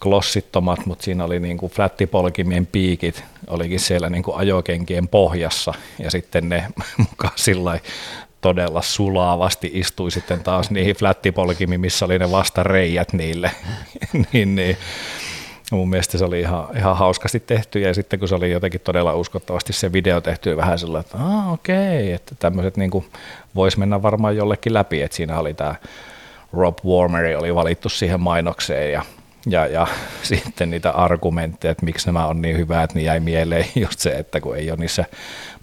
[0.00, 6.10] klossittomat, mutta siinä oli niin kuin flattipolkimien piikit, olikin siellä niin kuin ajokenkien pohjassa ja
[6.10, 6.66] sitten ne
[7.10, 7.78] mukaan sillä
[8.40, 13.50] todella sulavasti istui sitten taas niihin flättipolkimiin, missä oli ne vastareijät niille.
[14.32, 14.76] niin, niin.
[15.70, 19.14] Mun mielestä se oli ihan, ihan hauskasti tehty ja sitten kun se oli jotenkin todella
[19.14, 22.90] uskottavasti se video tehty vähän sellainen, että ah, okei, okay, että tämmöiset niin
[23.54, 25.74] voisi mennä varmaan jollekin läpi, että siinä oli tämä
[26.52, 29.02] Rob Warmeri oli valittu siihen mainokseen ja
[29.46, 29.86] ja, ja
[30.22, 34.40] sitten niitä argumentteja, että miksi nämä on niin hyvät, niin jäi mieleen just se, että
[34.40, 35.04] kun ei ole niissä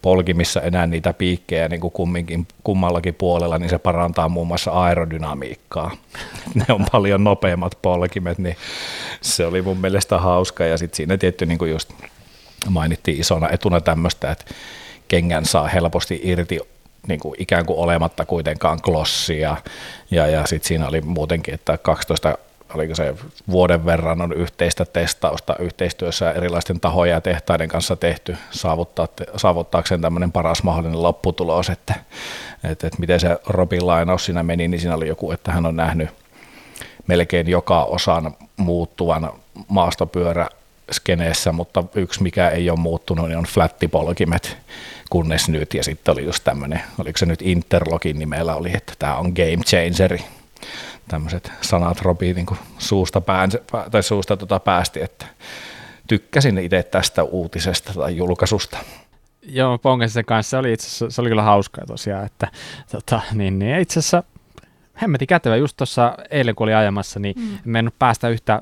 [0.02, 5.92] polkimissa enää niitä piikkejä niin kuin kumminkin, kummallakin puolella, niin se parantaa muun muassa aerodynamiikkaa.
[6.56, 8.58] Ne on paljon nopeammat polkimet, niin
[9.22, 10.66] se oli mun mielestä hauska.
[10.66, 11.94] Ja sitten siinä tietty niin kuin just
[12.70, 14.46] mainittiin isona etuna tämmöistä, että
[15.08, 16.60] kengän saa helposti irti
[17.08, 19.58] niin kuin ikään kuin olematta kuitenkaan klossia.
[20.12, 22.38] Ja, ja sitten siinä oli muutenkin, että 12
[22.74, 23.16] oliko se
[23.52, 30.32] vuoden verran on yhteistä testausta yhteistyössä erilaisten tahojen ja tehtaiden kanssa tehty saavuttaa, saavuttaakseen tämmöinen
[30.32, 31.94] paras mahdollinen lopputulos, että,
[32.64, 35.76] että, että miten se Robin lainaus siinä meni, niin siinä oli joku, että hän on
[35.76, 36.10] nähnyt
[37.08, 39.32] melkein joka osan muuttuvan
[39.68, 40.48] maastopyörä
[40.92, 44.58] skeneessä, mutta yksi mikä ei ole muuttunut, niin on flattipolkimet,
[45.10, 49.16] kunnes nyt, ja sitten oli just tämmöinen, oliko se nyt Interlogin nimellä oli, että tämä
[49.16, 50.26] on game changeri,
[51.08, 53.50] tämmöiset sanat Robi niin kuin suusta, pään,
[53.92, 55.26] tai suusta tota päästi, että
[56.08, 58.78] tykkäsin itse tästä uutisesta tai julkaisusta.
[59.42, 62.48] Joo, Pongasen kanssa se oli itse asiassa, se oli kyllä hauskaa tosiaan, että
[62.92, 64.24] tota, niin, niin itse asiassa
[65.02, 65.56] hemmeti kätevä.
[65.56, 67.58] Just tuossa eilen, kun oli ajamassa, niin mm.
[67.66, 68.62] mennyt päästä yhtä,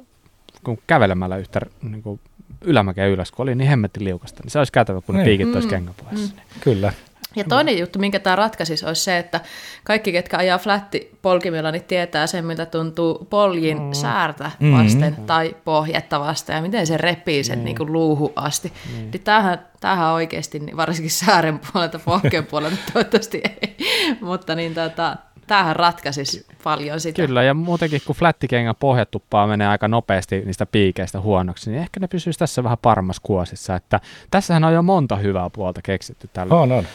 [0.63, 2.19] kun kävelemällä yhtä niin kuin
[2.61, 5.37] ylämäkeä ylös, kun oli niin hemmetti liukasta, niin se olisi kätevä, kun ne niin.
[5.37, 5.69] piikit olisi mm.
[5.69, 6.35] kengänpohjassa.
[6.35, 6.41] Mm.
[6.61, 6.93] Kyllä.
[7.35, 9.41] Ja toinen juttu, minkä tämä ratkaisisi, olisi se, että
[9.83, 13.93] kaikki, ketkä ajaa flätti polkimilla, niin tietää sen, miltä tuntuu poljin mm.
[13.93, 15.25] säärtä vasten mm.
[15.25, 17.65] tai pohjetta vasten, ja miten se repii sen mm.
[17.65, 18.73] niin kuin luuhu asti.
[18.89, 19.11] Mm.
[19.11, 23.75] Niin tämähän, tämähän oikeasti, niin varsinkin säären puolelta, pohkeen puolelta toivottavasti ei,
[24.21, 25.17] mutta niin tota,
[25.47, 27.21] tämähän ratkaisisi paljon sitä.
[27.21, 32.07] Kyllä, ja muutenkin kun flättikengän pohjatuppaa menee aika nopeasti niistä piikeistä huonoksi, niin ehkä ne
[32.07, 33.75] pysyisi tässä vähän paremmassa kuosissa.
[33.75, 33.99] Että
[34.31, 36.55] tässähän on jo monta hyvää puolta keksitty tällä.
[36.55, 36.85] On, on.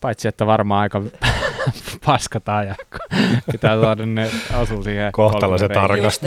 [0.00, 1.02] Paitsi, että varmaan aika
[2.06, 2.74] paskataan ja
[3.52, 5.12] pitää saada ne asuu siihen.
[5.12, 6.26] Kohtalaisen tarkasti.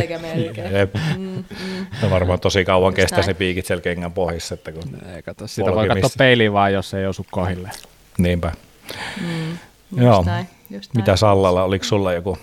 [1.17, 1.85] Mm, mm.
[2.01, 4.53] No varmaan tosi kauan kestää se piikit siellä kengän pohjissa.
[4.53, 4.83] Että kun
[5.15, 7.69] ei, kato, sitä voi katsoa peiliin vaan, jos ei osu kohille.
[8.17, 8.51] Niinpä.
[9.21, 9.57] Mm,
[10.03, 10.23] Joo.
[10.23, 10.47] Näin,
[10.95, 12.37] Mitä Sallalla, oliko sulla joku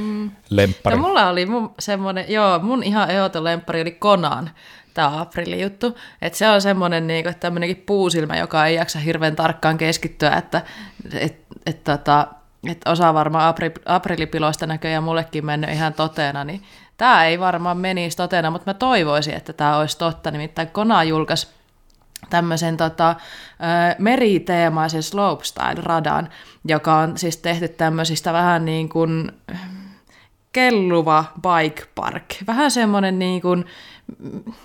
[0.00, 0.30] mm.
[0.50, 0.96] lemppari?
[0.96, 4.50] No mulla oli mun semmoinen, joo, mun ihan ehdoton lemppari oli Konan
[4.94, 5.98] tämä Aprilin juttu.
[6.22, 10.62] Että se on semmoinen niin kuin, tämmöinenkin puusilmä, joka ei jaksa hirveän tarkkaan keskittyä, että
[11.14, 12.26] et, et, tota,
[12.70, 16.62] et osa varmaan April, Aprilipiloista näköjään mullekin mennyt ihan totena, niin
[16.96, 20.30] tämä ei varmaan menisi totena, mutta mä toivoisin, että tämä olisi totta.
[20.30, 21.48] Nimittäin Kona julkaisi
[22.30, 23.16] tämmöisen tota,
[23.98, 26.28] meriteemaisen slopestyle-radan,
[26.64, 29.32] joka on siis tehty tämmöisistä vähän niin kuin
[30.54, 32.24] kelluva bike park.
[32.46, 33.64] Vähän semmoinen niin kuin,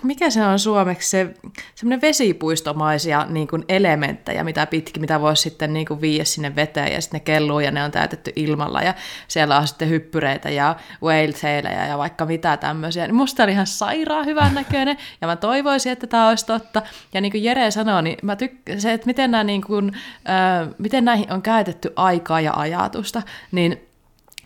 [0.02, 1.34] mikä se on suomeksi, se,
[1.74, 6.92] semmoinen vesipuistomaisia niin kuin elementtejä, mitä pitki, mitä voisi sitten niin kuin viiä sinne veteen,
[6.92, 8.94] ja sitten ne kelluu, ja ne on täytetty ilmalla, ja
[9.28, 13.12] siellä on sitten hyppyreitä ja whale ja vaikka mitä tämmöisiä.
[13.12, 16.82] Musta oli ihan sairaan hyvän näköinen, ja mä toivoisin, että tämä olisi totta.
[17.14, 19.92] Ja niin kuin Jere sanoi, niin mä tyk- se, että miten, nämä niin kuin,
[20.28, 23.22] äh, miten näihin on käytetty aikaa ja ajatusta,
[23.52, 23.89] niin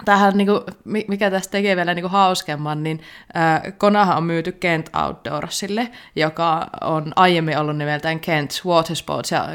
[0.05, 3.01] tähän, niin kuin, mikä tästä tekee vielä niin kuin hauskemman, niin
[3.36, 9.49] äh, Konahan on myyty Kent Outdoorsille, joka on aiemmin ollut nimeltään Kent Watersports, ja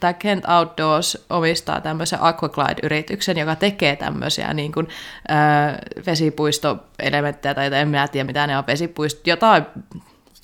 [0.00, 4.88] tämä Kent Outdoors omistaa tämmöisen Aquaglide-yrityksen, joka tekee tämmöisiä niin kuin,
[5.30, 5.74] äh,
[6.06, 9.66] vesipuistoelementtejä, tai en minä tiedä, mitä ne on, vesipuisto, jotain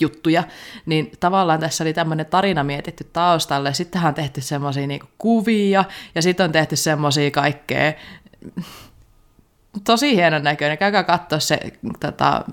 [0.00, 0.44] juttuja,
[0.86, 5.84] niin tavallaan tässä oli tämmöinen tarina mietitty taustalle, sittenhän on tehty semmoisia niin kuvia,
[6.14, 7.92] ja sitten on tehty semmoisia kaikkea
[9.84, 10.78] tosi hienon näköinen.
[10.78, 11.60] Käykää katsoa se
[12.00, 12.44] tota,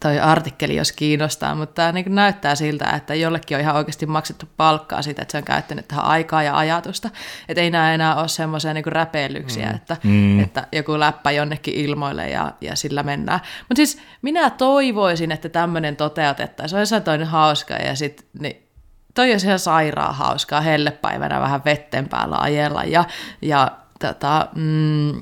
[0.00, 4.46] toi artikkeli, jos kiinnostaa, mutta tämä niin näyttää siltä, että jollekin on ihan oikeasti maksettu
[4.56, 7.10] palkkaa siitä, että se on käyttänyt tähän aikaa ja ajatusta.
[7.48, 9.74] Että ei nämä enää ole semmoisia niin räpeilyksiä, mm.
[9.74, 10.40] Että, mm.
[10.40, 13.40] että joku läppä jonnekin ilmoille ja, ja sillä mennään.
[13.68, 16.86] Mutta siis minä toivoisin, että tämmöinen toteutettaisiin.
[16.86, 18.68] Se on toinen hauska ja sitten niin
[19.14, 23.04] toi on ihan sairaan hauskaa hellepäivänä vähän vetten päällä ajella ja,
[23.42, 25.20] ja tota, mm,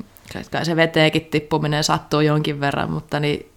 [0.51, 3.51] kai se veteekin tippuminen sattuu jonkin verran, mutta niin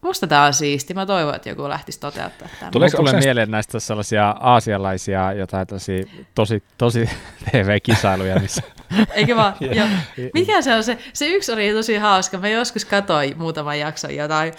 [0.00, 0.94] Musta tämä on siisti.
[0.94, 2.72] Mä toivon, että joku lähtisi toteuttaa tämän.
[2.72, 7.10] Tuleeko tulee mieleen näistä sellaisia aasialaisia jotain tosi, tosi, tosi
[7.50, 8.62] TV-kisailuja, missä...
[9.14, 9.54] Eikö vaan?
[9.60, 9.84] jo.
[10.34, 10.98] Mikä se on se?
[11.12, 12.38] Se yksi oli tosi hauska.
[12.38, 14.52] Mä joskus katsoin muutaman jakson jotain.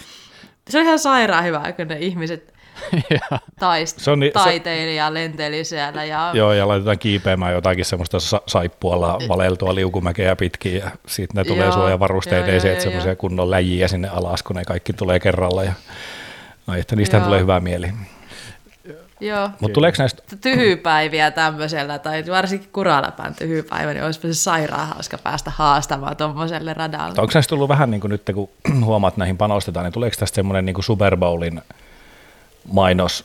[0.70, 2.57] Se on ihan sairaan hyvä, kun ne ihmiset Ja,
[3.60, 6.04] taist- Se on ni- se- taiteilija lenteli siellä.
[6.04, 6.30] Ja...
[6.34, 11.64] Joo, ja laitetaan kiipeämään jotakin semmoista sa- saippualla valeltua liukumäkeä pitkin, ja sitten ne tulee
[11.66, 13.16] Joo, suojavarusteet, joo, ei joo, se, joo, että semmoisia joo.
[13.16, 15.72] kunnon läjiä sinne alas, kun ne kaikki tulee kerralla, ja
[16.66, 17.26] Ai, että niistä Joo.
[17.26, 17.92] tulee hyvä mieli.
[19.20, 19.50] Joo.
[19.60, 25.52] Mutta tuleeko näistä, tyhjypäiviä tämmöisellä, tai varsinkin kuraläpän tyhjypäivä, niin olisipa se sairaan hauska päästä
[25.56, 27.20] haastamaan tuommoiselle radalle.
[27.20, 28.48] onko näistä tullut vähän niin kuin nyt, kun
[28.84, 31.60] huomaat, että näihin panostetaan, niin tuleeko tästä semmoinen niin kuin Super Bowlin
[32.64, 33.24] mainos,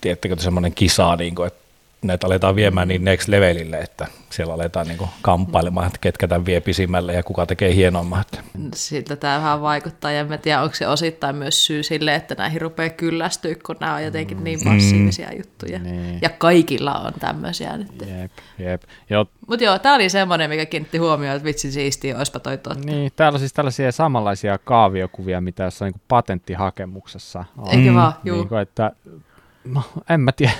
[0.00, 1.65] tiedättekö, semmoinen kisa, niin kuin, että
[2.06, 6.60] näitä aletaan viemään niin next levelille, että siellä aletaan niin kamppailemaan, että ketkä tämän vie
[6.60, 8.20] pisimmälle ja kuka tekee hienomman.
[8.20, 8.38] Että
[8.74, 12.60] Siltä tämä vähän vaikuttaa, ja en tiedä, onko se osittain myös syy sille, että näihin
[12.60, 15.78] rupeaa kyllästyä, kun nämä on jotenkin niin massiivisia juttuja.
[15.78, 16.18] Niin.
[16.22, 17.88] Ja kaikilla on tämmöisiä nyt.
[18.20, 18.82] jep, jep.
[19.10, 22.84] Joo, Mutta joo, tämä oli semmoinen, mikä kiinnitti huomioon, että vitsi siistiä, olisipa toi totta.
[22.84, 27.74] niin, täällä on siis tällaisia samanlaisia kaaviokuvia, mitä jossain niin patenttihakemuksessa on.
[27.78, 28.12] Eikö vaan?
[28.24, 28.36] Juu.
[28.36, 28.92] Niin kuin, että,
[29.64, 30.52] no, en mä tiedä,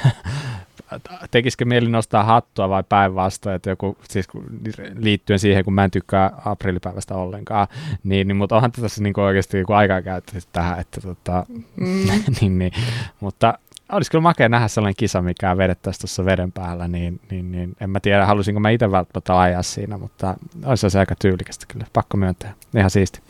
[1.31, 4.47] tekisikö mieli nostaa hattua vai päinvastoin, että joku, siis kun-
[4.95, 7.69] liittyen siihen, kun mä en tykkää aprillipäivästä ollenkaan,
[8.05, 12.09] niin, niin mutta onhan tässä niin oikeasti joku aikaa käytetty tähän, että tota, mm.
[12.41, 12.73] niin, niin,
[13.21, 13.59] mutta
[13.93, 17.91] olisi kyllä makea nähdä sellainen kisa, mikä vedettäisiin tuossa veden päällä, niin, niin, niin en
[17.91, 20.35] mä tiedä, halusinko mä itse välttämättä ajaa siinä, mutta
[20.65, 23.21] olisi se aika tyylikästä kyllä, pakko myöntää, ihan siisti.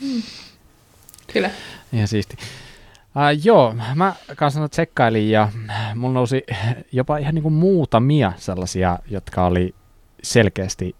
[1.32, 1.50] Kyllä.
[1.92, 2.36] Ihan siisti.
[3.16, 5.48] Uh, joo, mä kanssa tsekkailin ja
[5.94, 6.42] mulla nousi
[6.92, 9.74] jopa ihan niinku muutamia sellaisia, jotka oli
[10.22, 10.96] selkeästi,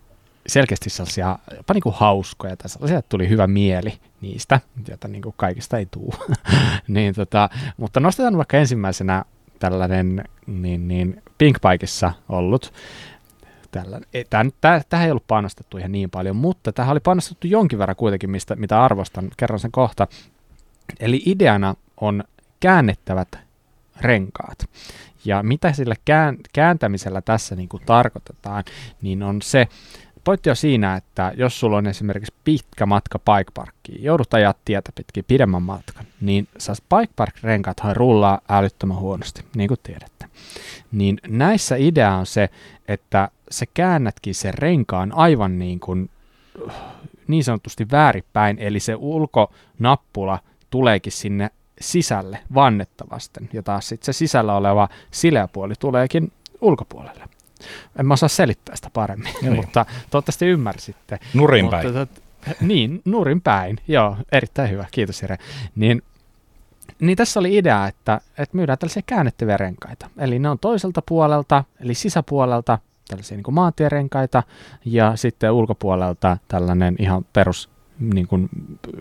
[0.47, 5.79] selkeästi sellaisia jopa niinku hauskoja tai sellaisia, että tuli hyvä mieli niistä, joita niinku kaikista
[5.79, 6.15] ei tuu.
[6.89, 9.25] niin, tota, mutta nostetaan vaikka ensimmäisenä
[9.59, 12.73] tällainen niin, niin Pink Bikeissa ollut
[13.71, 14.01] tällä,
[14.31, 17.97] tämä, tämä, tähän ei ollut panostettu ihan niin paljon, mutta tähän oli panostettu jonkin verran
[17.97, 20.07] kuitenkin, mistä, mitä arvostan, kerron sen kohta.
[21.01, 22.25] Eli ideana on
[22.61, 23.39] käännettävät
[24.01, 24.69] renkaat.
[25.25, 28.65] Ja mitä sillä kään, kääntämisellä tässä niin kuin tarkoitetaan,
[29.03, 29.69] niin on se,
[30.25, 34.93] pointti on siinä, että jos sulla on esimerkiksi pitkä matka bike parkkiin, joudut ajaa tietä
[34.95, 40.27] pitkin pidemmän matkan, niin sä bike park renkaathan rullaa älyttömän huonosti, niin kuin tiedätte.
[40.93, 42.49] Niin näissä idea on se,
[42.89, 46.11] että sä käännätkin sen renkaan aivan niin kuin
[47.27, 50.39] niin sanotusti väärinpäin, eli se ulkonappula
[50.71, 51.51] tuleekin sinne
[51.81, 57.25] sisälle vannettavasten, ja taas sitten se sisällä oleva sileä puoli tuleekin ulkopuolelle.
[57.99, 59.55] En mä osaa selittää sitä paremmin, Joo.
[59.61, 61.19] mutta toivottavasti ymmärsitte.
[61.35, 61.87] nurin päin.
[61.87, 62.23] Mutta,
[62.61, 63.79] niin, nurin päin.
[63.89, 64.87] Joo, erittäin hyvä.
[64.91, 65.39] Kiitos Jere.
[65.77, 66.03] Niin,
[67.01, 70.11] niin tässä oli idea, että, että myydään tällaisia käännettäviä renkaita.
[70.19, 74.43] Eli ne on toiselta puolelta, eli sisäpuolelta tällaisia niin kuin maantierenkaita
[74.85, 77.69] ja sitten ulkopuolelta tällainen ihan perus
[77.99, 78.49] niin kuin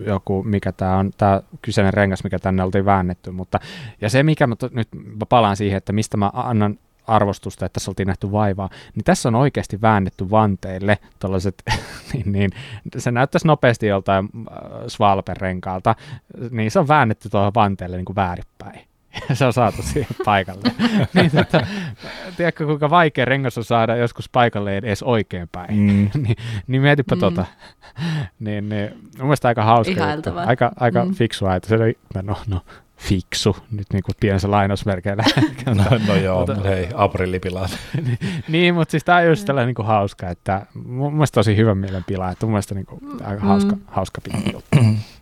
[0.06, 3.60] joku, mikä tämä on, tämä kyseinen rengas, mikä tänne oltiin väännetty, mutta
[4.00, 7.74] ja se, mikä mä to, nyt mä palaan siihen, että mistä mä annan arvostusta, että
[7.74, 11.62] tässä oltiin nähty vaivaa, niin tässä on oikeasti väännetty vanteille tällaiset,
[12.12, 12.50] niin, niin,
[12.96, 14.52] se näyttäisi nopeasti joltain äh,
[14.88, 15.94] Svalpen renkaalta,
[16.50, 18.80] niin se on väännetty tuohon vanteelle niin kuin väärinpäin.
[19.28, 20.62] Ja se on saatu siihen paikalle.
[21.14, 21.66] niin, tota,
[22.36, 25.74] tiedätkö, kuinka vaikea rengas on saada joskus paikalle edes oikeinpäin.
[25.78, 26.10] Mm.
[26.22, 26.36] niin,
[26.66, 27.18] niin mietipä Mm.
[27.18, 27.20] mm.
[27.20, 27.44] tota.
[28.40, 30.30] niin, niin, mun mielestä aika hauska juttu.
[30.46, 31.08] Aika, aika Mm.
[31.10, 31.14] mm.
[31.14, 32.60] fiksua, että se oli, no, no
[32.98, 35.24] fiksu, nyt niin kuin pienessä lainausmerkeillä.
[35.66, 37.78] No, no joo, Mutta- mutta hei, aprillipilat.
[38.48, 41.74] niin, mutta siis tämä on just tällainen niin kuin hauska, että mun mielestä tosi hyvä
[41.74, 43.80] mielenpila, että mun mielestä niin kuin, aika hauska, Mm.
[43.86, 44.78] hauska pikku juttu.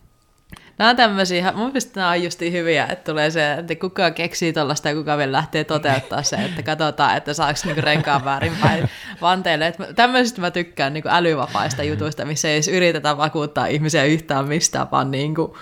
[0.78, 4.52] Nämä on tämmöisiä, mun mielestä nämä on justiin hyviä, että tulee se, että kuka keksii
[4.52, 8.88] tuollaista ja kuka vielä lähtee toteuttaa se, että katsotaan, että saako niinku renkaan väärinpäin
[9.20, 9.66] vanteille.
[9.66, 14.90] Että tämmöisistä mä tykkään niinku älyvapaista jutuista, missä ei edes yritetä vakuuttaa ihmisiä yhtään mistään,
[14.90, 15.56] vaan niinku,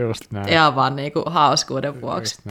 [0.00, 0.48] Just näin.
[0.48, 2.42] ihan vaan niinku hauskuuden vuoksi.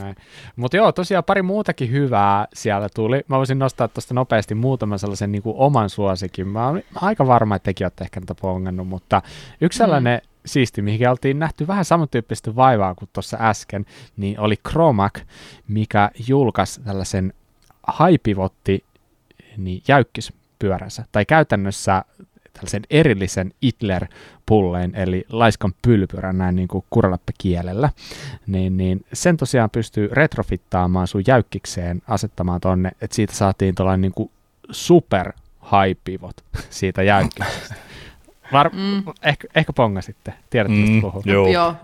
[0.56, 3.24] Mutta joo, tosiaan pari muutakin hyvää siellä tuli.
[3.28, 6.48] Mä voisin nostaa tuosta nopeasti muutaman sellaisen niin kuin oman suosikin.
[6.48, 9.22] Mä olen aika varma, että tekin olette ehkä näitä pongannut, mutta
[9.60, 10.31] yksi sellainen mm.
[10.46, 15.20] Siisti, mihin oltiin nähty vähän samantyyppistä vaivaa kuin tuossa äsken, niin oli Chromac,
[15.68, 17.32] mikä julkaisi tällaisen
[17.86, 18.84] haipivotti
[19.56, 22.04] niin jäykkispyöränsä, tai käytännössä
[22.52, 26.84] tällaisen erillisen Hitler-pulleen, eli laiskan pylpyrän näin niin kuin
[27.38, 27.90] kielellä,
[28.46, 34.30] niin, niin sen tosiaan pystyy retrofittaamaan sun jäykkikseen, asettamaan tonne, että siitä saatiin tuollainen niin
[34.70, 36.36] super high pivot
[36.70, 37.74] siitä jäykkiksestä.
[38.52, 39.02] Var, mm.
[39.22, 41.22] ehkä, ehkä pongasitte, tiedätte mistä Mm, puhun.
[41.26, 41.48] joo.
[41.48, 41.74] Joo,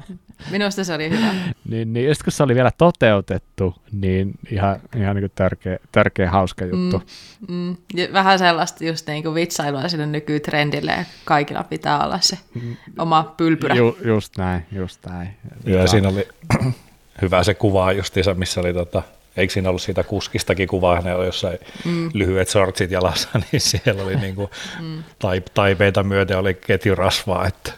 [0.50, 1.34] minusta se oli hyvä.
[1.68, 6.30] Niin, niin just kun se oli vielä toteutettu, niin ihan, ihan niin kuin törkeä, törkeä
[6.30, 7.02] hauska juttu.
[7.48, 7.76] Mm, mm.
[7.94, 12.38] Ja vähän sellaista just niin kuin vitsailua sille nykytrendille ja kaikilla pitää olla se
[12.98, 13.74] oma pylpyrä.
[13.74, 15.28] Ju, just näin, just näin.
[15.64, 16.28] Joo, ja siinä oli,
[17.22, 19.02] hyvä se kuva justiinsa, missä oli tota,
[19.36, 22.10] eikö siinä ollut siitä kuskistakin kuvaa, ne oli jossain mm.
[22.14, 24.50] lyhyet sortsit jalassa, niin siellä oli niin kuin
[24.80, 25.02] mm.
[25.54, 27.46] taipeita myöten oli ketjurasvaa.
[27.46, 27.72] Että.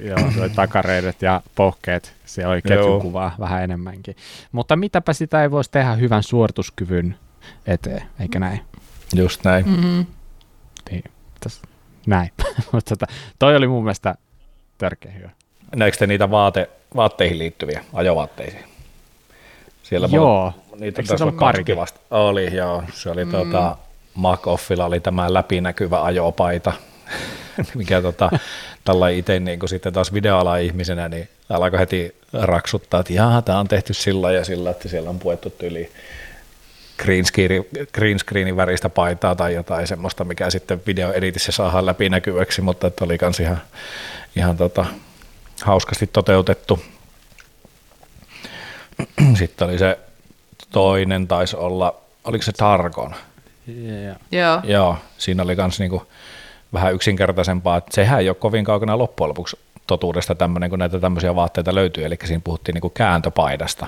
[0.00, 4.16] Joo, se oli takareidet ja pohkeet, siellä oli ketjukuvaa vähän enemmänkin.
[4.52, 7.16] Mutta mitäpä sitä ei voisi tehdä hyvän suorituskyvyn
[7.66, 8.60] eteen, eikä näin?
[9.14, 9.68] Just näin.
[9.68, 10.06] Mm-hmm.
[10.90, 11.04] Niin,
[11.40, 11.62] täs,
[12.06, 12.30] näin.
[12.72, 14.14] Mutta tota, toi oli mun mielestä
[14.78, 15.30] törkeä hyvä.
[15.76, 18.71] Näikö te niitä vaate, vaatteihin liittyviä, ajovaatteisiin?
[19.92, 20.52] Siellä joo.
[20.78, 21.76] Niitä Eikö se ollut?
[21.76, 22.00] Vasta.
[22.10, 22.82] Oli, joo.
[22.94, 23.30] Se oli mm.
[23.30, 23.76] tuota,
[24.14, 26.72] Makoffilla oli tämä läpinäkyvä ajopaita,
[27.74, 28.30] mikä tota,
[28.84, 33.68] tällä itse niin sitten taas videoala ihmisenä, niin alkoi heti raksuttaa, että jaa, tämä on
[33.68, 35.90] tehty sillä ja sillä, että siellä on puettu yli
[36.98, 37.64] green, screen,
[37.94, 43.18] green screenin väristä paitaa tai jotain semmoista, mikä sitten videoeditissä saadaan läpinäkyväksi, mutta että oli
[43.18, 43.60] kans ihan,
[44.36, 44.86] ihan tota,
[45.62, 46.80] hauskasti toteutettu.
[49.38, 49.98] Sitten oli se
[50.70, 51.94] toinen, taisi olla,
[52.24, 53.14] oliko se Targon?
[53.68, 54.16] Yeah.
[54.32, 54.60] Joo.
[54.64, 56.06] Joo, siinä oli myös niinku
[56.72, 61.34] vähän yksinkertaisempaa, että sehän ei ole kovin kaukana loppujen lopuksi totuudesta tämmöinen, kun näitä tämmöisiä
[61.34, 63.86] vaatteita löytyy, eli siinä puhuttiin niinku kääntöpaidasta.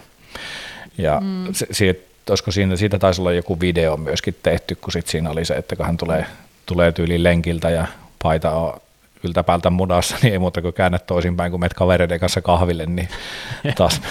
[0.98, 1.52] Ja mm.
[1.52, 2.00] se, siitä,
[2.30, 5.76] olisiko siinä, siitä taisi olla joku video myöskin tehty, kun sit siinä oli se, että
[5.76, 6.26] kun hän tulee,
[6.66, 7.86] tulee tyyliin lenkiltä ja
[8.22, 8.80] paita on
[9.24, 13.08] yltäpäältä mudassa, niin ei muuta kuin käännät toisinpäin, kun menet kavereiden kanssa kahville, niin
[13.76, 14.02] taas,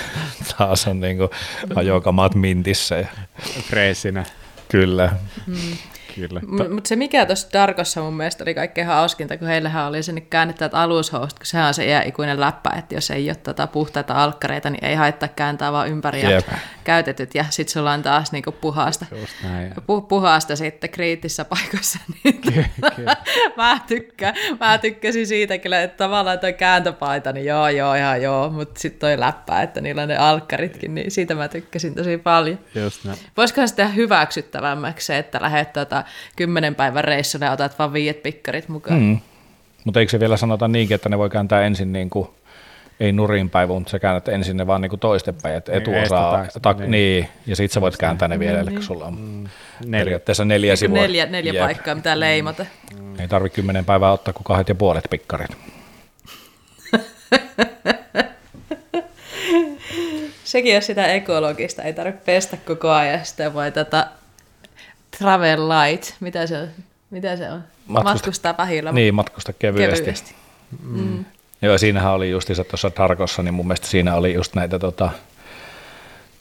[0.57, 1.29] taas on niin kuin
[1.75, 2.95] ajokamat mintissä.
[2.95, 3.07] Ja...
[3.69, 4.25] Freesinä.
[4.69, 5.11] Kyllä.
[5.47, 5.77] Mm.
[6.15, 6.39] Kyllä.
[6.39, 10.21] M- mutta se mikä tuossa Darkossa mun mielestä oli kaikkein hauskinta, kun heillähän oli se
[10.21, 14.69] käännettävät alushousut, kun sehän on se iäikuinen läppä, että jos ei ole tota puhtaita alkkareita,
[14.69, 16.47] niin ei haittaa kääntää vaan ympäri ja yep.
[16.83, 19.05] käytetyt, ja sitten sulla on taas niinku puhasta,
[19.79, 21.99] pu- puhasta sitten kriittisessä paikoissa.
[22.23, 22.65] Niin
[23.57, 28.49] mä, tykkään, mä tykkäsin siitä kyllä, että tavallaan toi kääntöpaita, niin joo, joo, ihan joo,
[28.49, 32.59] mutta sitten toi läppä, että niillä on ne alkkaritkin, niin siitä mä tykkäsin tosi paljon.
[32.75, 33.17] Just näin.
[33.37, 36.02] Voisikohan tehdä hyväksyttävämmäksi se, että lähdet tota
[36.35, 38.99] kymmenen päivän reissulle ja otat vaan viiet pikkarit mukaan.
[38.99, 39.19] Mm.
[39.85, 42.29] Mutta eikö se vielä sanota niinkin, että ne voi kääntää ensin niin kuin,
[42.99, 46.77] ei nurin päin, mutta sä käännät ensin ne vaan niin toistepäin, että niin, etuosaa, tak,
[46.77, 46.91] niin.
[46.91, 47.29] niin.
[47.47, 48.73] ja sit sä voit kääntää ne vielä, niin.
[48.73, 49.47] eli sulla on mm.
[49.85, 50.03] neljä.
[50.03, 50.97] periaatteessa neljä niin sivua.
[50.97, 52.65] Neljä, neljä paikkaa, mitä leimata.
[52.99, 53.19] Mm.
[53.19, 55.51] Ei tarvi kymmenen päivää ottaa kuin kahdet ja puolet pikkarit.
[60.43, 64.07] Sekin on sitä ekologista, ei tarvitse pestä koko ajan, sitä voi tätä
[65.17, 66.67] Travel light, mitä se on?
[67.09, 67.63] Mitä se on?
[67.87, 68.91] Matkusta, matkustaa pahilla.
[68.91, 70.01] Niin, matkusta kevyesti.
[70.01, 70.35] kevyesti.
[70.83, 70.99] Mm.
[70.99, 71.25] Mm.
[71.61, 75.09] Joo, siinähän oli justiinsa tuossa Tarkossa, niin mun mielestä siinä oli just näitä tota,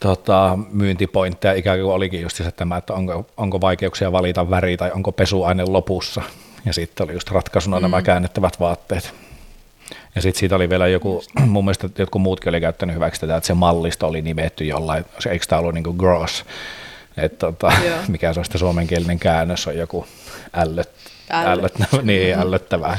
[0.01, 4.91] tota, myyntipointteja, ikään kuin olikin just se tämä, että onko, onko vaikeuksia valita väri tai
[4.95, 6.23] onko pesuaine lopussa.
[6.65, 7.83] Ja sitten oli just ratkaisuna mm.
[7.83, 9.15] nämä käännettävät vaatteet.
[10.15, 13.47] Ja sitten siitä oli vielä joku, mun mielestä jotkut muutkin oli käyttänyt hyväksi tätä, että
[13.47, 16.45] se mallisto oli nimetty jollain, eikö tämä ollut niin kuin gross,
[17.17, 17.73] että tota,
[18.09, 20.07] mikä se on sitten suomenkielinen käännös, on joku
[20.55, 20.91] ällöt,
[21.31, 21.75] ällöt.
[22.03, 22.99] niin, ällöttävää.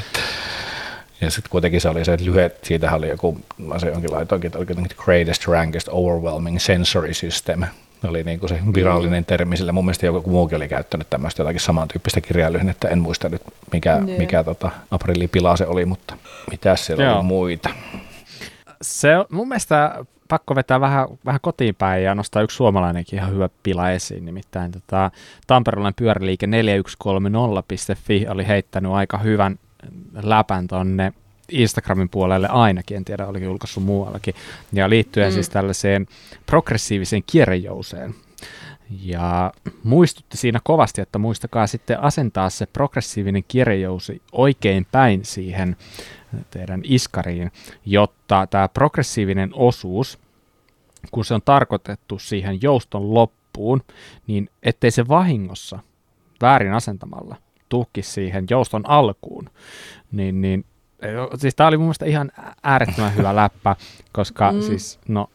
[1.20, 4.48] Ja sitten kuitenkin se oli se, että lyhyet, siitä oli joku, mä se jonkin laitoinkin,
[4.48, 7.64] että oli greatest, rankest, overwhelming sensory system,
[8.08, 9.24] oli niin kuin se virallinen mm.
[9.24, 9.72] termi sille.
[9.72, 12.88] Mun mielestä joku muukin oli käyttänyt tämmöistä jotakin samantyyppistä kirjailyhdettä.
[12.88, 13.42] En muista nyt,
[13.72, 14.18] mikä, yeah.
[14.18, 16.16] mikä tota, aprillipila se oli, mutta
[16.50, 17.16] mitä siellä Joo.
[17.16, 17.70] oli muita.
[18.82, 20.04] Se on mun mielestä
[20.34, 24.24] pakko vetää vähän, vähän kotiin päin ja nostaa yksi suomalainenkin ihan hyvä pila esiin.
[24.24, 25.10] Nimittäin tota,
[25.46, 29.58] Tamperelainen pyöräliike 4130.fi oli heittänyt aika hyvän
[30.22, 31.12] läpän tonne
[31.48, 34.34] Instagramin puolelle ainakin, en tiedä oliko julkaissut muuallakin,
[34.72, 35.34] ja liittyen mm.
[35.34, 36.06] siis tällaiseen
[36.46, 38.14] progressiiviseen kierrejouseen.
[39.02, 39.52] Ja
[39.82, 45.76] muistutti siinä kovasti, että muistakaa sitten asentaa se progressiivinen kierrejousi oikein päin siihen
[46.50, 47.52] teidän iskariin,
[47.86, 50.18] jotta tämä progressiivinen osuus,
[51.12, 53.82] kun se on tarkoitettu siihen jouston loppuun,
[54.26, 55.78] niin ettei se vahingossa
[56.42, 57.36] väärin asentamalla
[57.68, 59.50] tuhki siihen jouston alkuun,
[60.12, 60.64] niin, niin
[61.36, 62.32] siis tämä oli mun mielestä ihan
[62.62, 63.76] äärettömän hyvä läppä,
[64.12, 64.60] koska mm.
[64.60, 65.30] siis no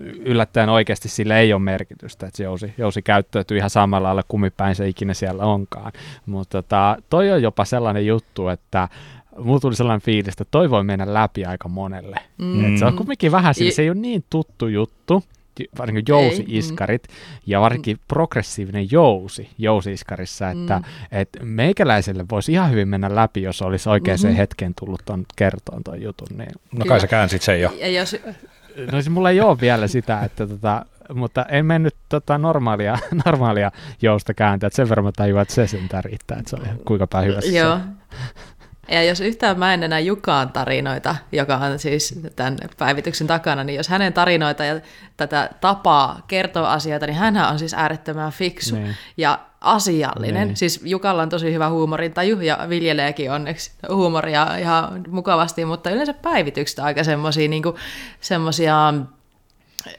[0.00, 4.88] yllättäen oikeasti sillä ei ole merkitystä, että jousi, jousi käyttäytyy ihan samalla lailla kumipäin se
[4.88, 5.92] ikinä siellä onkaan.
[6.26, 8.88] Mutta tota, toi on jopa sellainen juttu, että
[9.38, 12.16] mulla tuli sellainen fiilis, että toi voi mennä läpi aika monelle.
[12.38, 12.64] Mm.
[12.64, 13.70] Et se on kuitenkin vähän, I...
[13.70, 15.24] se ei ole niin tuttu juttu,
[15.78, 17.14] varsinkin jousi-iskarit mm.
[17.46, 20.84] ja varsinkin progressiivinen jousi jousi-iskarissa, että mm.
[21.12, 24.36] et meikäläiselle voisi ihan hyvin mennä läpi, jos olisi oikeaan mm-hmm.
[24.36, 26.28] hetkeen tullut ton kertoon ton jutun.
[26.38, 26.52] Niin.
[26.78, 27.72] No kai sä käänsit sen jo.
[27.80, 28.16] Ja jos...
[28.76, 30.84] No siis mulla ei ole vielä sitä, että tota,
[31.14, 33.70] mutta en mennyt tota normaalia, normaalia
[34.02, 37.06] jousta kääntää, että sen verran mä tajuan, että se sentään riittää, että se oli kuinka
[37.06, 37.52] päin hyvässä.
[37.52, 37.78] Joo.
[38.88, 43.76] Ja jos yhtään mä en enää Jukaan tarinoita, joka on siis tämän päivityksen takana, niin
[43.76, 44.80] jos hänen tarinoita ja
[45.16, 48.96] tätä tapaa kertoa asioita, niin hän on siis äärettömän fiksu Niin.
[49.16, 50.46] ja asiallinen.
[50.48, 50.56] Niin.
[50.56, 56.78] Siis Jukalla on tosi hyvä huumorintaju ja viljeleekin onneksi huumoria ihan mukavasti, mutta yleensä päivitykset
[56.78, 57.74] aika semmoisia niinku,
[58.20, 58.94] semmosia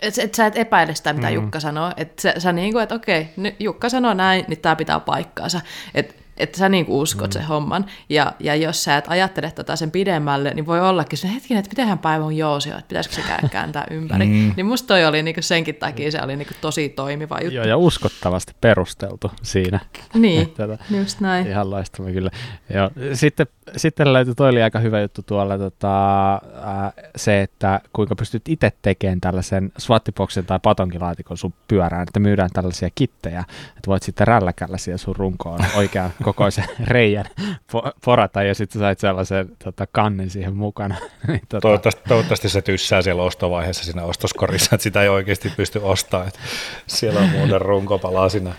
[0.01, 1.34] et, et sä et epäile sitä, mitä mm.
[1.34, 1.91] Jukka sanoo.
[1.97, 5.61] Et sä, sä niinku, että okei, nyt Jukka sanoo näin, niin tämä pitää paikkaansa.
[5.95, 7.31] Et, että sä niinku uskot mm.
[7.31, 7.85] sen homman.
[8.09, 11.69] Ja, ja jos sä et ajattele tätä sen pidemmälle, niin voi ollakin se hetkinen, että
[11.69, 14.26] mitenhän päivä on jousio, että pitäisikö se kä- kääntää ympäri.
[14.26, 14.53] Mm.
[14.55, 17.55] Niin musta toi oli niinku senkin takia se oli niinku tosi toimiva juttu.
[17.55, 19.80] Joo, ja uskottavasti perusteltu siinä.
[20.14, 20.77] Niin, Tätä.
[20.89, 21.47] just näin.
[21.47, 22.30] Ihan loistava kyllä.
[22.73, 22.89] Joo.
[23.14, 28.49] Sitten, sitten löytyi, toi oli aika hyvä juttu tuolla, tota, ää, se, että kuinka pystyt
[28.49, 34.27] itse tekemään tällaisen swattiboksen tai patonkilaatikon sun pyörään, että myydään tällaisia kittejä, että voit sitten
[34.27, 37.26] rälläkällä siihen sun runkoon oikean kokoisen reijän
[37.73, 40.95] po- porata ja sitten sait sellaisen tota, kannen siihen mukana.
[41.27, 45.80] niin, tota, Toivottavasti, toivottavasti se tyssää siellä ostovaiheessa siinä ostoskorissa, että sitä ei oikeasti pysty
[45.84, 46.27] ostamaan.
[46.27, 46.39] Että
[46.88, 48.53] siellä on muuten runkopalaa siinä.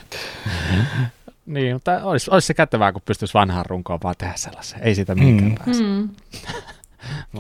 [1.49, 4.83] Niin, mutta olisi, olisi se kätevää, kun pystyisi vanhaan runkoon vaan tehdä sellaisen.
[4.83, 5.57] Ei sitä mihinkään mm.
[5.65, 5.83] pääse.
[5.83, 6.09] Mm.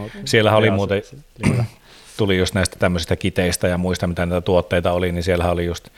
[0.24, 1.02] Siellähän oli muuten,
[2.16, 5.88] tuli just näistä tämmöisistä kiteistä ja muista, mitä näitä tuotteita oli, niin siellähän oli just,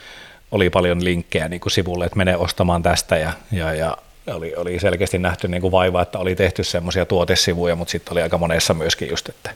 [0.50, 3.96] oli paljon linkkejä niin kuin sivulle, että mene ostamaan tästä ja, ja, ja
[4.26, 8.22] oli, oli selkeästi nähty niin kuin vaiva, että oli tehty semmoisia tuotesivuja, mutta sitten oli
[8.22, 9.50] aika monessa myöskin just, että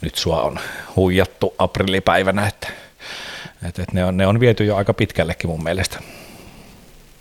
[0.00, 0.58] nyt sua on
[0.96, 2.68] huijattu aprillipäivänä, että,
[3.68, 5.98] että, että ne, on, ne on viety jo aika pitkällekin mun mielestä.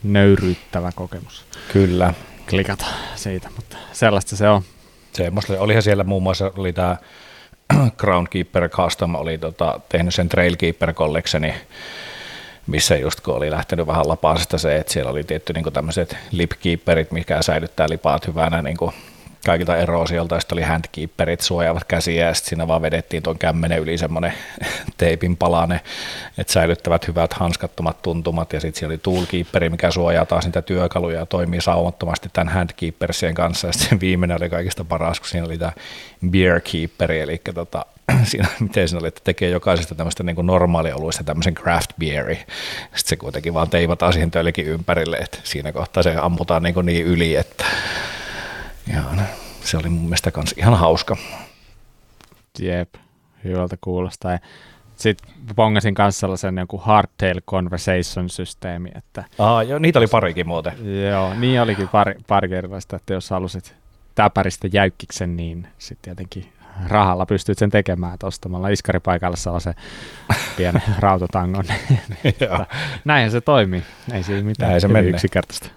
[0.03, 2.13] Nöyryyttävä kokemus Kyllä.
[2.49, 4.61] klikata siitä, mutta sellaista se on.
[5.13, 6.97] Semmoista, olihan siellä muun muassa oli tämä
[7.97, 11.53] Groundkeeper Custom oli tota, tehnyt sen Trailkeeper Collectioni,
[12.67, 17.11] missä just kun oli lähtenyt vähän lapaasesta se, että siellä oli tietty niin tämmöiset lipkeeperit,
[17.11, 18.91] mikä säilyttää lipaat hyvänä niin kuin
[19.45, 23.79] kaikilta eroosiolta, ja sitten oli handkeeperit, suojaavat käsiä, ja sitten siinä vaan vedettiin tuon kämmenen
[23.79, 24.33] yli semmoinen
[24.97, 25.81] teipin palane,
[26.37, 31.19] että säilyttävät hyvät hanskattomat tuntumat, ja sitten siellä oli toolkeeperi, mikä suojaa taas niitä työkaluja
[31.19, 35.57] ja toimii saumattomasti tämän handkeepersien kanssa, ja sitten viimeinen oli kaikista paras, kun siinä oli
[35.57, 35.71] tämä
[36.29, 37.85] beerkeeperi, eli tota,
[38.23, 42.35] siinä, miten siinä oli, että tekee jokaisesta tämmöistä niin normaalioluista tämmöisen craft beeri.
[42.35, 47.05] Sitten se kuitenkin vaan teivataan siihen tölkin ympärille, että siinä kohtaa se ammutaan niin, niin
[47.05, 47.65] yli, että
[48.93, 49.03] Joo,
[49.61, 51.17] se oli mun mielestä kans ihan hauska.
[52.59, 52.95] Jep,
[53.43, 54.39] hyvältä kuulostaa.
[54.95, 61.03] Sitten pongasin kanssa sellaisen joku hardtail conversation-systeemi, että Aa, joo, niitä oli parikin muuten.
[61.09, 63.75] joo, niin olikin pari, pari kertaista, että jos halusit
[64.15, 66.53] täpäristä jäykkiksen, niin sitten tietenkin
[66.87, 69.73] rahalla pystyt sen tekemään, että ostamalla iskaripaikalle sellaisen
[70.57, 71.65] pienen rautatangon.
[72.41, 72.65] Joo.
[73.05, 73.83] Näinhän se toimii,
[74.13, 75.09] ei siinä mitään Näin se menee.
[75.09, 75.69] yksinkertaista.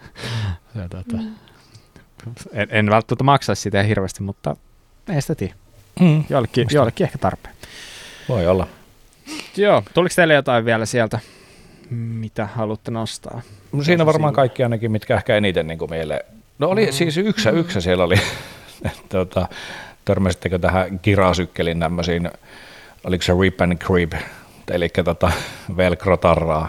[0.75, 1.17] Ja, tuota,
[2.53, 4.57] en, en välttämättä maksaisi sitä hirveästi, mutta
[5.15, 5.55] ei sitä tiedä.
[6.01, 6.25] Mm.
[6.31, 7.55] Joillekin, Musta- joillekin ehkä tarpeen.
[8.29, 8.67] Voi olla.
[9.57, 11.19] Joo, tuliko teille jotain vielä sieltä,
[11.91, 13.43] mitä haluatte nostaa?
[13.73, 16.21] No Siinä varmaan kaikki ainakin, mitkä ehkä eniten niin kuin mieleen.
[16.59, 16.93] No oli mm.
[16.93, 18.17] siis yksi yksi siellä oli.
[19.09, 19.49] tota,
[20.05, 22.31] törmäsittekö tähän kirasykkelin tämmöisiin,
[23.05, 24.13] oliko se rip and crib,
[24.71, 25.33] eli tota
[25.77, 26.69] velcro-tarraa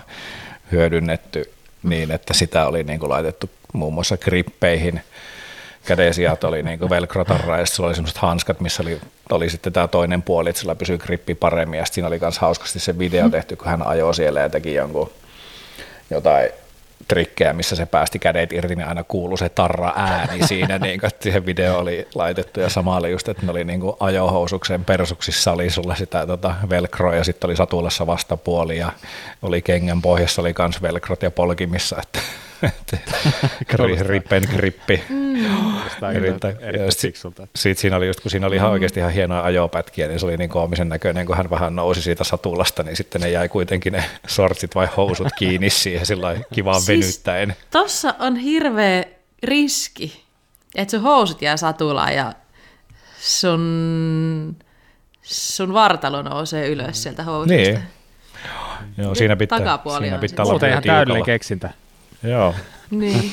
[0.72, 1.52] hyödynnetty
[1.84, 5.02] niin, että sitä oli niin kuin laitettu muun muassa grippeihin.
[5.86, 9.02] Kädesijat oli niin velcro-tarraa ja sulla oli semmoiset hanskat, missä oli,
[9.32, 12.80] oli sitten tämä toinen puoli, että sillä pysyi grippi paremmin ja siinä oli myös hauskasti
[12.80, 15.12] se video tehty, kun hän ajoi siellä ja teki jonkun
[16.10, 16.50] jotain
[17.08, 21.08] trikkejä, missä se päästi kädet irti, niin aina kuului se tarra ääni siinä, niin kuin,
[21.08, 24.86] että siihen video oli laitettu ja sama oli just, että ne oli niin kuin ajohousuksen
[24.86, 28.92] persuksissa oli sulla sitä tota, velcroa ja sitten oli satulassa vastapuoli ja
[29.42, 32.20] oli kengän pohjassa oli kans velcrot ja polkimissa, että,
[34.56, 35.04] grippi.
[36.14, 36.58] Erittäin-
[36.90, 37.48] sit- fiksulta.
[37.56, 40.38] Sitten siinä oli just, kun siinä oli ihan oikeasti ihan hienoja ajopätkiä, niin se oli
[40.38, 44.04] niin koomisen näköinen, kun hän vähän nousi siitä satulasta, niin sitten ne jäi kuitenkin ne
[44.28, 47.56] sortsit vai housut kiinni siihen sillä kivaan Siis- venyttäen.
[47.72, 49.04] Tossa on hirveä
[49.44, 50.24] riski,
[50.76, 52.34] että sun housut jää satulaan ja
[53.20, 54.56] sun,
[55.24, 57.72] sun vartalo nousee ylös sieltä housuista.
[57.72, 57.84] Niin.
[58.98, 59.58] Joo, siinä pitää,
[59.98, 61.70] siinä pitää olla Muuten vielä ihan täydellinen keksintä.
[62.24, 62.56] Joo.
[62.92, 63.32] Niin.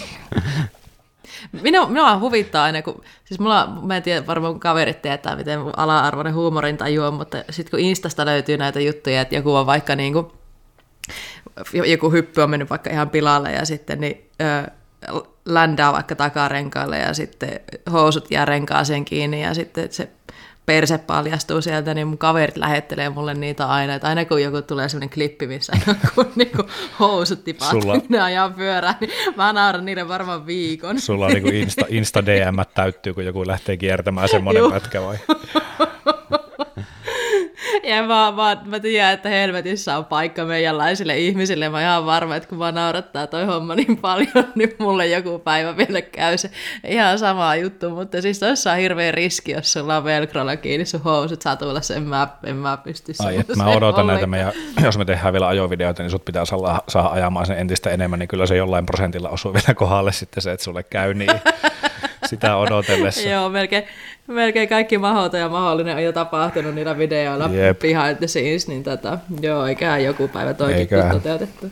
[1.63, 6.35] Minua, minua huvittaa aina, kun, siis mulla, mä en tiedä, varmaan kaverit tietää, miten ala-arvoinen
[6.35, 10.27] huumorintaju on, mutta sitten kun Instasta löytyy näitä juttuja, että joku on vaikka niin kuin,
[11.73, 14.71] joku hyppy on mennyt vaikka ihan pilalle ja sitten niin, ö,
[15.45, 17.61] ländää vaikka takarenkaalle ja sitten
[17.93, 20.11] housut jää renkaaseen kiinni ja sitten se
[20.69, 24.89] perse paljastuu sieltä, niin mun kaverit lähettelee mulle niitä aina, että aina kun joku tulee
[24.89, 26.63] sellainen klippi, missä joku niinku
[27.01, 28.01] housut tipahtuu, Sulla...
[28.09, 31.01] ne ajaa pyörään, niin mä nauran niiden varmaan viikon.
[31.01, 35.19] Sulla on niinku Insta, Insta DM täyttyy, kun joku lähtee kiertämään semmoinen pätkä vai?
[37.83, 41.69] Ja mä, mä, mä tiedän, että helvetissä on paikka meidänlaisille ihmisille.
[41.69, 45.77] Mä ihan varma, että kun mä naurattaa toi homma niin paljon, niin mulle joku päivä
[45.77, 46.51] vielä käy se
[46.87, 47.91] ihan sama juttu.
[47.91, 52.03] Mutta siis tossa on hirveä riski, jos sulla on velcrolla kiinni sun housut satulla, en
[52.03, 54.53] mä, en mä pysty Ai, että mä odotan näitä meidän,
[54.85, 58.29] jos me tehdään vielä ajovideoita, niin sut pitää saada, saada ajamaan sen entistä enemmän, niin
[58.29, 61.31] kyllä se jollain prosentilla osuu vielä kohdalle sitten se, että sulle käy niin
[62.29, 63.29] sitä odotellessa.
[63.35, 63.85] Joo, melkein,
[64.27, 67.79] melkein kaikki mahdoton ja mahdollinen on jo tapahtunut niillä videoilla yep.
[67.79, 71.67] behind the scenes, niin tota, joo, eiköhän joku päivä toikin toteutettu.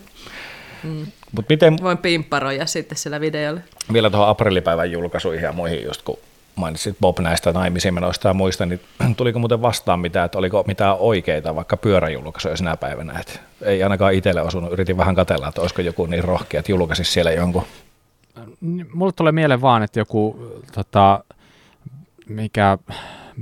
[0.83, 1.07] Mm.
[1.33, 1.77] Mut miten...
[1.83, 3.61] Voin pimpparoja sitten sillä videolla.
[3.93, 6.19] Vielä tuohon aprillipäivän julkaisuihin ja muihin, just kun
[6.57, 8.81] mainitsit Bob näistä naimisimenoista ja muista, niin
[9.16, 13.19] tuliko muuten vastaan mitään, että oliko mitään oikeita vaikka pyöräjulkaisuja sinä päivänä?
[13.20, 17.12] Että ei ainakaan itselle osunut, yritin vähän katella, että olisiko joku niin rohkea, että julkaisisi
[17.12, 17.66] siellä jonkun
[18.95, 21.25] mulle tulee mieleen vaan, että joku tota,
[22.29, 22.79] mikä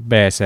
[0.09, 0.45] BC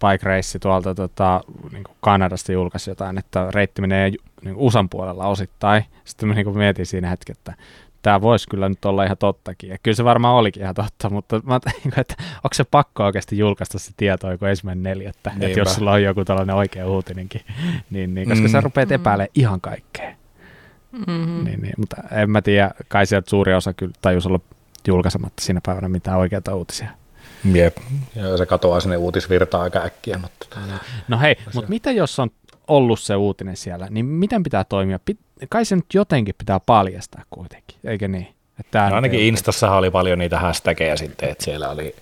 [0.00, 1.40] Bike Race tuolta tota,
[1.72, 4.10] niin Kanadasta julkaisi jotain, että reitti menee
[4.44, 5.84] niin USAn puolella osittain.
[6.04, 7.54] Sitten mä niin mietin siinä hetki, että
[8.02, 9.70] tämä voisi kyllä nyt olla ihan tottakin.
[9.70, 13.38] Ja kyllä se varmaan olikin ihan totta, mutta mä niin että onko se pakko oikeasti
[13.38, 17.40] julkaista se tieto joku ensimmäinen neljättä, että jos sulla on joku tällainen oikea uutinenkin,
[17.90, 18.50] niin, niin koska mm.
[18.50, 20.12] sä rupeat epäilemään ihan kaikkea.
[20.92, 21.44] Mm-hmm.
[21.44, 24.40] Niin, niin, mutta en mä tiedä, kai sieltä suuri osa kyllä tajus olla
[24.88, 26.90] julkaisematta siinä päivänä mitään oikeita uutisia.
[27.52, 27.76] Jep,
[28.14, 30.18] ja se katoaa sinne uutisvirtaan aika äkkiä.
[30.18, 30.58] Mutta...
[31.08, 32.30] No hei, mutta mitä jos on
[32.68, 35.00] ollut se uutinen siellä, niin miten pitää toimia?
[35.10, 38.28] Pit- kai se nyt jotenkin pitää paljastaa kuitenkin, eikö niin?
[38.60, 41.94] Että no ainakin Instassahan oli paljon niitä hashtageja sitten, että siellä oli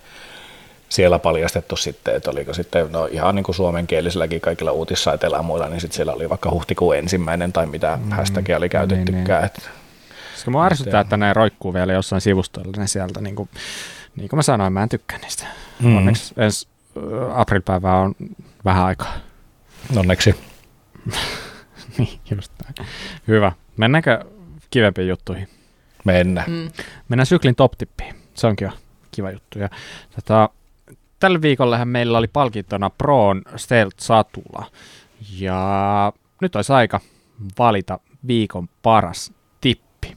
[0.94, 5.68] siellä paljastettu sitten, että oliko sitten no ihan niin kuin suomenkielisilläkin kaikilla uutissaiteilla ja muilla,
[5.68, 9.24] niin sitten siellä oli vaikka huhtikuun ensimmäinen tai mitä mm, hashtagia oli käytettykään.
[9.24, 9.44] Niin, niin.
[9.44, 9.62] Että,
[10.34, 13.48] Koska mua ärsyttää, että ne roikkuu vielä jossain sivustoilla ne sieltä, niin kuin,
[14.16, 15.46] niin kuin mä sanoin, mä en tykkää niistä.
[15.80, 15.96] Mm.
[15.96, 16.68] Onneksi ensi
[17.34, 18.14] aprilpäivää on
[18.64, 19.14] vähän aikaa.
[19.96, 20.34] Onneksi.
[21.98, 22.88] niin, just näin.
[23.28, 23.52] Hyvä.
[23.76, 24.24] Mennäänkö
[24.70, 25.48] kivempiin juttuihin?
[26.04, 26.50] Mennään.
[26.50, 26.70] Mm.
[27.08, 28.14] Mennään syklin top tippiin.
[28.34, 28.72] Se onkin jo
[29.10, 29.58] kiva juttu.
[29.58, 29.68] Ja,
[30.14, 30.50] tota,
[31.24, 34.64] tällä viikollahan meillä oli palkintona Proon Stealth-satula.
[35.38, 37.00] Ja nyt olisi aika
[37.58, 40.16] valita viikon paras tippi.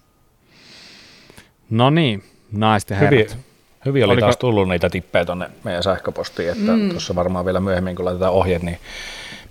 [1.70, 3.12] No niin, naisten herrat.
[3.12, 3.46] Hyvin,
[3.86, 4.26] hyvin oli Oliko...
[4.26, 6.90] taas tullut niitä tippejä tuonne meidän sähköpostiin, että mm.
[6.90, 8.80] tuossa varmaan vielä myöhemmin, kun laitetaan ohjeet, niin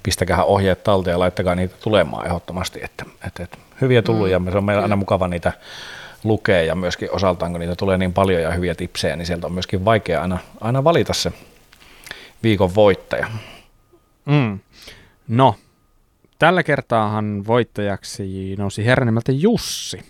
[0.02, 2.84] pistäkää ohjeet talteen ja laittakaa niitä tulemaan ehdottomasti.
[2.84, 4.32] Että, että, että hyviä tullut mm.
[4.32, 5.52] ja se on meillä aina mukava niitä
[6.26, 9.52] lukee ja myöskin osaltaan, kun niitä tulee niin paljon ja hyviä tipsejä, niin sieltä on
[9.52, 11.32] myöskin vaikea aina, aina valita se
[12.42, 13.26] viikon voittaja.
[14.24, 14.58] Mm.
[15.28, 15.54] No,
[16.38, 20.02] tällä kertaahan voittajaksi nousi herra nimeltä Jussi.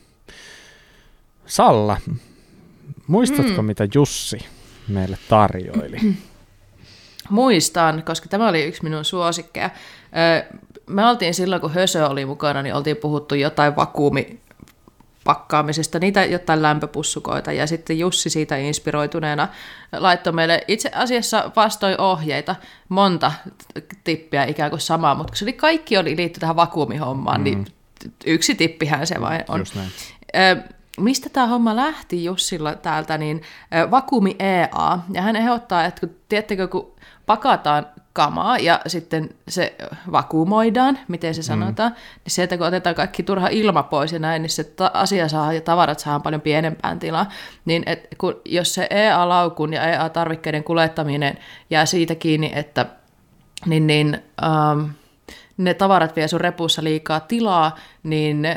[1.46, 2.00] Salla,
[3.06, 3.66] muistatko mm.
[3.66, 4.38] mitä Jussi
[4.88, 6.16] meille tarjoili?
[7.30, 9.70] Muistan, koska tämä oli yksi minun suosikkeja.
[10.86, 14.40] Me oltiin silloin, kun Hösö oli mukana, niin oltiin puhuttu jotain vakuumi
[15.26, 19.48] pakkaamisesta, niitä jotain lämpöpussukoita, ja sitten Jussi siitä inspiroituneena
[19.92, 22.56] laittoi meille itse asiassa vastoi ohjeita,
[22.88, 23.32] monta
[24.04, 27.64] tippiä ikään kuin samaa, mutta se oli, kaikki oli liitty tähän vakuumihommaan, niin mm.
[27.64, 29.60] niin yksi tippihän se vain on.
[29.60, 29.90] Just näin.
[31.00, 33.42] mistä tämä homma lähti Jussilla täältä, niin
[33.90, 36.94] vakuumi EA, ja hän ehdottaa, että kun, tiedättekö, kun
[37.26, 37.86] pakataan
[38.16, 39.76] kamaa ja sitten se
[40.12, 41.44] vakuumoidaan, miten se mm.
[41.44, 41.96] sanotaan, mm.
[41.96, 45.52] niin sieltä kun otetaan kaikki turha ilma pois ja näin, niin se ta- asia saa
[45.52, 47.26] ja tavarat saa paljon pienempään tilaa.
[47.64, 51.38] Niin et, kun, jos se EA-laukun ja EA-tarvikkeiden kuljettaminen
[51.70, 52.86] jää siitä kiinni, että
[53.66, 54.90] niin, niin, ähm,
[55.56, 58.48] ne tavarat vie sun repussa liikaa tilaa, niin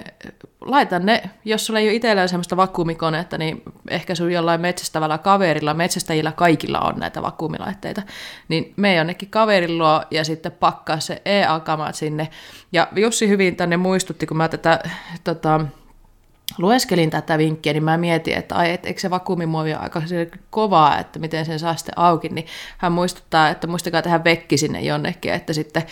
[0.62, 5.74] laita ne, jos sulla ei ole itsellään sellaista vakuumikonetta, niin ehkä sun jollain metsästävällä kaverilla,
[5.74, 8.02] metsästäjillä kaikilla on näitä vakuumilaitteita,
[8.48, 12.28] niin me jonnekin kaverin luo ja sitten pakkaa se EA-kamat sinne.
[12.72, 14.80] Ja Jussi hyvin tänne muistutti, kun mä tätä
[15.24, 15.62] tota,
[16.58, 20.02] lueskelin tätä vinkkiä, niin mä mietin, että ai, et, eikö se vakuumimuovi ole aika
[20.50, 22.48] kovaa, että miten sen saa sitten auki, niin
[22.78, 25.84] hän muistuttaa, että muistakaa tehdä vekki sinne jonnekin, että sitten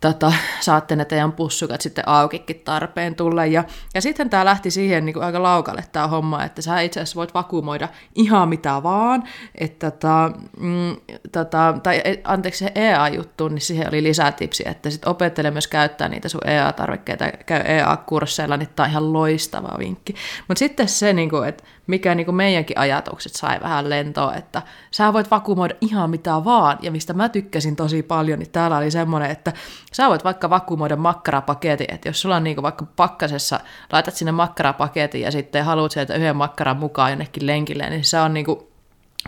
[0.00, 3.46] tota, saatte ne teidän pussukat sitten aukikin tarpeen tulla.
[3.46, 3.64] Ja,
[3.94, 7.16] ja sitten tämä lähti siihen niin kuin aika laukalle tämä homma, että sä itse asiassa
[7.16, 9.22] voit vakuumoida ihan mitä vaan.
[9.54, 10.96] Että, tota, mm,
[11.32, 16.08] tota, tai e, anteeksi se EA-juttu, niin siihen oli lisätipsi, että sitten opettele myös käyttää
[16.08, 20.14] niitä sun EA-tarvikkeita, käy EA-kursseilla, niin tämä on ihan loistava vinkki.
[20.48, 24.62] Mutta sitten se, niin kuin, että mikä niin kuin meidänkin ajatukset sai vähän lentoa, että
[24.90, 28.90] sä voit vakuumoida ihan mitä vaan, ja mistä mä tykkäsin tosi paljon, niin täällä oli
[28.90, 29.52] semmoinen, että
[29.92, 33.60] sä voit vaikka vakuumoida makkarapaketin, että jos sulla on niin vaikka pakkasessa,
[33.92, 38.34] laitat sinne makkarapaketin ja sitten haluat sieltä yhden makkaran mukaan jonnekin lenkille, niin se on
[38.34, 38.58] niin kuin,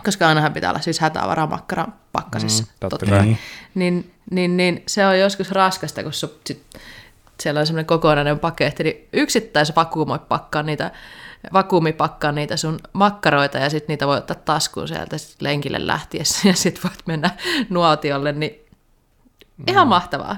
[0.03, 2.63] koska ainahan pitää olla siis hätävara makkaran pakkasissa.
[2.63, 3.21] Mm, totta totta.
[3.21, 3.37] Niin,
[3.75, 6.63] niin, niin, niin, se on joskus raskasta, kun su, sit,
[7.39, 10.91] siellä on semmoinen kokonainen paketti, niin yksittäis vakuumoi pakkaa niitä
[11.53, 16.55] vakuumipakkaa niitä sun makkaroita ja sitten niitä voi ottaa taskuun sieltä sit lenkille lähtiessä ja
[16.55, 17.29] sitten voit mennä
[17.69, 18.59] nuotiolle, niin
[19.67, 19.89] ihan mm.
[19.89, 20.37] mahtavaa.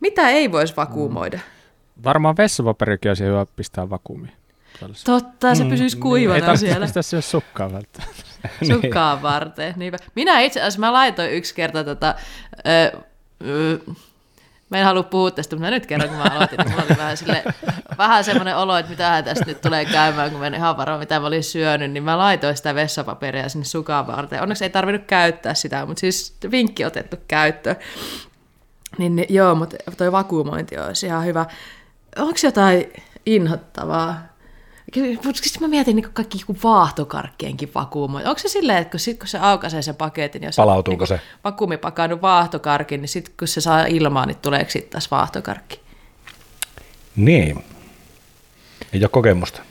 [0.00, 1.36] Mitä ei voisi vakuumoida?
[1.36, 2.04] Mm.
[2.04, 4.32] Varmaan vessapaperikin olisi hyvä pistää vakuumiin.
[5.04, 6.86] Totta, se mm, pysyisi niin, kuivana ei siellä.
[6.96, 8.22] Ei se sukkaa välttämättä.
[8.72, 9.74] Sukkaan varten.
[9.76, 9.98] Niinpä.
[10.14, 12.14] Minä itse asiassa mä laitoin yksi kerta tota,
[12.66, 12.98] ö,
[13.46, 13.78] ö,
[14.70, 17.16] Mä en halua puhua tästä, mutta mä nyt kerron, kun mä aloitin, niin oli vähän,
[17.16, 17.44] sille,
[17.98, 21.20] vähän semmoinen olo, että mitä tästä nyt tulee käymään, kun mä en ihan varoa, mitä
[21.20, 24.42] mä olin syönyt, niin mä laitoin sitä vessapaperia sinne sukaan varten.
[24.42, 27.76] Onneksi ei tarvinnut käyttää sitä, mutta siis vinkki otettu käyttöön.
[28.98, 31.46] Niin, niin joo, mutta toi vakuumointi olisi ihan hyvä.
[32.16, 32.92] Onko jotain
[33.26, 34.28] inhottavaa?
[35.32, 38.28] Sitten mä mietin niin kaikki vaahtokarkkienkin vakuumoja.
[38.28, 41.14] Onko se silleen, että kun, sit, kun se aukaisee sen paketin, jos Palautuuko on, se?
[41.14, 45.80] Niin vakuumipakannut vaahtokarkin, niin sitten kun se saa ilmaa, niin tuleeko sitten taas vaahtokarkki?
[47.16, 47.64] Niin.
[48.92, 49.62] Ei ole kokemusta.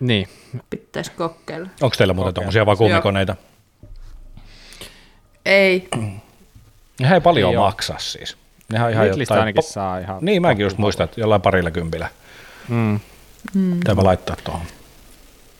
[0.00, 0.28] Niin.
[0.70, 1.68] Pitäisi kokeilla.
[1.82, 3.36] Onko teillä muuten tuommoisia vakuumikoneita?
[5.46, 5.88] Ei.
[7.00, 8.36] Ne ei paljon ei maksa siis.
[8.72, 9.40] Nehän ihan jotain...
[9.40, 10.18] ainakin po- saa ihan...
[10.20, 12.08] Niin, mäkin just muistan, että jollain parilla kympillä.
[12.68, 13.00] Mm.
[13.54, 13.80] Mm.
[13.84, 14.66] Tämä laittaa tuohon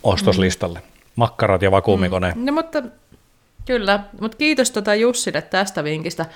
[0.02, 0.78] ostoslistalle.
[0.78, 0.84] Mm.
[1.16, 2.32] Makkarat ja vakuumikone.
[2.36, 2.44] Mm.
[2.44, 2.82] No, mutta
[3.64, 6.26] kyllä, mutta kiitos tota Jussille tästä vinkistä.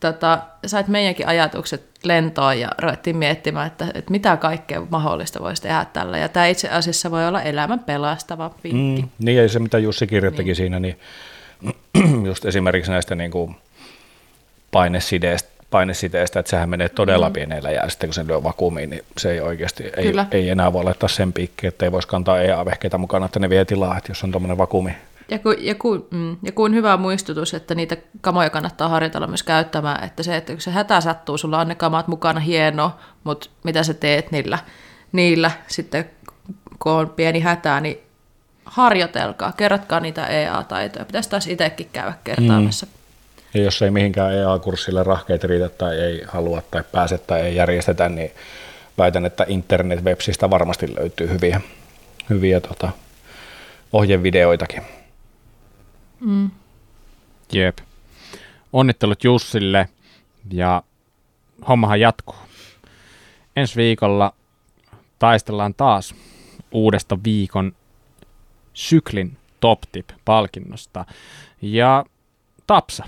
[0.00, 5.86] Tota, sait meidänkin ajatukset lentoon ja ruvettiin miettimään, että, että mitä kaikkea mahdollista voisi tehdä
[5.92, 6.18] tällä.
[6.18, 9.02] Ja tämä itse asiassa voi olla elämän pelastava vinkki.
[9.02, 10.56] Mm, niin, ja se mitä Jussi kirjoittikin niin.
[10.56, 10.98] siinä, niin
[12.28, 13.56] just esimerkiksi näistä niin kuin
[14.70, 17.32] painesideistä, painesiteestä, että sehän menee todella mm.
[17.32, 20.84] pienellä ja sitten kun se lyö vakuumiin, niin se ei oikeasti, ei, ei enää voi
[20.84, 24.24] laittaa sen piikkiin, että ei voisi kantaa EA-vehkeitä mukana, että ne vie tilaa, että jos
[24.24, 24.96] on tuommoinen vakuumi.
[25.30, 29.42] Ja, ku, ja, ku, mm, ja kuin hyvä muistutus, että niitä kamoja kannattaa harjoitella myös
[29.42, 32.92] käyttämään, että se, että kun se hätä sattuu, sulla on ne kamat mukana hieno,
[33.24, 34.58] mutta mitä sä teet niillä,
[35.12, 36.10] niillä sitten
[36.78, 37.98] kun on pieni hätä, niin
[38.64, 41.04] harjoitelkaa, kerrotkaa niitä EA-taitoja.
[41.04, 42.86] Pitäisi taas itsekin käydä kertaamassa.
[42.86, 42.97] Mm.
[43.54, 48.08] Ja jos ei mihinkään EA-kurssille rahkeet riitä tai ei halua tai pääse tai ei järjestetä,
[48.08, 48.30] niin
[48.98, 51.60] väitän, että internet-websistä varmasti löytyy hyviä,
[52.30, 52.90] hyviä tota,
[53.92, 54.82] ohjevideoitakin.
[56.20, 56.50] Mm.
[57.52, 57.78] Jep.
[58.72, 59.88] Onnittelut Jussille
[60.50, 60.82] ja
[61.68, 62.36] hommahan jatkuu.
[63.56, 64.32] Ensi viikolla
[65.18, 66.14] taistellaan taas
[66.72, 67.72] uudesta viikon
[68.74, 71.04] syklin top tip palkinnosta.
[71.62, 72.04] Ja
[72.66, 73.04] Tapsa,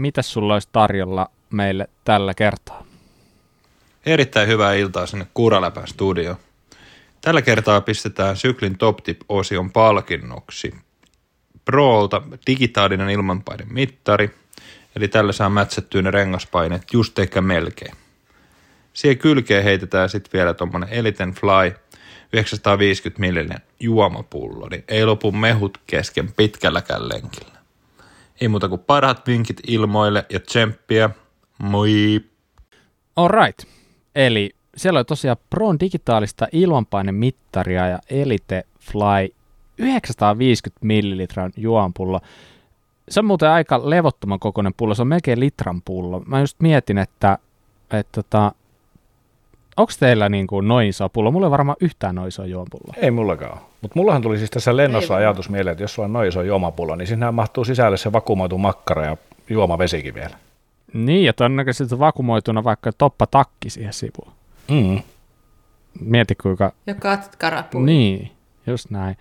[0.00, 2.86] mitä sulla olisi tarjolla meille tällä kertaa?
[4.06, 6.38] Erittäin hyvää iltaa sinne Kuraläpän studio.
[7.20, 10.74] Tällä kertaa pistetään syklin Top Tip-osion palkinnoksi
[11.64, 14.30] Proolta digitaalinen ilmanpaine mittari,
[14.96, 17.96] eli tällä saa mätsättyä ne rengaspaineet just eikä melkein.
[18.92, 21.74] Siihen kylkeen heitetään sitten vielä tuommoinen Eliten Fly
[22.32, 27.55] 950 millinen juomapullo, niin ei lopu mehut kesken pitkälläkään lenkillä.
[28.40, 31.10] Ei muuta kuin parhaat vinkit ilmoille ja tsemppiä.
[31.58, 32.20] Moi!
[33.16, 33.58] Alright.
[34.14, 39.34] Eli siellä on tosiaan Pron digitaalista ilmanpainemittaria ja Elite Fly
[39.78, 42.20] 950 millilitran juompullo.
[43.08, 46.20] Se on muuten aika levottoman kokoinen pullo, se on melkein litran pullo.
[46.20, 47.38] Mä just mietin, että,
[47.90, 48.52] että tota,
[49.76, 51.30] onko teillä niin kuin noin iso pullo?
[51.30, 52.94] Mulla ei varmaan yhtään noin iso juomapullo.
[52.96, 56.12] Ei mullakaan Mutta mullahan tuli siis tässä lennossa ei ajatus mieleen, että jos sulla on
[56.12, 59.16] noin iso juomapullo, niin sinne mahtuu sisälle se vakuumoitu makkara ja
[59.50, 60.36] juomavesikin vielä.
[60.92, 64.32] Niin, ja todennäköisesti vakuumoituna vaikka toppa takki siihen sivuun.
[64.70, 65.02] Mm.
[66.00, 66.72] Mieti kuinka...
[66.86, 67.82] Ja katkarapui.
[67.82, 68.32] Niin,
[68.66, 69.16] just näin.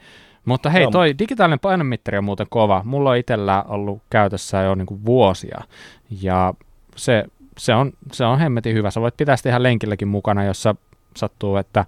[0.46, 2.82] Mutta hei, toi digitaalinen painomittari on muuten kova.
[2.86, 5.62] Mulla on itsellä ollut käytössä jo niin kuin vuosia.
[6.22, 6.54] Ja
[6.96, 7.26] se
[7.58, 8.92] se on, se on hemmetin hyvä.
[8.92, 10.76] Sä voit pitää sitä ihan lenkilläkin mukana, jossa
[11.18, 11.86] sattuu, että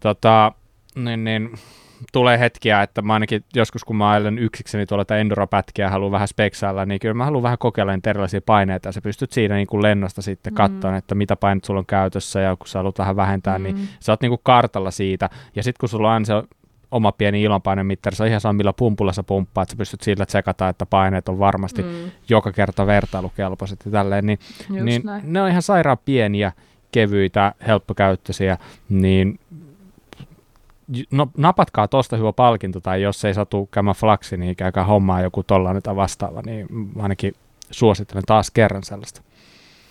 [0.00, 0.52] tota,
[0.94, 1.50] niin, niin,
[2.12, 6.12] tulee hetkiä, että mä ainakin joskus kun mä ajan yksikseni tuolla tätä enduropätkiä ja haluan
[6.12, 9.54] vähän speksailla, niin kyllä mä haluan vähän kokeilla niitä erilaisia paineita ja sä pystyt siinä
[9.54, 10.98] niin kuin lennosta sitten katsomaan, mm.
[10.98, 13.80] että mitä painet sulla on käytössä ja kun sä haluat vähän vähentää, niin mm.
[13.80, 16.34] niin sä oot niin kuin kartalla siitä ja sitten kun sulla on se
[16.90, 20.26] oma pieni ilmanpainemittari, se on ihan sama millä pumpulla sä pumppaat, että sä pystyt sillä
[20.26, 22.10] tsekata, että paineet on varmasti mm.
[22.28, 24.38] joka kerta vertailukelpoiset ja tälleen, niin,
[24.70, 26.52] niin ne on ihan sairaan pieniä,
[26.92, 28.58] kevyitä, helppokäyttöisiä,
[28.88, 29.38] niin
[31.10, 35.42] no, napatkaa tosta hyvä palkinto, tai jos ei satu käymään flaksi, niin käykää hommaa joku
[35.42, 36.66] tollainen tai vastaava, niin
[36.98, 37.34] ainakin
[37.70, 39.22] suosittelen taas kerran sellaista.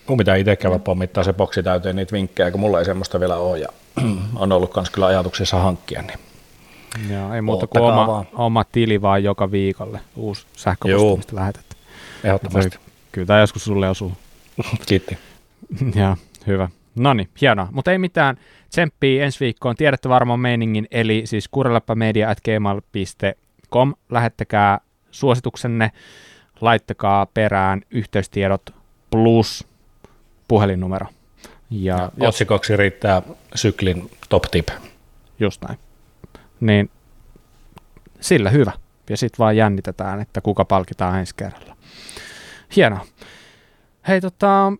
[0.07, 3.35] Mun pitää itse käydä pommittaa se boksi täyteen niitä vinkkejä, kun mulla ei semmoista vielä
[3.35, 3.67] ole, ja
[4.35, 6.19] on ollut myös kyllä ajatuksessa hankkia, niin
[7.09, 11.65] Joo, ei muuta kuin oma, oma tili vaan joka viikolle, uusi sähköposti, mistä lähetät.
[12.23, 12.77] Ehdottomasti.
[13.11, 14.11] Kyllä tämä joskus sulle osuu.
[14.87, 15.17] Kiitti.
[15.95, 16.17] ja
[16.47, 16.69] hyvä.
[16.95, 17.67] No niin, hienoa.
[17.71, 18.37] Mutta ei mitään
[18.69, 19.75] tsemppii ensi viikkoon.
[19.75, 23.93] Tiedätte varmaan meiningin, eli siis kurelappamedia.gmail.com.
[24.09, 24.79] Lähettäkää
[25.11, 25.91] suosituksenne,
[26.61, 28.73] laittakaa perään yhteystiedot
[29.11, 29.67] plus
[30.47, 31.07] puhelinnumero.
[31.69, 33.21] Ja, ja otsikoksi riittää
[33.55, 34.69] syklin top tip.
[35.39, 35.79] Just näin.
[36.59, 36.89] Niin
[38.19, 38.71] sillä hyvä.
[39.09, 41.77] Ja sitten vaan jännitetään, että kuka palkitaan ensi kerralla.
[42.75, 43.05] Hienoa.
[44.07, 44.73] Hei, tota,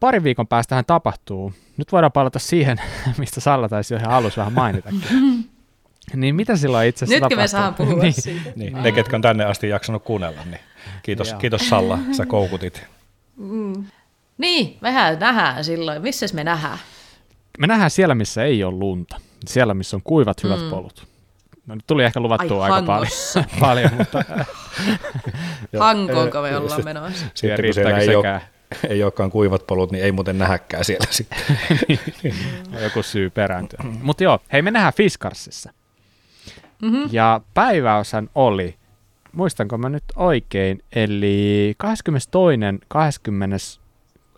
[0.00, 1.52] pari viikon päästähän tapahtuu.
[1.76, 2.80] Nyt voidaan palata siihen,
[3.18, 4.90] mistä Salla taisi jo ihan alussa vähän mainita.
[6.16, 8.12] Niin mitä silloin itse asiassa Nytkö me saan puhua niin.
[8.12, 8.52] siitä?
[8.56, 8.82] Niin.
[8.82, 10.60] Ne, ketkä on tänne asti jaksanut kuunnella, niin
[11.02, 12.86] kiitos, kiitos Salla, sä koukutit.
[13.36, 13.84] Mm.
[14.38, 16.02] Niin, mehän nähdään silloin.
[16.02, 16.78] Missä me nähdään?
[17.58, 19.20] Me nähdään siellä, missä ei ole lunta.
[19.46, 20.70] Siellä, missä on kuivat hyvät mm.
[20.70, 21.06] polut.
[21.66, 23.10] No nyt tuli ehkä luvattua Ai, aika paljon,
[23.60, 24.24] paljon mutta...
[25.78, 27.26] Hankoonko me ollaan menossa?
[27.34, 28.40] Sitten kun siellä ei ole,
[28.88, 31.38] ei olekaan kuivat polut, niin ei muuten nähäkään siellä sitten.
[32.82, 33.84] Joku syy perääntyä.
[34.02, 35.72] Mutta joo, hei me nähdään Fiskarsissa.
[36.82, 37.08] Mm-hmm.
[37.12, 38.76] Ja päiväosan oli,
[39.32, 42.86] muistanko mä nyt oikein, eli 22.
[42.88, 43.56] 20.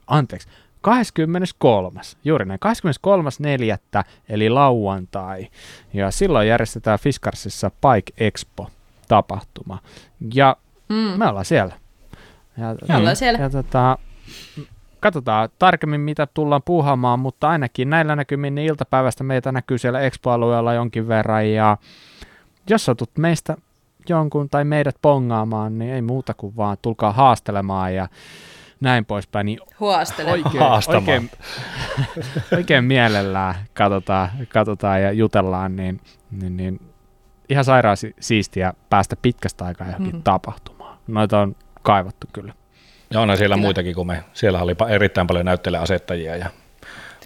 [0.06, 0.48] Anteeksi,
[0.80, 2.00] 23.
[2.24, 2.60] Juuri näin,
[3.98, 4.04] 23.4.
[4.28, 5.48] eli lauantai.
[5.92, 9.78] Ja silloin järjestetään Fiskarsissa Pike Expo-tapahtuma.
[10.34, 10.56] Ja
[10.88, 10.96] mm.
[10.96, 11.74] me ollaan siellä.
[12.58, 13.38] Ja, me ollaan siellä.
[13.38, 13.98] Ja tota,
[15.00, 20.74] katsotaan tarkemmin, mitä tullaan puuhaamaan, mutta ainakin näillä näkymin niin iltapäivästä meitä näkyy siellä Expo-alueella
[20.74, 21.50] jonkin verran.
[21.50, 21.76] Ja
[22.70, 23.56] jos satut meistä
[24.08, 28.08] jonkun tai meidät pongaamaan, niin ei muuta kuin vaan tulkaa haastelemaan ja
[28.80, 29.60] näin poispäin, niin
[30.30, 30.62] oikein,
[30.96, 31.30] oikein,
[32.56, 36.80] oikein mielellään katsotaan, katsotaan ja jutellaan, niin, niin, niin
[37.48, 40.22] ihan sairaan siistiä päästä pitkästä aikaa johonkin mm.
[40.22, 40.98] tapahtumaan.
[41.06, 42.54] Noita on kaivattu kyllä.
[43.14, 43.66] Ja onhan siellä kyllä.
[43.66, 44.24] muitakin kuin me.
[44.32, 46.46] Siellä oli erittäin paljon näyttelijäasettajia ja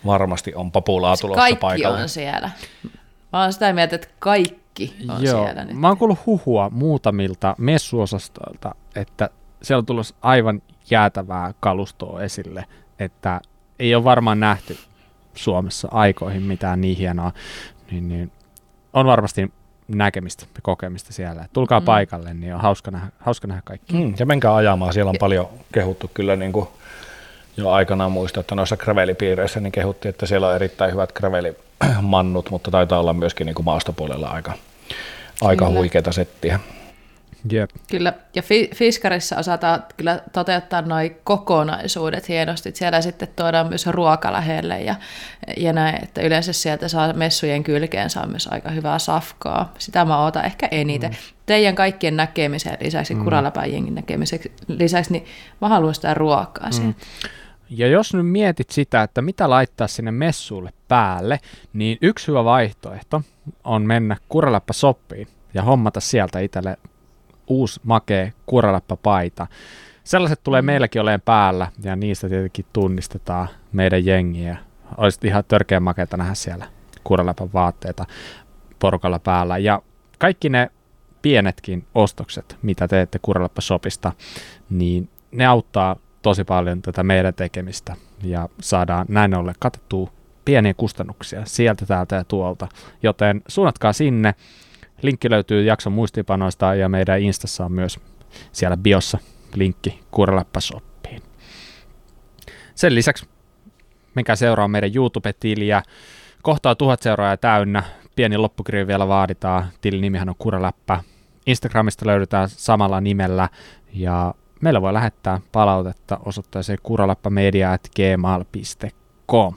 [0.07, 1.97] varmasti on populaa tulossa kaikki paikalle.
[1.97, 2.51] Kaikki on siellä.
[3.33, 5.77] Mä oon sitä mieltä, että kaikki on Joo, siellä nyt.
[5.77, 9.31] Mä oon kuullut huhua muutamilta messuosastoilta, että
[9.63, 12.65] siellä on tulossa aivan jäätävää kalustoa esille,
[12.99, 13.41] että
[13.79, 14.77] ei ole varmaan nähty
[15.35, 17.33] Suomessa aikoihin mitään niin hienoa,
[17.91, 18.33] niin, niin
[18.93, 19.53] on varmasti
[19.89, 21.45] näkemistä ja kokemista siellä.
[21.53, 21.85] Tulkaa mm.
[21.87, 23.95] paikalle, niin on hauska nähdä, hauska nähdä kaikki.
[23.95, 25.21] Mm, ja menkää ajamaan, siellä on ja.
[25.21, 26.69] paljon kehuttu kyllä niin kuin
[27.57, 32.71] jo aikanaan muista, että noissa gravelipiireissä niin kehuttiin, että siellä on erittäin hyvät gravelimannut, mutta
[32.71, 34.53] taitaa olla myöskin niin kuin maastopuolella aika,
[35.41, 36.61] aika huikeita settiä.
[37.53, 37.71] Yep.
[37.91, 38.43] Kyllä, ja
[38.75, 42.71] Fiskarissa osataan kyllä toteuttaa noin kokonaisuudet hienosti.
[42.75, 44.95] Siellä sitten tuodaan myös ruoka lähelle ja,
[45.57, 49.73] ja näin, että yleensä sieltä saa messujen kylkeen saa myös aika hyvää safkaa.
[49.79, 51.11] Sitä mä ootan ehkä eniten.
[51.11, 51.17] Mm.
[51.47, 53.25] Teidän kaikkien näkemisen lisäksi, mm.
[53.25, 55.25] kuralapäijien näkemisen lisäksi, niin
[55.61, 56.95] mä haluan sitä ruokaa mm.
[57.71, 61.41] Ja jos nyt mietit sitä, että mitä laittaa sinne messuille päälle,
[61.73, 63.23] niin yksi hyvä vaihtoehto
[63.65, 66.77] on mennä Kuraläppä soppiin ja hommata sieltä itselle
[67.49, 68.31] uusi makea
[69.03, 69.47] paita.
[70.05, 70.67] Sellaiset tulee mm.
[70.67, 74.57] meilläkin olemaan päällä ja niistä tietenkin tunnistetaan meidän jengiä.
[74.97, 76.67] Olisi ihan törkeä makeita nähdä siellä
[77.05, 78.07] kuralapan vaatteita
[78.79, 79.59] porukalla päällä.
[79.59, 79.83] Ja
[80.19, 80.71] kaikki ne
[81.23, 84.13] pienetkin ostokset, mitä teette Kuralappa Shopista,
[84.71, 90.11] niin ne auttaa tosi paljon tätä meidän tekemistä ja saadaan näin ollen katettua
[90.45, 92.69] pieniä kustannuksia sieltä, täältä ja tuolta.
[93.03, 94.35] Joten suunnatkaa sinne
[95.03, 98.01] Linkki löytyy jakson muistipanoista ja meidän Instassa on myös
[98.53, 99.19] siellä biossa
[99.55, 101.23] linkki Kurläppäsoppiin.
[102.75, 103.27] Sen lisäksi
[104.15, 105.83] menkää seuraa meidän YouTube-tiliä.
[106.43, 107.83] Kohtaa tuhat seuraajaa täynnä.
[108.17, 109.65] Pieni loppukirja vielä vaaditaan.
[109.81, 111.03] Tilin nimihän on Kuraläppä.
[111.47, 113.49] Instagramista löydetään samalla nimellä
[113.93, 119.55] ja meillä voi lähettää palautetta osoitteeseen kuralappamedia.gmail.com.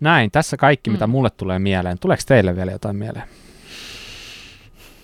[0.00, 0.94] Näin, tässä kaikki, mm.
[0.94, 1.98] mitä mulle tulee mieleen.
[1.98, 3.28] Tuleeko teille vielä jotain mieleen?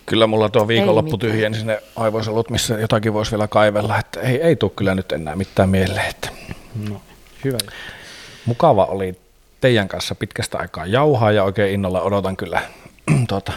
[0.05, 4.55] Kyllä mulla tuo viikonloppu tyhjeni sinne aivoisolut, missä jotakin voisi vielä kaivella, että ei, ei
[4.55, 6.09] tule kyllä nyt enää mitään mieleen.
[6.09, 6.29] Että
[6.89, 7.01] No,
[7.43, 7.57] hyvä.
[8.45, 9.15] mukava oli
[9.61, 12.61] teidän kanssa pitkästä aikaa jauhaa ja oikein innolla odotan kyllä
[13.29, 13.51] tuota,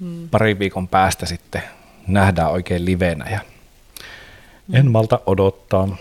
[0.00, 0.28] hmm.
[0.28, 1.62] pari viikon päästä sitten
[2.06, 3.40] nähdään oikein livenä ja
[4.72, 5.96] en malta odottaa.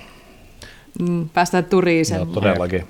[1.00, 2.88] Mm, päästään turiin No, todellakin.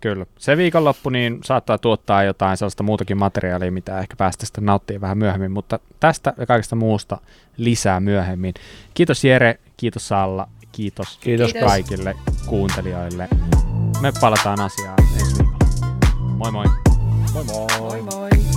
[0.00, 0.26] Kyllä.
[0.38, 5.18] Se viikonloppu niin saattaa tuottaa jotain sellaista muutakin materiaalia, mitä ehkä päästä sitten nauttii vähän
[5.18, 7.18] myöhemmin, mutta tästä ja kaikesta muusta
[7.56, 8.54] lisää myöhemmin.
[8.94, 11.52] Kiitos Jere, kiitos Salla, kiitos, Kiitos.
[11.52, 11.70] Kiitos.
[11.70, 12.16] kaikille
[12.46, 13.28] kuuntelijoille.
[14.00, 15.58] Me palataan asiaan ensi viikolla.
[16.20, 16.66] Moi moi!
[17.34, 17.66] Moi moi.
[17.80, 18.49] Moi moi!